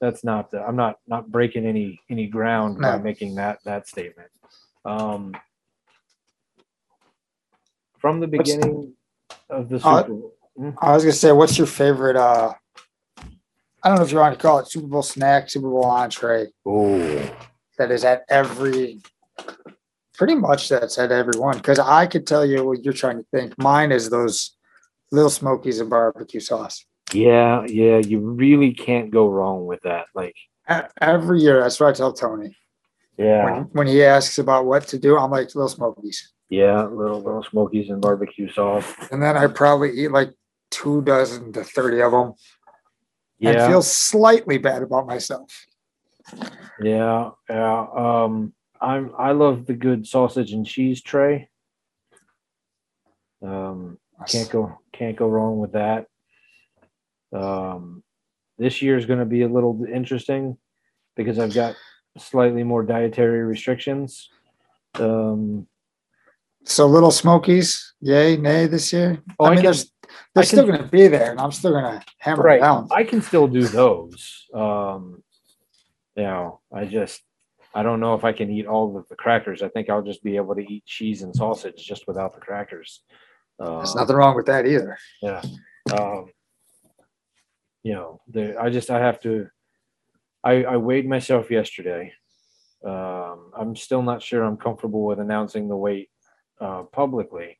that's 0.00 0.24
not. 0.24 0.50
The, 0.50 0.62
I'm 0.62 0.76
not 0.76 0.96
not 1.06 1.30
breaking 1.30 1.66
any 1.66 2.00
any 2.08 2.28
ground 2.28 2.80
by 2.80 2.96
making 2.98 3.34
that 3.34 3.58
that 3.64 3.86
statement. 3.88 4.30
Um, 4.86 5.34
from 7.98 8.20
the 8.20 8.28
What's- 8.28 8.54
beginning 8.54 8.94
of 9.50 9.68
the 9.68 9.76
Uh, 9.76 9.78
Super 10.04 10.08
Bowl. 10.08 10.34
I 10.80 10.92
was 10.94 11.04
gonna 11.04 11.12
say, 11.12 11.32
what's 11.32 11.56
your 11.58 11.66
favorite? 11.66 12.16
uh 12.16 12.52
I 13.82 13.88
don't 13.88 13.98
know 13.98 14.04
if 14.04 14.10
you 14.12 14.18
want 14.18 14.34
to 14.36 14.42
call 14.42 14.58
it 14.58 14.68
Super 14.68 14.88
Bowl 14.88 15.02
snack, 15.02 15.48
Super 15.50 15.68
Bowl 15.70 15.84
entree. 15.84 16.48
Oh, 16.66 17.30
That 17.78 17.92
is 17.92 18.04
at 18.04 18.24
every, 18.28 19.00
pretty 20.14 20.34
much 20.34 20.68
that's 20.68 20.98
at 20.98 21.12
every 21.12 21.38
one. 21.38 21.56
Because 21.58 21.78
I 21.78 22.06
could 22.08 22.26
tell 22.26 22.44
you 22.44 22.64
what 22.64 22.82
you're 22.84 22.92
trying 22.92 23.18
to 23.18 23.26
think. 23.32 23.56
Mine 23.56 23.92
is 23.92 24.10
those 24.10 24.56
little 25.12 25.30
smokies 25.30 25.78
and 25.78 25.88
barbecue 25.88 26.40
sauce. 26.40 26.84
yeah, 27.12 27.64
yeah. 27.66 27.98
You 27.98 28.18
really 28.18 28.74
can't 28.74 29.12
go 29.12 29.28
wrong 29.28 29.64
with 29.66 29.80
that. 29.82 30.06
Like, 30.12 30.34
Every 31.00 31.40
year, 31.40 31.60
that's 31.62 31.78
what 31.78 31.90
I 31.90 31.92
tell 31.92 32.12
Tony. 32.12 32.56
yeah. 33.16 33.44
When, 33.44 33.62
when 33.72 33.86
he 33.86 34.02
asks 34.02 34.38
about 34.38 34.66
what 34.66 34.88
to 34.88 34.98
do, 34.98 35.16
I'm 35.16 35.30
like 35.30 35.54
little 35.54 35.68
smokies, 35.68 36.32
Yeah, 36.50 36.82
little 36.82 37.22
little 37.22 37.44
smokies 37.44 37.90
and 37.90 38.02
barbecue 38.02 38.50
sauce. 38.52 38.84
and 39.12 39.22
then 39.22 39.36
I 39.36 39.46
probably 39.46 39.92
eat 39.92 40.10
like 40.10 40.32
two 40.70 41.02
dozen 41.02 41.52
to 41.52 41.64
thirty 41.64 42.00
of 42.02 42.12
them. 42.12 42.34
Yeah, 43.38 43.68
feel 43.68 43.82
slightly 43.82 44.58
bad 44.58 44.82
about 44.82 45.06
myself. 45.06 45.66
yeah, 46.82 47.30
yeah. 47.48 47.86
Um, 47.96 48.52
I'm 48.80 49.12
I 49.18 49.32
love 49.32 49.66
the 49.66 49.74
good 49.74 50.06
sausage 50.06 50.52
and 50.52 50.66
cheese 50.66 51.02
tray. 51.02 51.48
Um, 53.42 53.98
can't 54.26 54.50
go 54.50 54.78
can't 54.92 55.16
go 55.16 55.28
wrong 55.28 55.58
with 55.58 55.72
that. 55.72 56.06
Um, 57.32 58.02
this 58.58 58.82
year 58.82 58.96
is 58.96 59.06
going 59.06 59.20
to 59.20 59.24
be 59.24 59.42
a 59.42 59.48
little 59.48 59.84
interesting 59.84 60.56
because 61.16 61.38
I've 61.38 61.54
got 61.54 61.76
slightly 62.16 62.64
more 62.64 62.82
dietary 62.82 63.44
restrictions. 63.44 64.28
Um, 64.94 65.68
So 66.64 66.86
little 66.86 67.12
smokies, 67.12 67.94
yay, 68.00 68.36
nay 68.36 68.66
this 68.66 68.92
year. 68.92 69.22
Oh, 69.38 69.44
I 69.44 69.48
I 69.48 69.50
mean, 69.50 69.56
can- 69.58 69.64
there's 69.66 69.92
they're 70.34 70.42
I 70.42 70.46
still 70.46 70.66
going 70.66 70.78
to 70.80 70.86
be 70.88 71.08
there, 71.08 71.30
and 71.30 71.40
I'm 71.40 71.52
still 71.52 71.72
going 71.72 71.84
to 71.84 72.04
hammer 72.18 72.42
right, 72.42 72.58
it 72.58 72.62
down. 72.62 72.88
I 72.90 73.04
can 73.04 73.22
still 73.22 73.46
do 73.48 73.62
those. 73.62 74.46
Um, 74.54 75.22
you 76.16 76.22
know, 76.24 76.60
I 76.72 76.84
just 76.84 77.22
I 77.74 77.82
don't 77.82 78.00
know 78.00 78.14
if 78.14 78.24
I 78.24 78.32
can 78.32 78.50
eat 78.50 78.66
all 78.66 78.96
of 78.96 79.08
the 79.08 79.16
crackers. 79.16 79.62
I 79.62 79.68
think 79.68 79.88
I'll 79.90 80.02
just 80.02 80.22
be 80.22 80.36
able 80.36 80.54
to 80.54 80.62
eat 80.72 80.84
cheese 80.86 81.22
and 81.22 81.34
sausage 81.34 81.76
just 81.86 82.06
without 82.08 82.34
the 82.34 82.40
crackers. 82.40 83.02
There's 83.58 83.90
Um, 83.94 84.00
nothing 84.00 84.16
wrong 84.16 84.36
with 84.36 84.46
that 84.46 84.66
either. 84.66 84.96
yeah 85.22 85.42
um 85.92 86.26
you 87.82 87.94
know 87.94 88.20
the 88.28 88.60
i 88.60 88.68
just 88.70 88.90
i 88.90 88.98
have 88.98 89.18
to 89.20 89.48
i 90.44 90.62
i 90.64 90.76
weighed 90.76 91.08
myself 91.08 91.50
yesterday 91.50 92.12
um 92.84 93.50
i'm 93.56 93.74
still 93.74 94.02
not 94.02 94.22
sure 94.22 94.42
i'm 94.44 94.56
comfortable 94.56 95.04
with 95.04 95.18
announcing 95.18 95.66
the 95.68 95.76
weight 95.76 96.10
uh 96.60 96.82
publicly 96.92 97.57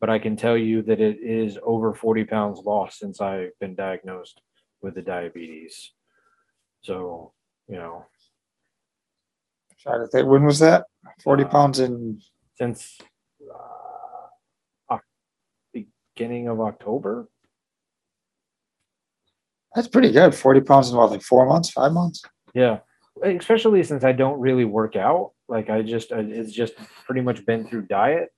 but 0.00 0.10
i 0.10 0.18
can 0.18 0.36
tell 0.36 0.56
you 0.56 0.82
that 0.82 1.00
it 1.00 1.18
is 1.22 1.58
over 1.62 1.94
40 1.94 2.24
pounds 2.24 2.60
lost 2.64 2.98
since 2.98 3.20
i've 3.20 3.50
been 3.60 3.74
diagnosed 3.74 4.40
with 4.82 4.94
the 4.94 5.02
diabetes 5.02 5.92
so 6.82 7.32
you 7.68 7.76
know 7.76 8.04
Trying 9.78 10.00
to 10.00 10.08
think, 10.08 10.26
when 10.26 10.42
was 10.44 10.58
that? 10.60 10.84
40 11.22 11.44
Uh, 11.44 11.48
pounds 11.48 11.78
in 11.78 12.20
since 12.56 12.98
uh, 14.90 14.98
beginning 15.72 16.48
of 16.48 16.60
october 16.60 17.28
that's 19.76 19.88
pretty 19.88 20.10
good. 20.10 20.34
40 20.34 20.62
pounds 20.62 20.90
in 20.90 20.96
what, 20.96 21.10
like 21.10 21.20
four 21.20 21.44
months, 21.46 21.68
five 21.68 21.92
months? 21.92 22.22
Yeah, 22.54 22.78
especially 23.22 23.82
since 23.84 24.04
I 24.04 24.12
don't 24.12 24.40
really 24.40 24.64
work 24.64 24.96
out. 24.96 25.32
Like 25.48 25.68
I 25.68 25.82
just, 25.82 26.12
it's 26.12 26.50
just 26.52 26.72
pretty 27.04 27.20
much 27.20 27.44
been 27.44 27.68
through 27.68 27.82
diet, 27.82 28.30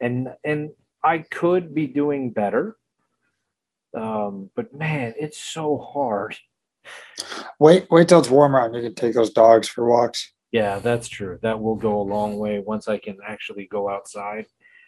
and 0.00 0.28
and 0.44 0.70
I 1.06 1.18
could 1.18 1.72
be 1.72 1.86
doing 1.86 2.30
better. 2.30 2.76
Um, 3.94 4.50
but 4.56 4.74
man, 4.74 5.14
it's 5.18 5.38
so 5.38 5.78
hard. 5.78 6.36
Wait, 7.60 7.86
wait 7.90 8.08
till 8.08 8.18
it's 8.18 8.28
warmer 8.28 8.58
out 8.60 8.66
and 8.66 8.76
you 8.76 8.82
can 8.82 8.94
take 8.94 9.14
those 9.14 9.30
dogs 9.30 9.68
for 9.68 9.86
walks. 9.88 10.32
Yeah, 10.50 10.78
that's 10.80 11.06
true. 11.08 11.38
That 11.42 11.60
will 11.60 11.76
go 11.76 12.00
a 12.00 12.02
long 12.02 12.38
way 12.38 12.58
once 12.58 12.88
I 12.88 12.98
can 12.98 13.18
actually 13.26 13.66
go 13.66 13.88
outside, 13.88 14.46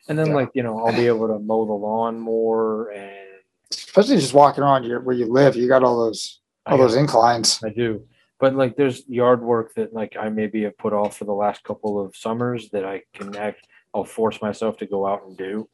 and 0.08 0.18
then 0.18 0.28
Yeah. 0.28 0.34
like 0.34 0.50
you 0.54 0.62
know 0.62 0.78
I'll 0.84 0.94
be 0.96 1.06
able 1.06 1.28
to 1.28 1.38
mow 1.38 1.64
the 1.66 1.72
lawn 1.72 2.18
more, 2.18 2.90
and 2.90 3.26
Especially 3.70 4.16
just 4.16 4.32
walking 4.32 4.64
around 4.64 4.84
your, 4.84 5.00
where 5.00 5.14
you 5.14 5.26
live, 5.26 5.54
you 5.56 5.68
got 5.68 5.82
all 5.84 5.98
those 6.04 6.40
I 6.66 6.72
all 6.72 6.78
those 6.78 6.94
got- 6.94 7.00
inclines. 7.00 7.60
I 7.62 7.68
do. 7.70 8.06
But 8.40 8.54
like 8.54 8.76
there's 8.76 9.06
yard 9.08 9.42
work 9.42 9.74
that 9.74 9.92
like 9.92 10.16
I 10.18 10.28
maybe 10.28 10.62
have 10.62 10.78
put 10.78 10.92
off 10.92 11.16
for 11.16 11.24
the 11.26 11.34
last 11.34 11.62
couple 11.64 12.00
of 12.00 12.16
summers 12.16 12.70
that 12.70 12.84
I 12.84 13.02
can 13.14 13.34
act 13.36 13.66
I'll 13.94 14.04
force 14.04 14.40
myself 14.42 14.76
to 14.78 14.86
go 14.86 15.06
out 15.06 15.24
and 15.26 15.36
do. 15.36 15.68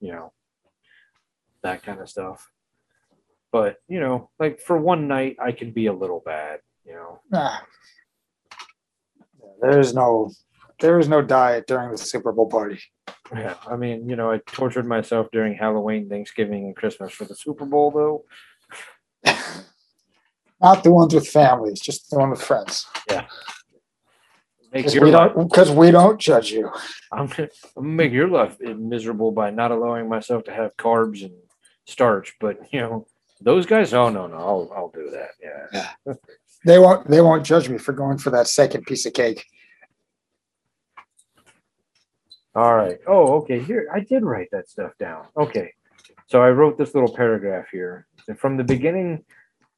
You 0.00 0.12
know. 0.12 0.32
That 1.62 1.82
kind 1.82 2.00
of 2.00 2.08
stuff. 2.08 2.48
But, 3.52 3.76
you 3.88 4.00
know, 4.00 4.30
like 4.38 4.60
for 4.60 4.76
one 4.76 5.08
night 5.08 5.36
I 5.42 5.52
can 5.52 5.70
be 5.70 5.86
a 5.86 5.92
little 5.92 6.22
bad, 6.24 6.60
you 6.84 6.92
know. 6.92 7.20
Nah. 7.30 7.58
There 9.60 9.80
is 9.80 9.94
no 9.94 10.30
there 10.78 11.00
is 11.00 11.08
no 11.08 11.22
diet 11.22 11.66
during 11.66 11.90
the 11.90 11.96
Super 11.96 12.32
Bowl 12.32 12.48
party. 12.50 12.78
Yeah. 13.34 13.54
I 13.66 13.76
mean, 13.76 14.08
you 14.08 14.14
know, 14.14 14.30
I 14.30 14.40
tortured 14.46 14.86
myself 14.86 15.28
during 15.32 15.54
Halloween, 15.54 16.08
Thanksgiving, 16.08 16.66
and 16.66 16.76
Christmas 16.76 17.12
for 17.12 17.24
the 17.24 17.34
Super 17.34 17.64
Bowl 17.64 17.90
though. 17.90 19.32
Not 20.60 20.84
the 20.84 20.90
ones 20.90 21.14
with 21.14 21.28
families, 21.28 21.80
just 21.80 22.10
the 22.10 22.18
one 22.18 22.30
with 22.30 22.42
friends. 22.42 22.86
Make 23.10 23.24
Because 24.72 24.94
your 24.94 25.04
we 25.04 25.10
don't 25.10 25.48
because 25.48 25.70
we 25.70 25.90
don't 25.90 26.20
judge 26.20 26.50
you. 26.50 26.70
I'm 27.12 27.26
gonna, 27.26 27.48
make 27.80 28.12
your 28.12 28.28
life 28.28 28.58
miserable 28.60 29.32
by 29.32 29.50
not 29.50 29.70
allowing 29.70 30.08
myself 30.08 30.44
to 30.44 30.52
have 30.52 30.76
carbs 30.76 31.22
and 31.24 31.34
starch. 31.86 32.34
But 32.40 32.58
you 32.72 32.80
know, 32.80 33.06
those 33.40 33.66
guys, 33.66 33.94
oh 33.94 34.08
no, 34.08 34.26
no, 34.26 34.36
I'll 34.36 34.72
I'll 34.74 34.92
do 34.94 35.10
that. 35.10 35.30
Yeah. 35.72 36.14
They 36.64 36.80
won't 36.80 37.08
they 37.08 37.20
won't 37.20 37.46
judge 37.46 37.68
me 37.68 37.78
for 37.78 37.92
going 37.92 38.18
for 38.18 38.30
that 38.30 38.48
second 38.48 38.86
piece 38.86 39.06
of 39.06 39.12
cake. 39.12 39.46
All 42.56 42.74
right. 42.74 42.98
Oh, 43.06 43.34
okay. 43.34 43.60
Here, 43.60 43.88
I 43.94 44.00
did 44.00 44.24
write 44.24 44.48
that 44.50 44.68
stuff 44.68 44.90
down. 44.98 45.26
Okay. 45.36 45.74
So 46.26 46.42
I 46.42 46.50
wrote 46.50 46.76
this 46.76 46.92
little 46.92 47.14
paragraph 47.14 47.66
here. 47.70 48.08
And 48.26 48.36
From 48.36 48.56
the 48.56 48.64
beginning, 48.64 49.24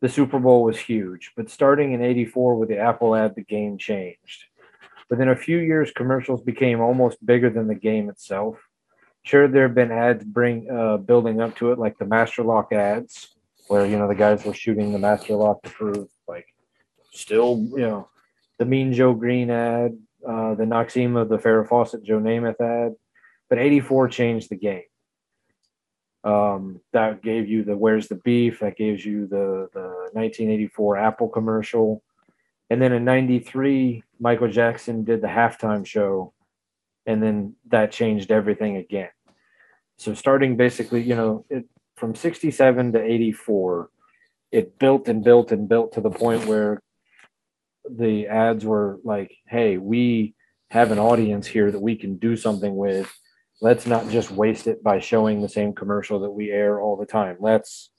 the 0.00 0.08
Super 0.08 0.38
Bowl 0.38 0.62
was 0.62 0.78
huge, 0.78 1.32
but 1.36 1.50
starting 1.50 1.92
in 1.92 2.02
84 2.02 2.54
with 2.54 2.68
the 2.68 2.78
Apple 2.78 3.14
ad, 3.14 3.34
the 3.34 3.42
game 3.42 3.76
changed. 3.78 4.44
Within 5.10 5.28
a 5.28 5.36
few 5.36 5.58
years, 5.58 5.90
commercials 5.90 6.42
became 6.42 6.80
almost 6.80 7.24
bigger 7.24 7.50
than 7.50 7.66
the 7.66 7.74
game 7.74 8.10
itself. 8.10 8.58
Sure, 9.22 9.48
there 9.48 9.64
have 9.64 9.74
been 9.74 9.90
ads 9.90 10.24
bring 10.24 10.70
uh, 10.70 10.98
building 10.98 11.40
up 11.40 11.56
to 11.56 11.72
it, 11.72 11.78
like 11.78 11.98
the 11.98 12.06
Master 12.06 12.42
Lock 12.42 12.72
ads, 12.72 13.34
where 13.68 13.86
you 13.86 13.98
know 13.98 14.08
the 14.08 14.14
guys 14.14 14.44
were 14.44 14.54
shooting 14.54 14.92
the 14.92 14.98
Master 14.98 15.34
Lock 15.34 15.62
to 15.62 15.70
prove, 15.70 16.08
like, 16.26 16.46
still, 17.12 17.58
you 17.70 17.78
know, 17.78 18.08
the 18.58 18.64
Mean 18.64 18.92
Joe 18.92 19.14
Greene 19.14 19.50
ad, 19.50 19.98
uh, 20.26 20.54
the 20.54 20.64
Noxzema, 20.64 21.28
the 21.28 21.38
Farrah 21.38 21.68
Fawcett, 21.68 22.02
Joe 22.02 22.20
Namath 22.20 22.60
ad. 22.60 22.94
But 23.48 23.58
84 23.58 24.08
changed 24.08 24.50
the 24.50 24.56
game. 24.56 24.82
Um, 26.24 26.80
that 26.92 27.22
gave 27.22 27.48
you 27.48 27.64
the 27.64 27.76
Where's 27.76 28.08
the 28.08 28.16
Beef, 28.16 28.60
that 28.60 28.76
gives 28.76 29.04
you 29.04 29.26
the, 29.26 29.68
the 29.72 30.10
1984 30.12 30.96
Apple 30.96 31.28
commercial. 31.28 32.02
And 32.68 32.82
then 32.82 32.92
in 32.92 33.04
93, 33.04 34.02
Michael 34.18 34.50
Jackson 34.50 35.04
did 35.04 35.20
the 35.20 35.28
halftime 35.28 35.86
show. 35.86 36.32
And 37.06 37.22
then 37.22 37.54
that 37.68 37.92
changed 37.92 38.30
everything 38.30 38.76
again. 38.76 39.08
So 39.96 40.14
starting 40.14 40.56
basically, 40.56 41.02
you 41.02 41.14
know, 41.14 41.44
it, 41.48 41.64
from 41.96 42.14
67 42.14 42.92
to 42.92 43.02
84, 43.02 43.90
it 44.52 44.78
built 44.78 45.08
and 45.08 45.24
built 45.24 45.50
and 45.50 45.68
built 45.68 45.92
to 45.92 46.00
the 46.00 46.10
point 46.10 46.46
where 46.46 46.82
the 47.90 48.26
ads 48.28 48.64
were 48.64 49.00
like, 49.04 49.36
hey, 49.46 49.78
we 49.78 50.34
have 50.70 50.92
an 50.92 50.98
audience 50.98 51.46
here 51.46 51.70
that 51.70 51.80
we 51.80 51.96
can 51.96 52.16
do 52.18 52.36
something 52.36 52.76
with. 52.76 53.12
Let's 53.60 53.86
not 53.86 54.08
just 54.10 54.30
waste 54.30 54.66
it 54.66 54.82
by 54.82 55.00
showing 55.00 55.40
the 55.40 55.48
same 55.48 55.72
commercial 55.72 56.20
that 56.20 56.30
we 56.30 56.50
air 56.50 56.80
all 56.80 56.96
the 56.96 57.06
time. 57.06 57.38
Let's 57.40 57.90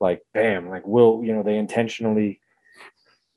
like, 0.00 0.22
bam, 0.32 0.68
like 0.68 0.86
we'll, 0.86 1.22
you 1.22 1.34
know, 1.34 1.42
they 1.42 1.56
intentionally 1.56 2.40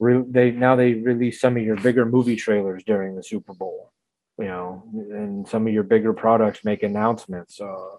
re- 0.01 0.25
they 0.27 0.51
now 0.51 0.75
they 0.75 0.95
release 0.95 1.39
some 1.39 1.55
of 1.55 1.63
your 1.63 1.77
bigger 1.77 2.05
movie 2.05 2.35
trailers 2.35 2.83
during 2.83 3.15
the 3.15 3.23
Super 3.23 3.53
Bowl, 3.53 3.93
you 4.37 4.45
know, 4.45 4.83
and 4.93 5.47
some 5.47 5.65
of 5.65 5.73
your 5.73 5.83
bigger 5.83 6.11
products 6.11 6.65
make 6.65 6.83
announcements. 6.83 7.61
Uh, 7.61 7.95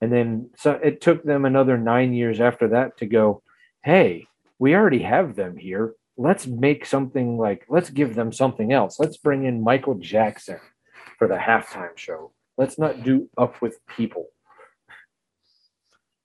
and 0.00 0.10
then 0.10 0.48
so 0.56 0.72
it 0.72 1.02
took 1.02 1.22
them 1.22 1.44
another 1.44 1.76
nine 1.76 2.14
years 2.14 2.40
after 2.40 2.68
that 2.68 2.96
to 2.98 3.06
go, 3.06 3.42
hey, 3.82 4.26
we 4.58 4.74
already 4.74 5.02
have 5.02 5.36
them 5.36 5.58
here 5.58 5.94
let's 6.16 6.46
make 6.46 6.86
something 6.86 7.36
like 7.36 7.64
let's 7.68 7.90
give 7.90 8.14
them 8.14 8.32
something 8.32 8.72
else. 8.72 8.98
Let's 8.98 9.16
bring 9.16 9.44
in 9.44 9.62
Michael 9.62 9.94
Jackson 9.94 10.60
for 11.18 11.28
the 11.28 11.36
halftime 11.36 11.96
show. 11.96 12.32
Let's 12.56 12.78
not 12.78 13.02
do 13.02 13.28
up 13.36 13.60
with 13.60 13.78
people. 13.88 14.28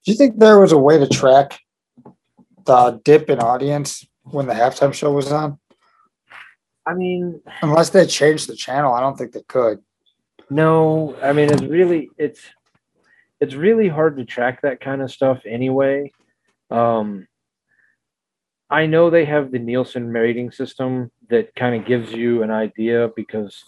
Do 0.06 0.12
you 0.12 0.18
think 0.18 0.40
there 0.40 0.60
was 0.60 0.72
a 0.72 0.78
way 0.78 0.98
to 0.98 1.08
track 1.08 1.60
the 2.66 3.02
dip 3.04 3.30
in 3.30 3.40
audience 3.40 4.06
when 4.32 4.48
the 4.48 4.54
halftime 4.54 4.94
show 4.94 5.12
was 5.12 5.32
on? 5.32 5.60
I 6.86 6.94
mean, 6.94 7.42
Unless 7.62 7.90
they 7.92 8.06
changed 8.06 8.48
the 8.50 8.56
channel, 8.56 8.94
I 8.94 9.00
don't 9.02 9.18
think 9.18 9.32
they 9.34 9.44
could. 9.44 9.80
no, 10.50 11.16
I 11.22 11.34
mean 11.34 11.52
it's 11.52 11.62
really 11.62 12.10
it's 12.18 12.42
it's 13.40 13.54
really 13.54 13.88
hard 13.88 14.18
to 14.18 14.26
track 14.26 14.62
that 14.64 14.82
kind 14.82 15.02
of 15.02 15.12
stuff 15.12 15.42
anyway. 15.46 16.12
Um 16.72 17.28
I 18.72 18.86
know 18.86 19.10
they 19.10 19.26
have 19.26 19.52
the 19.52 19.60
Nielsen 19.60 20.10
rating 20.10 20.52
system 20.52 21.12
that 21.30 21.56
kind 21.56 21.76
of 21.76 21.88
gives 21.88 22.12
you 22.12 22.44
an 22.44 22.52
idea 22.52 23.10
because 23.16 23.64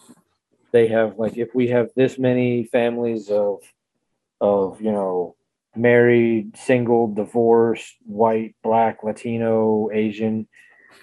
they 0.72 0.88
have 0.88 1.18
like 1.18 1.38
if 1.38 1.50
we 1.54 1.68
have 1.70 1.90
this 1.96 2.18
many 2.18 2.64
families 2.66 3.30
of 3.30 3.60
of 4.40 4.82
you 4.82 4.92
know 4.92 5.36
married, 5.76 6.58
single, 6.58 7.14
divorced, 7.14 7.96
white, 8.06 8.56
black, 8.64 9.04
Latino, 9.04 9.90
Asian, 9.92 10.48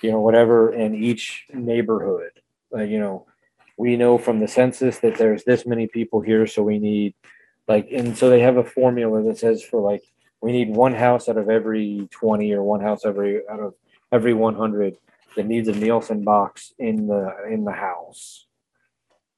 you 0.03 0.11
know 0.11 0.21
whatever 0.21 0.73
in 0.73 0.95
each 0.95 1.47
neighborhood. 1.53 2.31
Like 2.71 2.91
you 2.91 2.99
know, 2.99 3.27
we 3.77 3.97
know 3.97 4.19
from 4.19 4.41
the 4.41 4.49
census 4.49 4.99
that 4.99 5.17
there's 5.17 5.45
this 5.45 5.67
many 5.67 5.87
people 5.87 6.21
here, 6.21 6.47
so 6.47 6.63
we 6.63 6.79
need 6.79 7.15
like 7.67 7.89
and 7.93 8.17
so 8.17 8.31
they 8.31 8.41
have 8.41 8.57
a 8.57 8.65
formula 8.65 9.23
that 9.25 9.39
says 9.39 9.63
for 9.63 9.81
like 9.81 10.03
We 10.41 10.53
need 10.53 10.71
one 10.71 10.95
house 10.95 11.29
out 11.29 11.37
of 11.37 11.49
every 11.51 12.09
20 12.11 12.53
or 12.53 12.63
one 12.63 12.81
house 12.81 13.05
every 13.05 13.43
out 13.49 13.61
of 13.61 13.75
every 14.13 14.35
100 14.35 14.97
that 15.37 15.47
needs 15.47 15.69
a 15.69 15.73
Nielsen 15.73 16.25
box 16.25 16.73
in 16.79 17.07
the 17.07 17.35
in 17.51 17.65
the 17.65 17.73
house. 17.73 18.47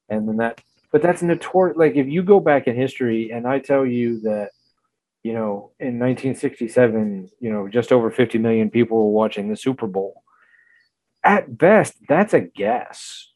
And 0.09 0.27
then 0.27 0.37
that 0.37 0.61
but 0.91 1.01
that's 1.01 1.21
notorious 1.21 1.77
like 1.77 1.95
if 1.95 2.07
you 2.07 2.23
go 2.23 2.39
back 2.39 2.67
in 2.67 2.75
history 2.75 3.31
and 3.31 3.47
I 3.47 3.59
tell 3.59 3.85
you 3.85 4.19
that 4.21 4.51
you 5.23 5.33
know 5.33 5.71
in 5.79 5.99
1967, 5.99 7.29
you 7.39 7.51
know, 7.51 7.67
just 7.67 7.91
over 7.91 8.11
50 8.11 8.37
million 8.37 8.69
people 8.69 8.97
were 8.97 9.11
watching 9.11 9.49
the 9.49 9.57
Super 9.57 9.87
Bowl. 9.87 10.23
At 11.23 11.57
best, 11.57 11.95
that's 12.07 12.33
a 12.33 12.41
guess. 12.41 13.27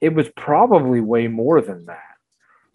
It 0.00 0.14
was 0.14 0.28
probably 0.36 1.00
way 1.00 1.26
more 1.26 1.60
than 1.60 1.86
that 1.86 2.16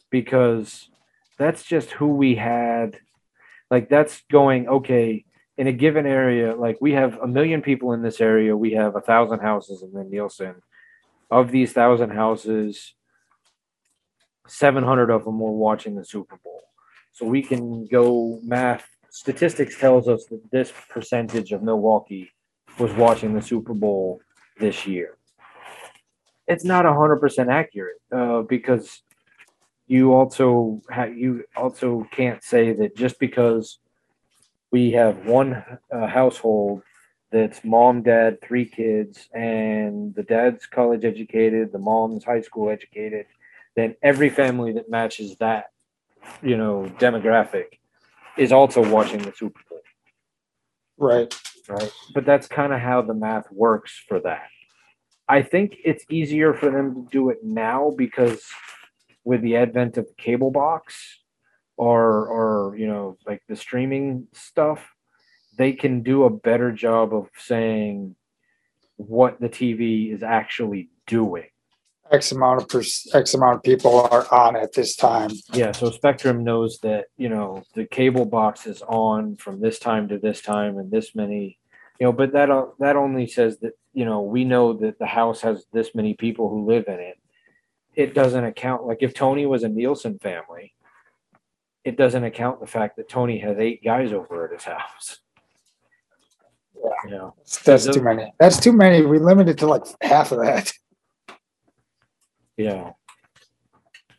because 0.10 0.90
that's 1.38 1.64
just 1.64 1.92
who 1.92 2.08
we 2.08 2.36
had 2.36 3.00
like 3.72 3.90
that's 3.90 4.22
going 4.32 4.68
okay 4.68 5.26
in 5.58 5.68
a 5.68 5.72
given 5.72 6.06
area 6.06 6.56
like 6.56 6.78
we 6.80 6.94
have 6.94 7.18
a 7.18 7.28
million 7.28 7.62
people 7.62 7.94
in 7.94 8.04
this 8.04 8.22
area 8.22 8.56
we 8.56 8.74
have 8.74 8.96
a 8.96 9.02
thousand 9.02 9.40
houses 9.40 9.82
in 9.82 9.92
the 9.92 10.04
nielsen 10.04 10.56
of 11.32 11.52
these 11.52 11.74
thousand 11.74 12.12
houses 12.12 12.94
700 14.48 15.10
of 15.10 15.26
them 15.26 15.40
were 15.40 15.52
watching 15.52 15.96
the 15.96 16.06
super 16.06 16.38
bowl 16.44 16.64
so 17.14 17.26
we 17.26 17.42
can 17.42 17.86
go 17.88 18.40
math 18.44 18.86
statistics 19.10 19.80
tells 19.80 20.08
us 20.08 20.26
that 20.26 20.42
this 20.52 20.74
percentage 20.90 21.52
of 21.52 21.62
milwaukee 21.62 22.32
was 22.80 22.92
watching 22.94 23.34
the 23.34 23.42
super 23.42 23.74
bowl 23.74 24.20
this 24.60 24.88
year. 24.88 25.18
It's 26.48 26.66
not 26.66 26.86
100% 26.86 27.52
accurate 27.52 28.02
uh, 28.12 28.42
because 28.42 29.02
you 29.88 30.14
also 30.14 30.82
ha- 30.90 31.06
you 31.06 31.44
also 31.56 32.08
can't 32.12 32.44
say 32.44 32.74
that 32.74 32.98
just 32.98 33.20
because 33.20 33.80
we 34.72 34.92
have 34.92 35.26
one 35.26 35.64
uh, 35.92 36.08
household 36.08 36.82
that's 37.32 37.64
mom, 37.64 38.04
dad, 38.04 38.42
three 38.42 38.66
kids, 38.66 39.28
and 39.34 40.14
the 40.16 40.24
dad's 40.24 40.66
college 40.66 41.06
educated, 41.06 41.72
the 41.72 41.80
mom's 41.80 42.24
high 42.24 42.42
school 42.42 42.70
educated, 42.70 43.26
then 43.76 43.96
every 44.02 44.30
family 44.30 44.74
that 44.74 44.90
matches 44.90 45.36
that, 45.38 45.66
you 46.42 46.58
know, 46.58 46.92
demographic 47.00 47.66
is 48.38 48.52
also 48.52 48.88
watching 48.90 49.22
the 49.22 49.34
Super 49.34 49.60
Bowl, 49.70 49.82
Right. 50.98 51.34
right? 51.68 51.92
But 52.14 52.26
that's 52.26 52.48
kind 52.48 52.74
of 52.74 52.80
how 52.80 53.02
the 53.02 53.14
math 53.14 53.52
works 53.52 54.02
for 54.08 54.20
that. 54.22 54.48
I 55.28 55.42
think 55.42 55.78
it's 55.86 56.04
easier 56.10 56.54
for 56.54 56.70
them 56.70 56.94
to 56.96 57.08
do 57.12 57.30
it 57.30 57.40
now 57.44 57.92
because 57.96 58.44
with 59.24 59.42
the 59.42 59.56
advent 59.56 59.98
of 59.98 60.08
the 60.08 60.14
cable 60.18 60.52
box 60.52 61.20
or 61.78 62.28
or 62.28 62.76
you 62.76 62.86
know 62.86 63.18
like 63.26 63.42
the 63.48 63.56
streaming 63.56 64.28
stuff 64.34 64.94
they 65.58 65.72
can 65.72 66.04
do 66.04 66.24
a 66.26 66.30
better 66.30 66.72
job 66.72 67.14
of 67.14 67.30
saying 67.38 68.16
what 68.98 69.40
the 69.40 69.50
TV 69.50 70.14
is 70.14 70.24
actually 70.24 70.90
doing. 71.08 71.48
X 72.12 72.32
amount 72.32 72.62
of 72.62 72.68
pers- 72.70 73.08
X 73.14 73.34
amount 73.34 73.58
of 73.58 73.64
people 73.64 74.02
are 74.02 74.32
on 74.32 74.56
at 74.56 74.74
this 74.74 74.96
time. 74.96 75.32
Yeah, 75.54 75.72
so 75.72 75.90
Spectrum 75.90 76.44
knows 76.44 76.80
that, 76.84 77.06
you 77.18 77.30
know, 77.30 77.64
the 77.76 77.86
cable 77.86 78.26
box 78.26 78.68
is 78.68 78.82
on 78.84 79.36
from 79.38 79.60
this 79.62 79.80
time 79.80 80.08
to 80.10 80.18
this 80.20 80.42
time 80.42 80.78
and 80.78 80.92
this 80.92 81.16
many, 81.16 81.58
you 82.00 82.06
know, 82.06 82.12
but 82.14 82.34
that 82.34 82.52
uh, 82.52 82.66
that 82.80 82.96
only 82.96 83.26
says 83.26 83.58
that, 83.60 83.74
you 83.94 84.06
know, 84.06 84.22
we 84.22 84.44
know 84.44 84.74
that 84.74 85.00
the 85.00 85.06
house 85.06 85.42
has 85.42 85.66
this 85.74 85.96
many 85.96 86.14
people 86.14 86.50
who 86.50 86.66
live 86.66 86.86
in 86.88 87.00
it. 87.00 87.18
It 87.96 88.14
doesn't 88.14 88.44
account 88.44 88.86
like 88.86 89.00
if 89.02 89.14
Tony 89.14 89.46
was 89.46 89.64
a 89.64 89.70
Nielsen 89.70 90.20
family, 90.20 90.74
it 91.84 91.98
doesn't 91.98 92.24
account 92.24 92.60
the 92.60 92.68
fact 92.68 92.98
that 92.98 93.10
Tony 93.10 93.40
has 93.40 93.58
eight 93.58 93.84
guys 93.84 94.12
over 94.14 94.46
at 94.46 94.52
his 94.54 94.64
house. 94.64 95.20
Yeah. 96.76 96.90
You 97.06 97.12
know, 97.12 97.36
That's 97.66 97.86
So- 97.86 97.92
too 97.94 98.02
many. 98.04 98.34
That's 98.40 98.60
too 98.60 98.74
many. 98.74 99.04
We 99.06 99.20
limited 99.20 99.58
to 99.60 99.68
like 99.68 99.84
half 100.02 100.32
of 100.32 100.40
that. 100.40 100.72
Yeah. 102.58 102.92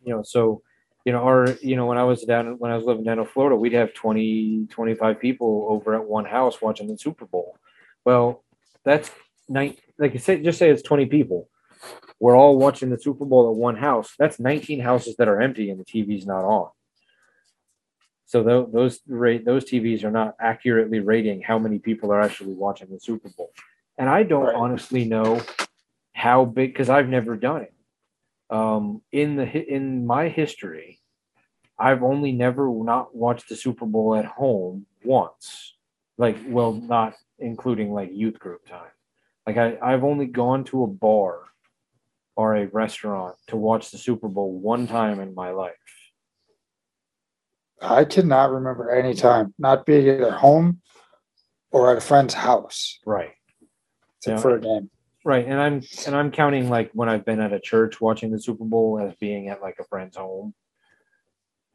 You 0.04 0.16
know, 0.16 0.22
so, 0.22 0.62
you 1.04 1.12
know, 1.12 1.22
our 1.22 1.48
you 1.62 1.76
know, 1.76 1.86
when 1.86 1.98
I 1.98 2.04
was 2.04 2.22
down, 2.24 2.58
when 2.58 2.70
I 2.70 2.76
was 2.76 2.84
living 2.84 3.04
down 3.04 3.18
in 3.18 3.26
Florida, 3.26 3.56
we'd 3.56 3.72
have 3.72 3.94
20, 3.94 4.66
25 4.70 5.20
people 5.20 5.66
over 5.70 5.94
at 5.94 6.04
one 6.04 6.24
house 6.24 6.60
watching 6.60 6.88
the 6.88 6.98
Super 6.98 7.26
Bowl. 7.26 7.56
Well, 8.04 8.42
that's 8.84 9.10
nine, 9.48 9.76
like 9.98 10.14
I 10.14 10.18
said, 10.18 10.44
just 10.44 10.58
say 10.58 10.70
it's 10.70 10.82
20 10.82 11.06
people. 11.06 11.48
We're 12.20 12.36
all 12.36 12.56
watching 12.58 12.90
the 12.90 12.98
Super 12.98 13.24
Bowl 13.24 13.50
at 13.50 13.56
one 13.56 13.76
house. 13.76 14.14
That's 14.18 14.38
19 14.40 14.80
houses 14.80 15.16
that 15.16 15.28
are 15.28 15.40
empty 15.40 15.70
and 15.70 15.78
the 15.80 15.84
TV's 15.84 16.26
not 16.26 16.44
on. 16.44 16.70
So 18.26 18.42
tho- 18.42 18.70
those 18.72 19.00
rate 19.06 19.44
those 19.44 19.64
TVs 19.64 20.02
are 20.04 20.10
not 20.10 20.34
accurately 20.40 21.00
rating 21.00 21.42
how 21.42 21.58
many 21.58 21.78
people 21.78 22.10
are 22.12 22.20
actually 22.20 22.54
watching 22.54 22.88
the 22.90 22.98
Super 22.98 23.28
Bowl. 23.36 23.52
And 23.98 24.08
I 24.08 24.22
don't 24.22 24.44
Right. 24.46 24.54
honestly 24.54 25.04
know 25.04 25.40
how 26.14 26.44
big 26.46 26.72
because 26.72 26.88
I've 26.88 27.08
never 27.08 27.36
done 27.36 27.62
it 27.62 27.73
um, 28.54 29.02
in 29.10 29.34
the 29.34 29.44
in 29.46 30.06
my 30.06 30.28
history, 30.28 31.00
I've 31.78 32.04
only 32.04 32.30
never 32.30 32.68
not 32.70 33.14
watched 33.14 33.48
the 33.48 33.56
Super 33.56 33.84
Bowl 33.84 34.14
at 34.14 34.24
home 34.24 34.86
once. 35.04 35.74
Like, 36.18 36.36
well, 36.46 36.72
not 36.72 37.14
including 37.40 37.92
like 37.92 38.10
youth 38.12 38.38
group 38.38 38.66
time. 38.68 38.92
Like, 39.44 39.56
I 39.56 39.76
I've 39.82 40.04
only 40.04 40.26
gone 40.26 40.62
to 40.64 40.84
a 40.84 40.86
bar 40.86 41.40
or 42.36 42.54
a 42.54 42.66
restaurant 42.66 43.36
to 43.48 43.56
watch 43.56 43.90
the 43.90 43.98
Super 43.98 44.28
Bowl 44.28 44.52
one 44.52 44.86
time 44.86 45.18
in 45.18 45.34
my 45.34 45.50
life. 45.50 45.74
I 47.82 48.04
cannot 48.04 48.52
remember 48.52 48.90
any 48.90 49.14
time 49.14 49.52
not 49.58 49.84
being 49.84 50.06
either 50.06 50.30
home 50.30 50.80
or 51.72 51.90
at 51.90 51.98
a 51.98 52.00
friend's 52.00 52.34
house 52.34 53.00
Right. 53.04 53.32
Yeah. 54.26 54.38
for 54.38 54.54
a 54.54 54.60
game. 54.60 54.90
Right, 55.24 55.46
and 55.46 55.58
I'm 55.58 55.82
and 56.06 56.14
I'm 56.14 56.30
counting 56.30 56.68
like 56.68 56.90
when 56.92 57.08
I've 57.08 57.24
been 57.24 57.40
at 57.40 57.52
a 57.54 57.60
church 57.60 57.98
watching 58.00 58.30
the 58.30 58.38
Super 58.38 58.64
Bowl 58.64 59.00
as 59.00 59.14
being 59.14 59.48
at 59.48 59.62
like 59.62 59.76
a 59.80 59.84
friend's 59.84 60.16
home. 60.18 60.54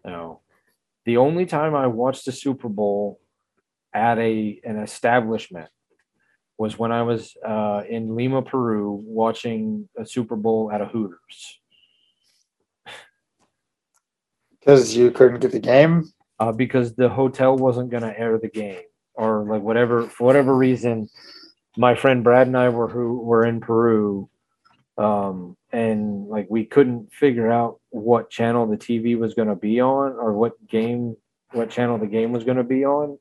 No, 0.05 0.41
the 1.05 1.17
only 1.17 1.47
time 1.47 1.73
I 1.75 1.87
watched 1.87 2.25
the 2.25 2.31
Super 2.31 2.69
Bowl 2.69 3.19
at 3.93 4.19
a 4.19 4.61
an 4.63 4.77
establishment 4.77 5.69
was 6.59 6.77
when 6.77 6.91
I 6.91 7.01
was 7.03 7.35
uh, 7.43 7.83
in 7.89 8.15
Lima, 8.15 8.43
Peru, 8.43 9.01
watching 9.03 9.89
a 9.97 10.05
Super 10.05 10.35
Bowl 10.35 10.71
at 10.71 10.81
a 10.81 10.85
Hooters 10.85 11.59
Because 14.59 14.95
you 14.95 15.09
couldn't 15.09 15.39
get 15.39 15.51
the 15.53 15.59
game. 15.59 16.03
uh, 16.39 16.51
because 16.51 16.95
the 16.95 17.09
hotel 17.09 17.55
wasn't 17.57 17.89
going 17.89 18.03
to 18.03 18.17
air 18.19 18.37
the 18.37 18.49
game 18.49 18.81
or 19.13 19.45
like 19.49 19.61
whatever 19.61 20.03
for 20.03 20.25
whatever 20.25 20.55
reason. 20.55 21.07
My 21.79 21.95
friend 21.95 22.25
Brad 22.25 22.47
and 22.47 22.57
I 22.57 22.67
were 22.67 22.89
who 22.89 23.21
were 23.21 23.45
in 23.45 23.61
Peru, 23.61 24.29
um, 24.97 25.55
and 25.71 26.27
like 26.27 26.47
we 26.49 26.65
couldn't 26.65 27.13
figure 27.13 27.49
out 27.49 27.79
what 27.89 28.29
channel 28.29 28.67
the 28.67 28.75
TV 28.75 29.17
was 29.17 29.33
going 29.33 29.47
to 29.47 29.55
be 29.55 29.79
on 29.79 30.11
or 30.11 30.33
what 30.33 30.67
game, 30.67 31.15
what 31.53 31.69
channel 31.69 31.97
the 31.97 32.05
game 32.05 32.33
was 32.33 32.43
going 32.43 32.57
to 32.57 32.65
be 32.65 32.83
on, 32.83 33.17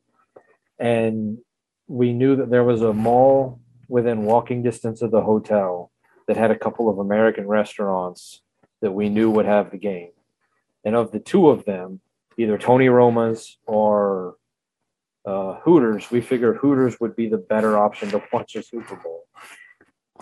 and 0.77 1.39
we 1.87 2.13
knew 2.13 2.35
that 2.35 2.51
there 2.51 2.65
was 2.65 2.83
a 2.83 2.93
mall 2.93 3.61
within 3.87 4.25
walking 4.25 4.65
distance 4.65 5.03
of 5.03 5.13
the 5.13 5.23
hotel 5.23 5.93
that 6.27 6.37
had 6.37 6.51
a 6.51 6.59
couple 6.59 6.91
of 6.91 6.99
American 6.99 7.47
restaurants 7.47 8.41
that 8.81 8.91
we 8.91 9.09
knew 9.09 9.31
would 9.31 9.47
have 9.47 9.71
the 9.71 9.79
game, 9.79 10.11
and 10.85 10.97
of 10.97 11.13
the 11.13 11.21
two 11.21 11.49
of 11.49 11.65
them, 11.65 12.01
either 12.37 12.59
Tony 12.59 12.89
Roma's 12.89 13.57
or 13.67 14.35
uh, 15.24 15.55
Hooters, 15.61 16.11
we 16.11 16.20
figured 16.20 16.57
Hooters 16.59 16.99
would 17.01 17.15
be 17.16 17.28
the 17.28 17.39
better 17.39 17.77
option 17.78 18.09
to 18.11 18.23
watch 18.32 18.55
a 18.57 18.62
Super 18.62 18.97
Bowl. 18.97 19.24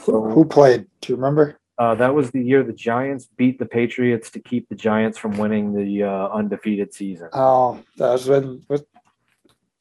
So 0.05 0.23
Who 0.31 0.45
played? 0.45 0.87
Do 1.01 1.13
you 1.13 1.17
remember? 1.17 1.59
uh, 1.79 1.95
that 1.95 2.15
was 2.15 2.31
the 2.31 2.43
year 2.43 2.63
the 2.63 2.73
Giants 2.73 3.29
beat 3.37 3.59
the 3.59 3.67
Patriots 3.67 4.31
to 4.31 4.41
keep 4.41 4.69
the 4.69 4.75
Giants 4.75 5.19
from 5.19 5.37
winning 5.37 5.75
the 5.75 6.05
uh, 6.05 6.29
undefeated 6.29 6.93
season. 6.95 7.29
Oh, 7.33 7.83
that 7.99 8.13
was 8.13 8.27
when 8.29 8.63
with 8.69 8.85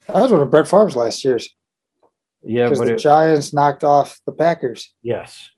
that 0.08 0.16
was 0.16 0.32
one 0.32 0.42
of 0.42 0.52
Brett 0.52 0.68
Favre's 0.68 0.96
last 0.96 1.24
years. 1.24 1.50
Yeah, 2.44 2.66
Because 2.70 2.80
the 2.86 2.94
it, 2.94 3.00
Giants 3.00 3.54
knocked 3.54 3.84
off 3.84 4.20
the 4.26 4.32
Packers. 4.34 4.94
yes, 5.02 5.50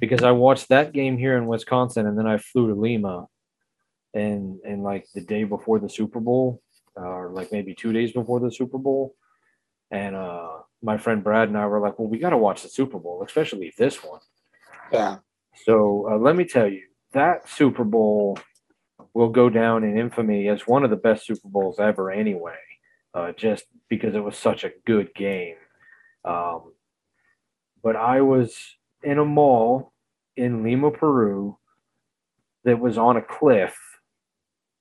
because 0.00 0.22
I 0.22 0.32
watched 0.32 0.68
that 0.68 0.92
game 0.92 1.16
here 1.16 1.36
in 1.36 1.46
Wisconsin, 1.46 2.06
and 2.06 2.18
then 2.18 2.26
I 2.26 2.38
flew 2.38 2.68
to 2.68 2.74
Lima, 2.74 3.26
and 4.12 4.58
and 4.66 4.82
like 4.82 5.06
the 5.14 5.20
day 5.22 5.44
before 5.44 5.78
the 5.78 5.88
Super 5.88 6.20
Bowl, 6.20 6.60
or 6.96 7.30
like 7.30 7.52
maybe 7.52 7.74
two 7.74 7.92
days 7.92 8.12
before 8.12 8.40
the 8.40 8.50
Super 8.50 8.78
Bowl, 8.78 9.14
and 9.90 10.14
uh, 10.14 10.58
my 10.82 10.96
friend 10.96 11.22
Brad 11.22 11.48
and 11.48 11.58
I 11.58 11.66
were 11.66 11.80
like, 11.80 11.98
"Well, 11.98 12.08
we 12.08 12.18
got 12.18 12.30
to 12.30 12.38
watch 12.38 12.62
the 12.62 12.68
Super 12.68 12.98
Bowl, 12.98 13.22
especially 13.26 13.72
this 13.76 14.02
one." 14.02 14.20
Yeah. 14.92 15.18
So 15.64 16.08
uh, 16.10 16.18
let 16.18 16.36
me 16.36 16.44
tell 16.44 16.68
you, 16.68 16.82
that 17.12 17.48
Super 17.48 17.84
Bowl 17.84 18.38
will 19.14 19.28
go 19.28 19.48
down 19.48 19.84
in 19.84 19.96
infamy 19.96 20.48
as 20.48 20.66
one 20.66 20.84
of 20.84 20.90
the 20.90 20.96
best 20.96 21.26
Super 21.26 21.48
Bowls 21.48 21.78
ever, 21.78 22.10
anyway, 22.10 22.58
uh, 23.14 23.32
just 23.32 23.64
because 23.88 24.14
it 24.14 24.24
was 24.24 24.36
such 24.36 24.64
a 24.64 24.72
good 24.84 25.14
game. 25.14 25.56
Um, 26.24 26.72
but 27.82 27.96
I 27.96 28.22
was 28.22 28.56
in 29.02 29.18
a 29.18 29.24
mall 29.24 29.92
in 30.36 30.64
Lima, 30.64 30.90
Peru, 30.90 31.58
that 32.64 32.80
was 32.80 32.98
on 32.98 33.16
a 33.16 33.22
cliff 33.22 33.76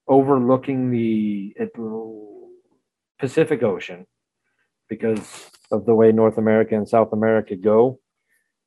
overlooking 0.08 0.92
the. 0.92 1.56
Pacific 3.24 3.64
Ocean 3.64 4.06
because 4.90 5.50
of 5.72 5.86
the 5.86 5.96
way 5.96 6.12
North 6.12 6.38
America 6.38 6.76
and 6.76 6.90
South 6.90 7.14
America 7.14 7.56
go. 7.56 8.00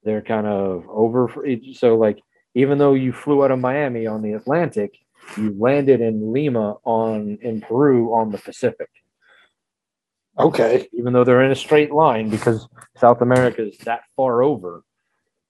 They're 0.03 0.23
kind 0.23 0.47
of 0.47 0.87
over. 0.89 1.29
So, 1.75 1.97
like, 1.97 2.21
even 2.55 2.79
though 2.79 2.95
you 2.95 3.13
flew 3.13 3.45
out 3.45 3.51
of 3.51 3.59
Miami 3.59 4.07
on 4.07 4.23
the 4.23 4.33
Atlantic, 4.33 4.97
you 5.37 5.55
landed 5.59 6.01
in 6.01 6.33
Lima 6.33 6.77
on 6.85 7.37
in 7.43 7.61
Peru 7.61 8.15
on 8.15 8.31
the 8.31 8.39
Pacific. 8.39 8.89
Okay. 10.39 10.89
Even 10.95 11.13
though 11.13 11.25
they're 11.25 11.43
in 11.43 11.51
a 11.51 11.57
straight 11.57 11.93
line 11.93 12.31
because 12.31 12.67
South 12.97 13.21
America 13.21 13.67
is 13.67 13.77
that 13.79 14.05
far 14.17 14.43
over. 14.43 14.85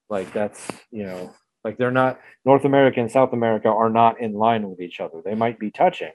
Like 0.09 0.33
that's 0.33 0.67
you 0.91 1.05
know, 1.05 1.33
like 1.67 1.79
they're 1.79 1.91
not 1.91 2.21
North 2.45 2.65
America 2.65 3.01
and 3.01 3.11
South 3.11 3.33
America 3.33 3.69
are 3.69 3.91
not 3.91 4.21
in 4.21 4.33
line 4.35 4.71
with 4.71 4.81
each 4.81 5.01
other. 5.01 5.21
They 5.25 5.35
might 5.35 5.59
be 5.59 5.73
touching, 5.73 6.13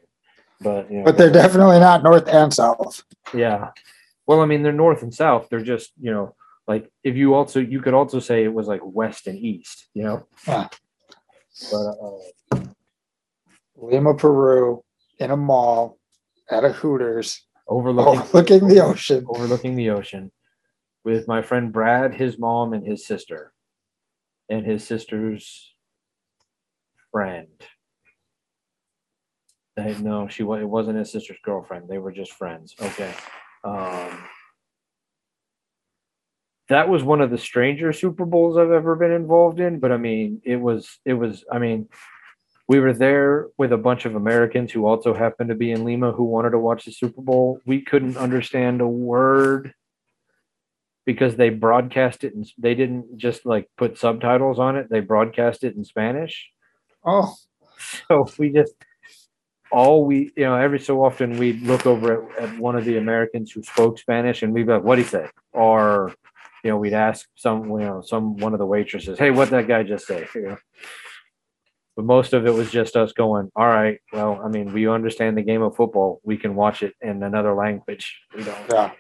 but 0.62 0.90
you 0.90 1.00
know, 1.00 1.04
But 1.04 1.18
they're 1.18 1.30
definitely 1.44 1.80
not 1.80 2.04
north 2.04 2.26
and 2.30 2.54
south. 2.54 3.04
yeah. 3.34 3.72
Well, 4.28 4.40
I 4.40 4.46
mean, 4.46 4.64
they're 4.64 4.72
north 4.72 5.02
and 5.04 5.14
south. 5.14 5.50
They're 5.50 5.62
just, 5.76 5.92
you 6.00 6.10
know, 6.12 6.36
like 6.68 6.90
if 7.04 7.18
you 7.18 7.34
also, 7.34 7.60
you 7.60 7.82
could 7.82 7.94
also 7.94 8.20
say 8.20 8.46
it 8.46 8.54
was 8.54 8.68
like 8.68 8.80
west 8.82 9.28
and 9.28 9.38
east, 9.38 9.88
you 9.94 10.04
know? 10.04 10.26
Yeah. 10.48 10.68
But, 11.70 11.96
uh, 12.56 12.60
Lima, 13.76 14.14
Peru, 14.16 14.84
in 15.20 15.32
a 15.32 15.38
mall 15.38 15.98
at 16.50 16.64
a 16.64 16.70
Hooters, 16.72 17.46
overlooking, 17.68 18.20
overlooking 18.22 18.68
the 18.70 18.80
ocean. 18.80 19.26
overlooking 19.28 19.76
the 19.76 19.90
ocean 19.90 20.32
with 21.04 21.28
my 21.28 21.42
friend 21.42 21.74
Brad, 21.74 22.14
his 22.14 22.38
mom, 22.40 22.72
and 22.74 22.86
his 22.88 23.06
sister, 23.06 23.52
and 24.52 24.66
his 24.66 24.86
sister's 24.86 25.74
friend. 27.12 27.48
They, 29.78 29.98
no, 30.00 30.28
she. 30.28 30.44
It 30.44 30.70
wasn't 30.70 30.98
his 30.98 31.12
sister's 31.12 31.38
girlfriend. 31.44 31.88
They 31.88 31.98
were 31.98 32.12
just 32.12 32.34
friends. 32.34 32.76
Okay. 32.82 33.14
Um, 33.64 34.26
that 36.68 36.90
was 36.90 37.04
one 37.04 37.22
of 37.22 37.32
the 37.32 37.38
stranger 37.38 37.94
Super 37.94 38.26
Bowls 38.26 38.58
I've 38.58 38.72
ever 38.72 38.96
been 38.96 39.12
involved 39.12 39.60
in. 39.60 39.80
But 39.80 39.94
I 39.94 39.98
mean, 39.98 40.42
it 40.44 40.58
was. 40.58 41.00
It 41.06 41.14
was. 41.14 41.46
I 41.50 41.58
mean, 41.58 41.88
we 42.68 42.82
were 42.82 42.94
there 42.94 43.48
with 43.58 43.72
a 43.72 43.78
bunch 43.78 44.06
of 44.06 44.16
Americans 44.16 44.74
who 44.74 44.86
also 44.86 45.14
happened 45.14 45.50
to 45.50 45.56
be 45.56 45.72
in 45.72 45.86
Lima 45.86 46.12
who 46.12 46.26
wanted 46.26 46.52
to 46.52 46.60
watch 46.60 46.84
the 46.84 46.92
Super 46.92 47.22
Bowl. 47.22 47.62
We 47.66 47.82
couldn't 47.82 48.18
understand 48.18 48.82
a 48.82 48.88
word 48.88 49.74
because 51.12 51.36
they 51.36 51.50
broadcast 51.50 52.24
it 52.24 52.34
and 52.34 52.46
they 52.58 52.74
didn't 52.74 53.18
just 53.18 53.46
like 53.46 53.70
put 53.78 53.98
subtitles 53.98 54.60
on 54.60 54.76
it. 54.78 54.90
They 54.90 55.02
broadcast 55.02 55.64
it 55.64 55.76
in 55.76 55.84
Spanish. 55.84 56.50
Oh, 57.06 57.36
So 58.08 58.28
we 58.38 58.52
just 58.52 58.74
all 59.72 60.06
we 60.06 60.32
you 60.36 60.44
know 60.44 60.56
every 60.56 60.80
so 60.80 61.04
often 61.04 61.38
we'd 61.38 61.62
look 61.62 61.86
over 61.86 62.30
at, 62.38 62.40
at 62.50 62.60
one 62.60 62.76
of 62.76 62.86
the 62.86 62.98
Americans 62.98 63.52
who 63.52 63.64
spoke 63.64 63.98
Spanish 63.98 64.44
and 64.44 64.54
we'd 64.54 64.68
be 64.68 64.74
like, 64.74 64.84
"What 64.84 64.98
he 64.98 65.04
say?" 65.04 65.30
Or 65.54 66.14
you 66.64 66.70
know 66.70 66.78
we'd 66.78 66.94
ask 66.94 67.28
some 67.36 67.70
you 67.72 67.80
know 67.80 68.02
some 68.02 68.38
one 68.38 68.54
of 68.54 68.60
the 68.60 68.66
waitresses, 68.66 69.18
"Hey, 69.18 69.32
what 69.32 69.50
that 69.50 69.68
guy 69.68 69.84
just 69.84 70.08
say?" 70.08 70.28
You 70.36 70.42
know. 70.42 70.58
But 71.96 72.06
most 72.06 72.32
of 72.32 72.48
it 72.48 72.54
was 72.54 72.72
just 72.72 72.96
us 72.96 73.12
going, 73.12 73.50
"All 73.56 73.68
right, 73.68 74.00
well, 74.14 74.40
I 74.44 74.48
mean, 74.48 74.72
we 74.72 74.88
understand 74.88 75.38
the 75.38 75.42
game 75.42 75.62
of 75.62 75.76
football. 75.76 76.22
We 76.24 76.38
can 76.38 76.56
watch 76.56 76.84
it 76.84 76.94
in 77.02 77.24
another 77.24 77.54
language. 77.54 78.18
We 78.36 78.44
don't." 78.44 78.58
yeah. 78.70 78.92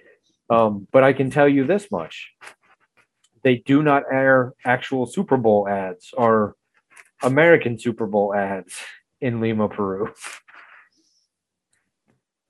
Um, 0.51 0.87
but 0.91 1.03
I 1.03 1.13
can 1.13 1.29
tell 1.29 1.47
you 1.47 1.65
this 1.65 1.89
much: 1.91 2.31
they 3.43 3.57
do 3.57 3.81
not 3.81 4.03
air 4.11 4.53
actual 4.65 5.05
Super 5.05 5.37
Bowl 5.37 5.67
ads 5.67 6.09
or 6.13 6.55
American 7.23 7.79
Super 7.79 8.05
Bowl 8.05 8.35
ads 8.35 8.75
in 9.21 9.39
Lima, 9.39 9.69
Peru. 9.69 10.13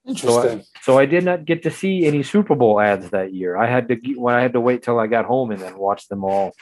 Interesting. 0.07 0.63
So 0.81 0.97
I 0.97 1.05
did 1.05 1.23
not 1.23 1.45
get 1.45 1.61
to 1.63 1.71
see 1.71 2.07
any 2.07 2.23
Super 2.23 2.55
Bowl 2.55 2.81
ads 2.81 3.11
that 3.11 3.33
year. 3.33 3.55
I 3.55 3.67
had 3.67 3.87
to 3.89 3.95
when 4.15 4.33
I 4.33 4.41
had 4.41 4.53
to 4.53 4.59
wait 4.59 4.81
till 4.81 4.99
I 4.99 5.05
got 5.05 5.25
home 5.25 5.51
and 5.51 5.61
then 5.61 5.77
watch 5.77 6.07
them 6.07 6.23
all 6.23 6.53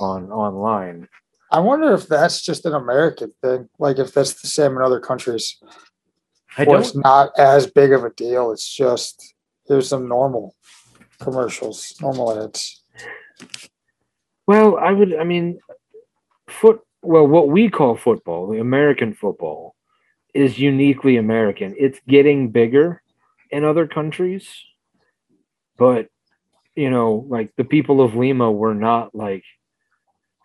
on 0.00 0.30
online. 0.30 1.08
I 1.52 1.60
wonder 1.60 1.92
if 1.92 2.08
that's 2.08 2.42
just 2.42 2.64
an 2.64 2.74
American 2.74 3.32
thing. 3.42 3.68
Like 3.78 3.98
if 3.98 4.14
that's 4.14 4.40
the 4.40 4.48
same 4.48 4.72
in 4.72 4.82
other 4.82 5.00
countries. 5.00 5.58
I 6.56 6.64
or 6.64 6.78
it's 6.78 6.92
don't. 6.92 7.04
not 7.04 7.38
as 7.38 7.66
big 7.66 7.92
of 7.92 8.02
a 8.02 8.10
deal. 8.10 8.50
It's 8.50 8.66
just 8.66 9.34
here's 9.68 9.88
some 9.88 10.08
normal 10.08 10.55
commercials, 11.20 11.94
normal 12.00 12.44
ads. 12.44 12.82
Well, 14.46 14.76
I 14.76 14.92
would. 14.92 15.14
I 15.14 15.24
mean, 15.24 15.58
foot. 16.48 16.80
Well, 17.02 17.26
what 17.26 17.48
we 17.48 17.68
call 17.68 17.96
football, 17.96 18.48
the 18.48 18.58
American 18.58 19.14
football, 19.14 19.74
is 20.34 20.58
uniquely 20.58 21.16
American. 21.16 21.74
It's 21.78 22.00
getting 22.08 22.50
bigger 22.50 23.02
in 23.50 23.64
other 23.64 23.86
countries, 23.86 24.48
but 25.76 26.08
you 26.74 26.90
know, 26.90 27.26
like 27.28 27.54
the 27.56 27.64
people 27.64 28.00
of 28.00 28.14
Lima 28.14 28.50
were 28.50 28.74
not 28.74 29.14
like. 29.14 29.44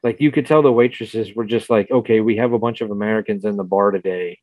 Like 0.04 0.20
you 0.20 0.32
could 0.32 0.48
tell 0.48 0.64
the 0.64 0.72
waitresses 0.72 1.36
were 1.36 1.46
just 1.46 1.70
like, 1.70 1.92
okay, 1.92 2.22
we 2.22 2.36
have 2.38 2.54
a 2.54 2.58
bunch 2.58 2.82
of 2.82 2.90
Americans 2.90 3.46
in 3.46 3.56
the 3.56 3.64
bar 3.64 3.92
today 3.92 4.40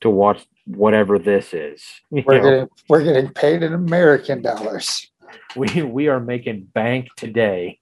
to 0.00 0.10
watch 0.10 0.46
whatever 0.66 1.18
this 1.18 1.54
is. 1.54 1.82
We're 2.10 2.22
know? 2.22 2.42
getting 2.42 2.68
we're 2.88 3.04
getting 3.04 3.30
paid 3.32 3.62
in 3.62 3.74
American 3.74 4.42
dollars. 4.42 5.10
We 5.56 5.82
we 5.82 6.08
are 6.08 6.20
making 6.20 6.64
bank 6.74 7.08
today 7.16 7.78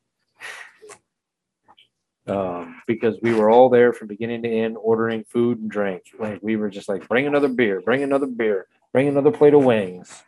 um, 2.27 2.81
because 2.87 3.17
we 3.23 3.33
were 3.35 3.51
all 3.51 3.69
there 3.69 3.93
from 3.93 4.09
beginning 4.09 4.43
to 4.43 4.49
end 4.49 4.77
ordering 4.81 5.25
food 5.25 5.59
and 5.61 5.71
drink 5.71 6.03
like 6.19 6.41
we 6.43 6.57
were 6.57 6.69
just 6.71 6.89
like 6.89 7.07
bring 7.09 7.27
another 7.27 7.49
beer 7.49 7.81
bring 7.81 8.03
another 8.03 8.27
beer 8.27 8.67
bring 8.93 9.09
another 9.09 9.31
plate 9.31 9.55
of 9.55 9.65
wings. 9.65 10.23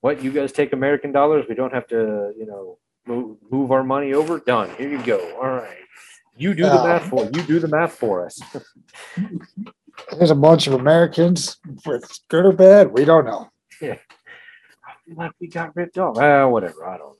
What 0.00 0.20
you 0.20 0.32
guys 0.32 0.50
take 0.50 0.72
american 0.72 1.12
dollars? 1.12 1.44
We 1.48 1.54
don't 1.54 1.72
have 1.72 1.86
to 1.88 2.32
you 2.36 2.44
know 2.44 2.78
move, 3.06 3.36
move 3.52 3.70
our 3.70 3.84
money 3.84 4.14
over? 4.14 4.40
Done. 4.40 4.70
Here 4.76 4.88
you 4.90 5.00
go. 5.04 5.36
All 5.36 5.48
right. 5.50 5.76
You 6.36 6.54
do 6.54 6.64
the 6.64 6.80
Oh. 6.80 6.84
math 6.84 7.04
for 7.08 7.24
you 7.26 7.42
do 7.42 7.60
the 7.60 7.68
math 7.68 7.92
for 7.92 8.26
us. 8.26 8.40
There's 10.18 10.32
a 10.32 10.34
bunch 10.34 10.66
of 10.66 10.72
Americans. 10.72 11.58
It's 11.86 12.18
good 12.28 12.44
or 12.46 12.52
bad, 12.52 12.90
we 12.92 13.04
don't 13.04 13.24
know. 13.26 13.51
Like 15.14 15.32
we 15.40 15.48
got 15.48 15.74
ripped 15.76 15.98
off. 15.98 16.16
Ah, 16.18 16.46
whatever. 16.48 16.86
I 16.86 16.98
don't 16.98 17.10
know. 17.10 17.16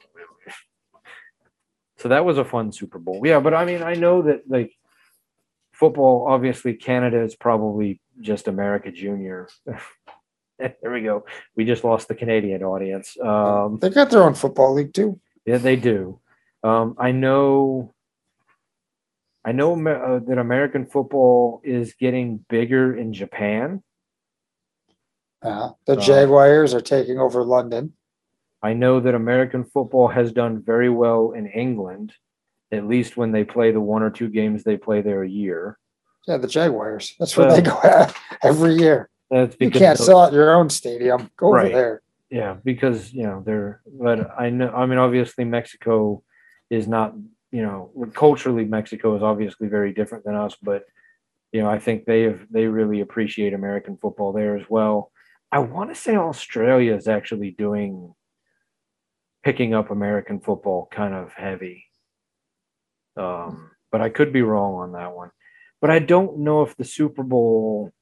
So 1.99 2.09
that 2.09 2.25
was 2.25 2.37
a 2.37 2.45
fun 2.45 2.73
Super 2.73 2.99
Bowl. 2.99 3.21
Yeah, 3.25 3.39
but 3.39 3.55
I 3.55 3.65
mean, 3.65 3.81
I 3.83 3.95
know 3.95 4.23
that 4.23 4.43
like 4.49 4.73
football, 5.73 6.27
obviously 6.29 6.75
Canada 6.75 7.23
is 7.23 7.37
probably 7.37 8.01
just 8.21 8.49
America 8.49 8.91
Junior. 8.91 9.49
there 10.59 10.91
we 10.93 11.03
go. 11.03 11.25
We 11.55 11.65
just 11.65 11.85
lost 11.85 12.09
the 12.09 12.17
Canadian 12.17 12.65
audience. 12.65 13.17
Um, 13.21 13.79
They 13.81 13.91
got 13.91 14.11
their 14.11 14.25
own 14.25 14.35
football 14.35 14.75
league 14.75 14.93
too. 14.93 15.21
yeah, 15.47 15.59
they 15.59 15.77
do. 15.77 16.19
Um, 16.65 16.97
I 16.99 17.13
know. 17.13 17.93
I 19.45 19.53
know 19.53 19.75
uh, 19.75 20.21
that 20.27 20.39
American 20.39 20.87
football 20.87 21.61
is 21.65 21.95
getting 21.95 22.45
bigger 22.49 22.97
in 22.97 23.13
Japan. 23.13 23.83
Uh, 25.43 25.71
the 25.87 25.97
Oh. 25.97 26.01
Jaguars 26.01 26.73
are 26.75 26.81
taking 26.81 27.19
over 27.19 27.43
London. 27.43 27.93
I 28.63 28.75
know 28.75 29.01
that 29.01 29.15
American 29.15 29.65
football 29.65 30.09
has 30.09 30.33
done 30.33 30.63
very 30.63 30.89
well 30.89 31.33
in 31.33 31.47
England, 31.49 32.13
at 32.71 32.87
least 32.87 33.17
when 33.17 33.33
they 33.33 33.45
play 33.45 33.73
the 33.73 33.81
one 33.81 34.03
or 34.03 34.11
two 34.11 34.29
games 34.29 34.63
they 34.63 34.77
play 34.77 35.01
there 35.03 35.23
a 35.23 35.29
year. 35.29 35.79
Yeah, 36.29 36.37
the 36.37 36.47
Jaguars. 36.47 37.17
That's 37.19 37.37
where 37.37 37.51
they 37.51 37.61
go 37.63 37.79
at 37.83 38.15
every 38.43 38.75
year. 38.77 39.09
That's 39.31 39.55
You 39.59 39.67
because 39.69 39.81
can't 39.81 39.99
the- 39.99 40.05
sell 40.05 40.21
out 40.21 40.33
your 40.33 40.55
own 40.55 40.71
stadium. 40.71 41.31
Go 41.37 41.49
over 41.49 41.57
Right. 41.57 41.73
there. 41.73 42.03
yeah, 42.31 42.57
because 42.65 43.13
you 43.13 43.25
know 43.25 43.43
they're. 43.45 43.81
But 43.87 44.31
I 44.39 44.51
know. 44.51 44.69
I 44.73 44.87
mean, 44.87 44.99
obviously 44.99 45.45
Mexico 45.45 46.23
is 46.71 46.87
not. 46.87 47.15
You 47.51 47.63
know, 47.63 47.91
culturally 48.15 48.65
Mexico 48.65 49.15
is 49.17 49.23
obviously 49.23 49.69
very 49.69 49.93
different 49.93 50.25
than 50.25 50.35
us, 50.35 50.57
but 50.63 50.85
you 51.53 51.61
know, 51.61 51.69
I 51.69 51.79
think 51.79 52.07
they 52.07 52.23
have 52.23 52.41
they 52.51 52.67
really 52.67 53.01
appreciate 53.01 53.53
American 53.53 53.97
football 53.99 54.33
there 54.33 54.57
as 54.57 54.65
well. 54.71 55.11
I 55.53 55.59
want 55.59 55.91
to 55.91 55.95
say 55.95 56.17
Australia 56.17 56.97
is 56.97 57.07
actually 57.07 57.51
doing 57.51 58.15
picking 59.45 59.75
up 59.75 59.91
American 59.91 60.41
football 60.41 60.89
kind 60.91 61.15
of 61.15 61.33
heavy. 61.35 61.85
Um, 63.17 63.71
but 63.91 64.01
I 64.01 64.09
could 64.09 64.33
be 64.33 64.41
wrong 64.43 64.75
on 64.77 64.93
that 64.93 65.15
one. 65.15 65.31
But 65.81 65.91
I 65.91 65.99
don't 65.99 66.39
know 66.39 66.63
if 66.63 66.77
the 66.77 66.85
Super 66.85 67.23
Bowl 67.23 67.93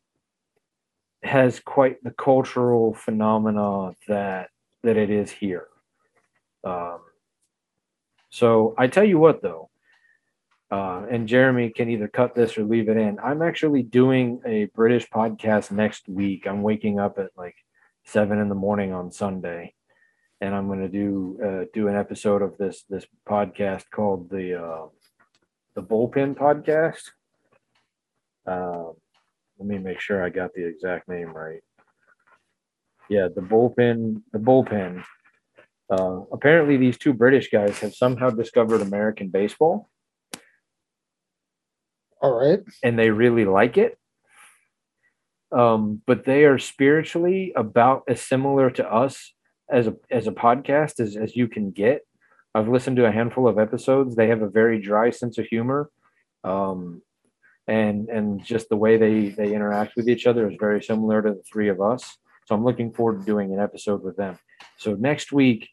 has 1.23 1.59
quite 1.61 2.03
the 2.05 2.13
cultural 2.13 2.95
phenomena 2.95 3.95
that 4.07 4.51
that 4.83 4.97
it 4.97 5.11
is 5.11 5.31
here. 5.31 5.67
Um, 6.63 7.01
so 8.31 8.75
I 8.79 8.87
tell 8.87 9.05
you 9.05 9.19
what, 9.19 9.43
though, 9.43 9.70
uh, 10.71 11.05
and 11.11 11.27
Jeremy 11.27 11.71
can 11.71 11.89
either 11.89 12.09
cut 12.09 12.35
this 12.35 12.57
or 12.57 12.65
leave 12.65 12.89
it 12.89 12.97
in. 12.97 13.19
I'm 13.19 13.43
actually 13.43 13.83
doing 13.83 14.41
a 14.47 14.67
British 14.67 15.09
podcast 15.09 15.71
next 15.71 16.09
week. 16.09 16.47
I'm 16.47 16.63
waking 16.63 17.01
up 17.01 17.19
at 17.19 17.31
like 17.37 17.57
seven 18.05 18.39
in 18.39 18.49
the 18.49 18.55
morning 18.55 18.93
on 18.93 19.11
Sunday, 19.11 19.75
and 20.41 20.55
I'm 20.55 20.69
going 20.69 20.81
to 20.81 20.89
do 20.89 21.39
uh, 21.45 21.65
do 21.75 21.89
an 21.89 21.97
episode 21.97 22.43
of 22.43 22.57
this 22.57 22.85
this 22.89 23.07
podcast 23.29 23.85
called 23.91 24.31
the 24.31 24.63
uh, 24.63 24.87
the 25.75 25.83
Bullpen 25.83 26.35
Podcast. 26.37 27.11
Um, 28.47 28.95
let 29.59 29.69
me 29.69 29.79
make 29.79 30.01
sure 30.01 30.25
I 30.25 30.31
got 30.31 30.55
the 30.55 30.67
exact 30.67 31.09
name 31.09 31.33
right. 31.33 31.61
Yeah, 33.09 33.29
the 33.35 33.43
bullpen, 33.43 34.23
the 34.33 34.39
bullpen. 34.39 35.03
Uh, 35.91 36.21
apparently, 36.33 36.77
these 36.77 36.97
two 36.97 37.13
British 37.13 37.51
guys 37.51 37.79
have 37.81 37.95
somehow 37.95 38.31
discovered 38.31 38.81
American 38.81 39.29
baseball, 39.29 39.91
All 42.21 42.39
right. 42.39 42.61
and 42.83 42.99
they 42.99 43.11
really 43.11 43.45
like 43.45 43.79
it. 43.79 43.99
Um, 45.53 46.03
but 46.07 46.25
they 46.25 46.45
are 46.45 46.59
spiritually 46.59 47.53
about 47.57 48.03
as 48.09 48.21
similar 48.21 48.71
to 48.71 48.93
us 48.93 49.35
as 49.71 49.87
a 49.87 49.97
as 50.11 50.27
a 50.27 50.33
podcast 50.33 51.01
as, 51.01 51.17
as 51.17 51.35
you 51.35 51.49
can 51.49 51.71
get. 51.71 52.03
I've 52.55 52.69
listened 52.69 52.97
to 52.97 53.07
a 53.07 53.13
handful 53.13 53.49
of 53.49 53.59
episodes. 53.59 54.15
They 54.15 54.29
have 54.29 54.43
a 54.43 54.49
very 54.49 54.81
dry 54.81 55.11
sense 55.11 55.39
of 55.39 55.47
humor. 55.47 55.91
Um, 56.45 57.03
and 57.67 58.09
and 58.09 58.45
just 58.45 58.69
the 58.69 58.77
way 58.77 58.97
they 58.97 59.29
they 59.29 59.55
interact 59.55 59.95
with 59.97 60.09
each 60.09 60.27
other 60.27 60.51
is 60.51 60.57
very 60.59 60.83
similar 60.83 61.23
to 61.23 61.31
the 61.31 61.43
three 61.51 61.69
of 61.69 61.81
us. 61.81 62.17
So 62.47 62.55
I'm 62.55 62.65
looking 62.65 62.93
forward 62.93 63.21
to 63.21 63.27
doing 63.27 63.53
an 63.53 63.61
episode 63.61 64.03
with 64.03 64.17
them. 64.17 64.39
So 64.77 64.95
next 64.95 65.31
week, 65.31 65.69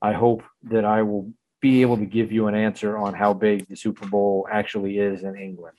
I 0.00 0.12
hope 0.12 0.42
that 0.64 0.84
I 0.84 1.02
will 1.02 1.32
be 1.60 1.82
able 1.82 1.96
to 1.98 2.06
give 2.06 2.32
you 2.32 2.46
an 2.46 2.54
answer 2.54 2.96
on 2.96 3.14
how 3.14 3.34
big 3.34 3.68
the 3.68 3.76
Super 3.76 4.06
Bowl 4.06 4.48
actually 4.50 4.98
is 4.98 5.22
in 5.22 5.36
England, 5.36 5.76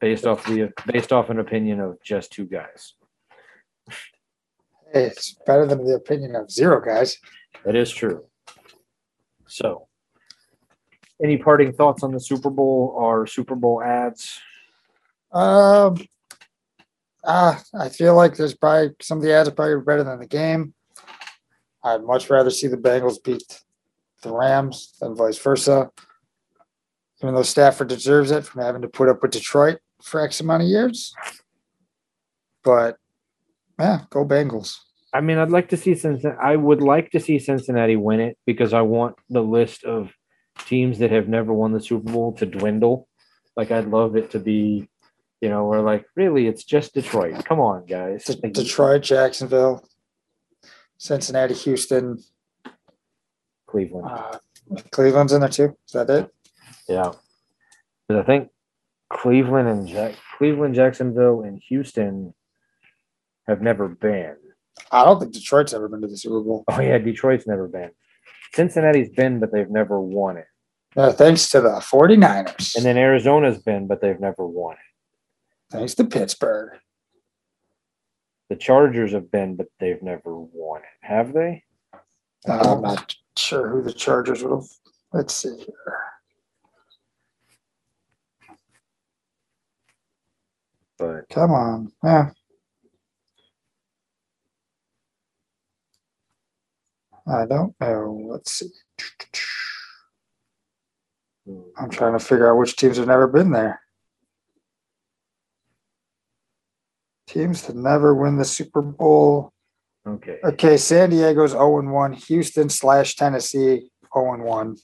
based 0.00 0.26
off 0.26 0.44
the 0.44 0.70
based 0.86 1.12
off 1.12 1.30
an 1.30 1.38
opinion 1.38 1.80
of 1.80 2.02
just 2.02 2.30
two 2.30 2.44
guys. 2.44 2.94
Hey, 4.92 5.04
it's 5.04 5.36
better 5.46 5.66
than 5.66 5.84
the 5.84 5.94
opinion 5.94 6.34
of 6.34 6.50
zero 6.50 6.80
guys. 6.80 7.18
That 7.64 7.76
is 7.76 7.90
true. 7.90 8.24
So, 9.46 9.88
any 11.22 11.38
parting 11.38 11.72
thoughts 11.72 12.02
on 12.02 12.12
the 12.12 12.20
Super 12.20 12.50
Bowl 12.50 12.92
or 12.96 13.26
Super 13.26 13.54
Bowl 13.54 13.82
ads? 13.82 14.40
Um, 15.32 15.96
ah, 17.24 17.62
I 17.78 17.88
feel 17.88 18.14
like 18.14 18.36
there's 18.36 18.54
probably 18.54 18.94
some 19.00 19.18
of 19.18 19.24
the 19.24 19.32
ads 19.32 19.48
are 19.48 19.52
probably 19.52 19.80
better 19.84 20.04
than 20.04 20.18
the 20.18 20.26
game. 20.26 20.74
I'd 21.82 22.04
much 22.04 22.28
rather 22.28 22.50
see 22.50 22.66
the 22.66 22.76
Bengals 22.76 23.22
beat 23.22 23.60
the 24.22 24.32
Rams 24.32 24.94
and 25.00 25.16
vice 25.16 25.38
versa. 25.38 25.90
Even 27.22 27.34
though 27.34 27.42
Stafford 27.42 27.88
deserves 27.88 28.30
it 28.30 28.44
from 28.44 28.62
having 28.62 28.82
to 28.82 28.88
put 28.88 29.08
up 29.08 29.22
with 29.22 29.32
Detroit 29.32 29.78
for 30.02 30.20
X 30.20 30.40
amount 30.40 30.62
of 30.62 30.68
years. 30.68 31.14
But 32.64 32.96
yeah, 33.78 34.02
go 34.10 34.24
Bengals. 34.24 34.76
I 35.12 35.20
mean, 35.20 35.38
I'd 35.38 35.50
like 35.50 35.68
to 35.70 35.76
see 35.76 35.94
Cincinnati. 35.94 36.38
I 36.40 36.56
would 36.56 36.80
like 36.80 37.10
to 37.10 37.20
see 37.20 37.38
Cincinnati 37.38 37.96
win 37.96 38.20
it 38.20 38.38
because 38.46 38.72
I 38.72 38.82
want 38.82 39.16
the 39.28 39.42
list 39.42 39.84
of 39.84 40.12
teams 40.66 40.98
that 40.98 41.10
have 41.10 41.28
never 41.28 41.52
won 41.52 41.72
the 41.72 41.80
Super 41.80 42.12
Bowl 42.12 42.32
to 42.34 42.46
dwindle. 42.46 43.08
Like, 43.56 43.70
I'd 43.70 43.88
love 43.88 44.16
it 44.16 44.30
to 44.32 44.38
be, 44.38 44.88
you 45.40 45.48
know, 45.48 45.64
we're 45.64 45.80
like 45.80 46.06
really 46.14 46.46
it's 46.46 46.64
just 46.64 46.94
Detroit. 46.94 47.44
Come 47.44 47.60
on, 47.60 47.86
guys. 47.86 48.24
De- 48.24 48.50
Detroit, 48.50 49.02
Jacksonville, 49.02 49.84
Cincinnati, 50.98 51.54
Houston, 51.54 52.22
Cleveland. 53.70 54.06
uh, 54.08 54.38
Cleveland's 54.90 55.32
in 55.32 55.40
there 55.40 55.48
too. 55.48 55.76
Is 55.86 55.92
that 55.92 56.10
it? 56.10 56.30
Yeah. 56.88 57.12
But 58.08 58.18
I 58.18 58.22
think 58.22 58.48
Cleveland 59.10 59.68
and 59.68 59.86
Jack 59.86 60.14
Cleveland, 60.38 60.74
Jacksonville, 60.74 61.42
and 61.42 61.60
Houston 61.68 62.34
have 63.46 63.60
never 63.60 63.88
been. 63.88 64.36
I 64.90 65.04
don't 65.04 65.20
think 65.20 65.32
Detroit's 65.32 65.74
ever 65.74 65.88
been 65.88 66.00
to 66.00 66.06
the 66.08 66.16
Super 66.16 66.40
Bowl. 66.40 66.64
Oh 66.68 66.80
yeah, 66.80 66.98
Detroit's 66.98 67.46
never 67.46 67.68
been. 67.68 67.90
Cincinnati's 68.52 69.10
been, 69.10 69.38
but 69.38 69.52
they've 69.52 69.70
never 69.70 70.00
won 70.00 70.36
it. 70.36 70.46
Yeah, 70.96 71.12
thanks 71.12 71.48
to 71.50 71.60
the 71.60 71.70
49ers. 71.78 72.74
And 72.74 72.84
then 72.84 72.96
Arizona's 72.96 73.58
been, 73.58 73.86
but 73.86 74.00
they've 74.00 74.18
never 74.18 74.44
won 74.46 74.74
it. 74.74 75.72
thanks 75.76 75.94
to 75.94 76.04
Pittsburgh. 76.04 76.78
The 78.48 78.56
Chargers 78.56 79.12
have 79.12 79.30
been, 79.30 79.54
but 79.54 79.68
they've 79.78 80.02
never 80.02 80.36
won 80.36 80.80
it. 80.80 81.06
Have 81.06 81.32
they? 81.32 81.62
Uh, 82.48 82.74
I'm 82.74 82.82
not 82.82 83.14
sure 83.40 83.68
who 83.68 83.82
the 83.82 83.92
Chargers 83.92 84.42
would 84.44 84.52
have. 84.52 84.68
Let's 85.12 85.34
see 85.34 85.56
here. 85.56 85.84
But 90.98 91.28
Come 91.30 91.52
on. 91.52 91.92
Yeah. 92.04 92.30
I 97.26 97.46
don't 97.46 97.74
know. 97.80 98.26
Let's 98.30 98.52
see. 98.52 98.70
hmm, 101.46 101.62
I'm 101.78 101.90
trying 101.90 102.14
to 102.18 102.24
figure 102.24 102.50
out 102.50 102.58
which 102.58 102.76
teams 102.76 102.98
have 102.98 103.06
never 103.08 103.28
been 103.28 103.52
there. 103.52 103.80
Teams 107.26 107.62
that 107.62 107.76
never 107.76 108.14
win 108.14 108.36
the 108.36 108.44
Super 108.44 108.82
Bowl. 108.82 109.52
Okay. 110.14 110.38
Okay, 110.44 110.76
San 110.76 111.10
Diego's 111.10 111.52
0 111.52 111.82
1, 111.90 112.12
Houston 112.12 112.68
slash 112.68 113.16
Tennessee 113.16 113.90
0 114.14 114.44
1, 114.44 114.76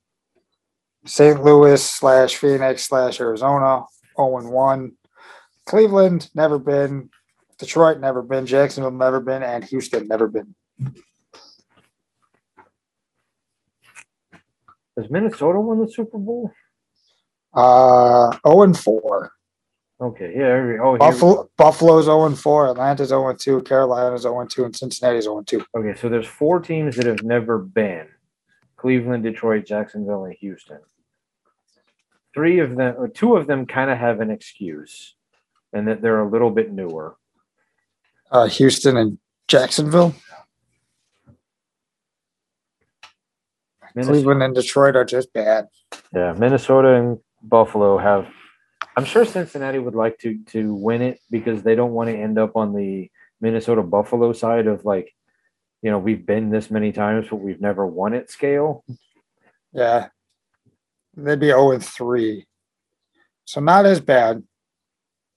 St. 1.05 1.43
Louis 1.43 1.85
slash 1.85 2.37
Phoenix 2.37 2.85
slash 2.85 3.21
Arizona 3.21 3.85
0 4.17 4.49
1, 4.51 4.93
Cleveland 5.67 6.31
never 6.35 6.59
been, 6.59 7.11
Detroit 7.59 8.01
never 8.01 8.23
been, 8.23 8.47
Jacksonville 8.47 8.91
never 8.91 9.21
been, 9.21 9.43
and 9.43 9.65
Houston 9.65 10.09
never 10.09 10.29
been. 10.29 10.55
Has 14.97 15.11
Minnesota 15.11 15.61
won 15.61 15.81
the 15.81 15.91
Super 15.91 16.19
Bowl? 16.19 16.53
Uh, 17.53 18.37
0 18.47 18.73
4. 18.73 19.33
Okay, 19.99 20.35
yeah. 20.37 20.49
every- 20.49 20.79
Oh, 20.79 20.99
Buffalo. 20.99 21.51
Buffalo's 21.57 22.05
0 22.05 22.29
4, 22.31 22.69
Atlanta's 22.71 23.09
0 23.09 23.35
2, 23.35 23.63
Carolina's 23.63 24.23
0 24.23 24.47
2, 24.47 24.65
and 24.65 24.77
Cincinnati's 24.77 25.25
0 25.25 25.43
2. 25.43 25.65
Okay, 25.75 25.95
so 25.99 26.09
there's 26.11 26.27
four 26.27 26.61
teams 26.61 26.97
that 26.97 27.07
have 27.07 27.23
never 27.23 27.57
been: 27.59 28.07
Cleveland, 28.77 29.23
Detroit, 29.23 29.65
Jacksonville, 29.65 30.25
and 30.25 30.35
Houston. 30.41 30.81
Three 32.35 32.59
of 32.59 32.77
them, 32.77 32.95
or 32.99 33.09
two 33.09 33.37
of 33.37 33.47
them, 33.47 33.65
kind 33.65 33.91
of 33.91 33.97
have 33.97 34.21
an 34.21 34.31
excuse, 34.31 35.15
and 35.73 35.89
that 35.89 36.03
they're 36.03 36.21
a 36.21 36.29
little 36.29 36.51
bit 36.51 36.71
newer. 36.71 37.17
Uh, 38.31 38.47
Houston 38.49 38.99
and 38.99 39.19
Jacksonville. 39.49 40.15
Minnesota, 43.95 44.15
Cleveland 44.19 44.43
and 44.43 44.55
Detroit 44.55 44.95
are 44.97 45.05
just 45.07 45.33
bad. 45.33 45.69
yeah, 46.15 46.35
Minnesota 46.35 46.95
and 46.97 47.19
Buffalo 47.43 47.97
have. 47.97 48.27
I'm 48.97 49.05
sure 49.05 49.25
Cincinnati 49.25 49.79
would 49.79 49.95
like 49.95 50.19
to 50.21 50.39
to 50.53 50.75
win 50.75 51.03
it 51.03 51.21
because 51.31 51.63
they 51.63 51.75
don't 51.75 51.93
want 51.93 52.09
to 52.09 52.17
end 52.17 52.39
up 52.39 52.57
on 52.57 52.75
the 52.75 53.11
Minnesota 53.41 53.83
Buffalo 53.83 54.33
side 54.33 54.67
of 54.67 54.85
like, 54.85 55.15
you 55.83 55.91
know, 55.91 55.99
we've 55.99 56.25
been 56.25 56.51
this 56.51 56.71
many 56.71 56.93
times, 56.93 57.27
but 57.29 57.37
we've 57.37 57.61
never 57.61 57.87
won 57.87 58.15
it 58.15 58.31
scale. 58.31 58.85
Yeah. 59.73 60.09
They'd 61.15 61.41
be 61.41 61.49
0 61.49 61.79
3. 61.79 62.47
So 63.45 63.61
not 63.61 63.87
as 63.87 64.01
bad 64.01 64.43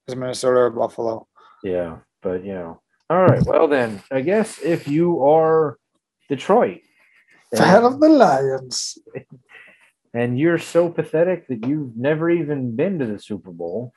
as 0.08 0.16
Minnesota 0.16 0.58
or 0.58 0.70
Buffalo. 0.70 1.28
Yeah, 1.64 1.98
but 2.22 2.46
you 2.46 2.54
know, 2.54 2.82
all 3.10 3.24
right. 3.24 3.44
Well, 3.44 3.68
then 3.68 4.02
I 4.12 4.22
guess 4.22 4.60
if 4.60 4.88
you 4.88 5.24
are 5.24 5.78
Detroit, 6.30 6.82
Fan 7.56 7.84
of 7.84 8.00
the 8.00 8.10
Lions. 8.10 8.98
and 10.14 10.40
you're 10.40 10.58
so 10.58 10.90
pathetic 10.90 11.48
that 11.48 11.68
you've 11.68 11.96
never 11.96 12.30
even 12.30 12.76
been 12.76 13.00
to 13.00 13.06
the 13.06 13.20
Super 13.20 13.52
Bowl, 13.52 13.94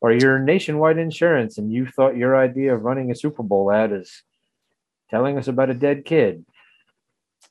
or 0.00 0.12
you're 0.12 0.38
nationwide 0.38 0.98
insurance 0.98 1.58
and 1.58 1.72
you 1.72 1.86
thought 1.86 2.16
your 2.16 2.36
idea 2.36 2.74
of 2.74 2.82
running 2.82 3.10
a 3.10 3.14
Super 3.14 3.42
Bowl 3.42 3.72
ad 3.72 3.92
is 3.92 4.22
telling 5.10 5.38
us 5.38 5.48
about 5.48 5.70
a 5.70 5.74
dead 5.74 6.04
kid. 6.04 6.44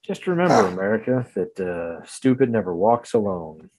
Just 0.03 0.27
remember, 0.27 0.67
America, 0.67 1.25
that 1.35 1.59
uh, 1.59 2.05
stupid 2.05 2.49
never 2.49 2.75
walks 2.75 3.13
alone. 3.13 3.69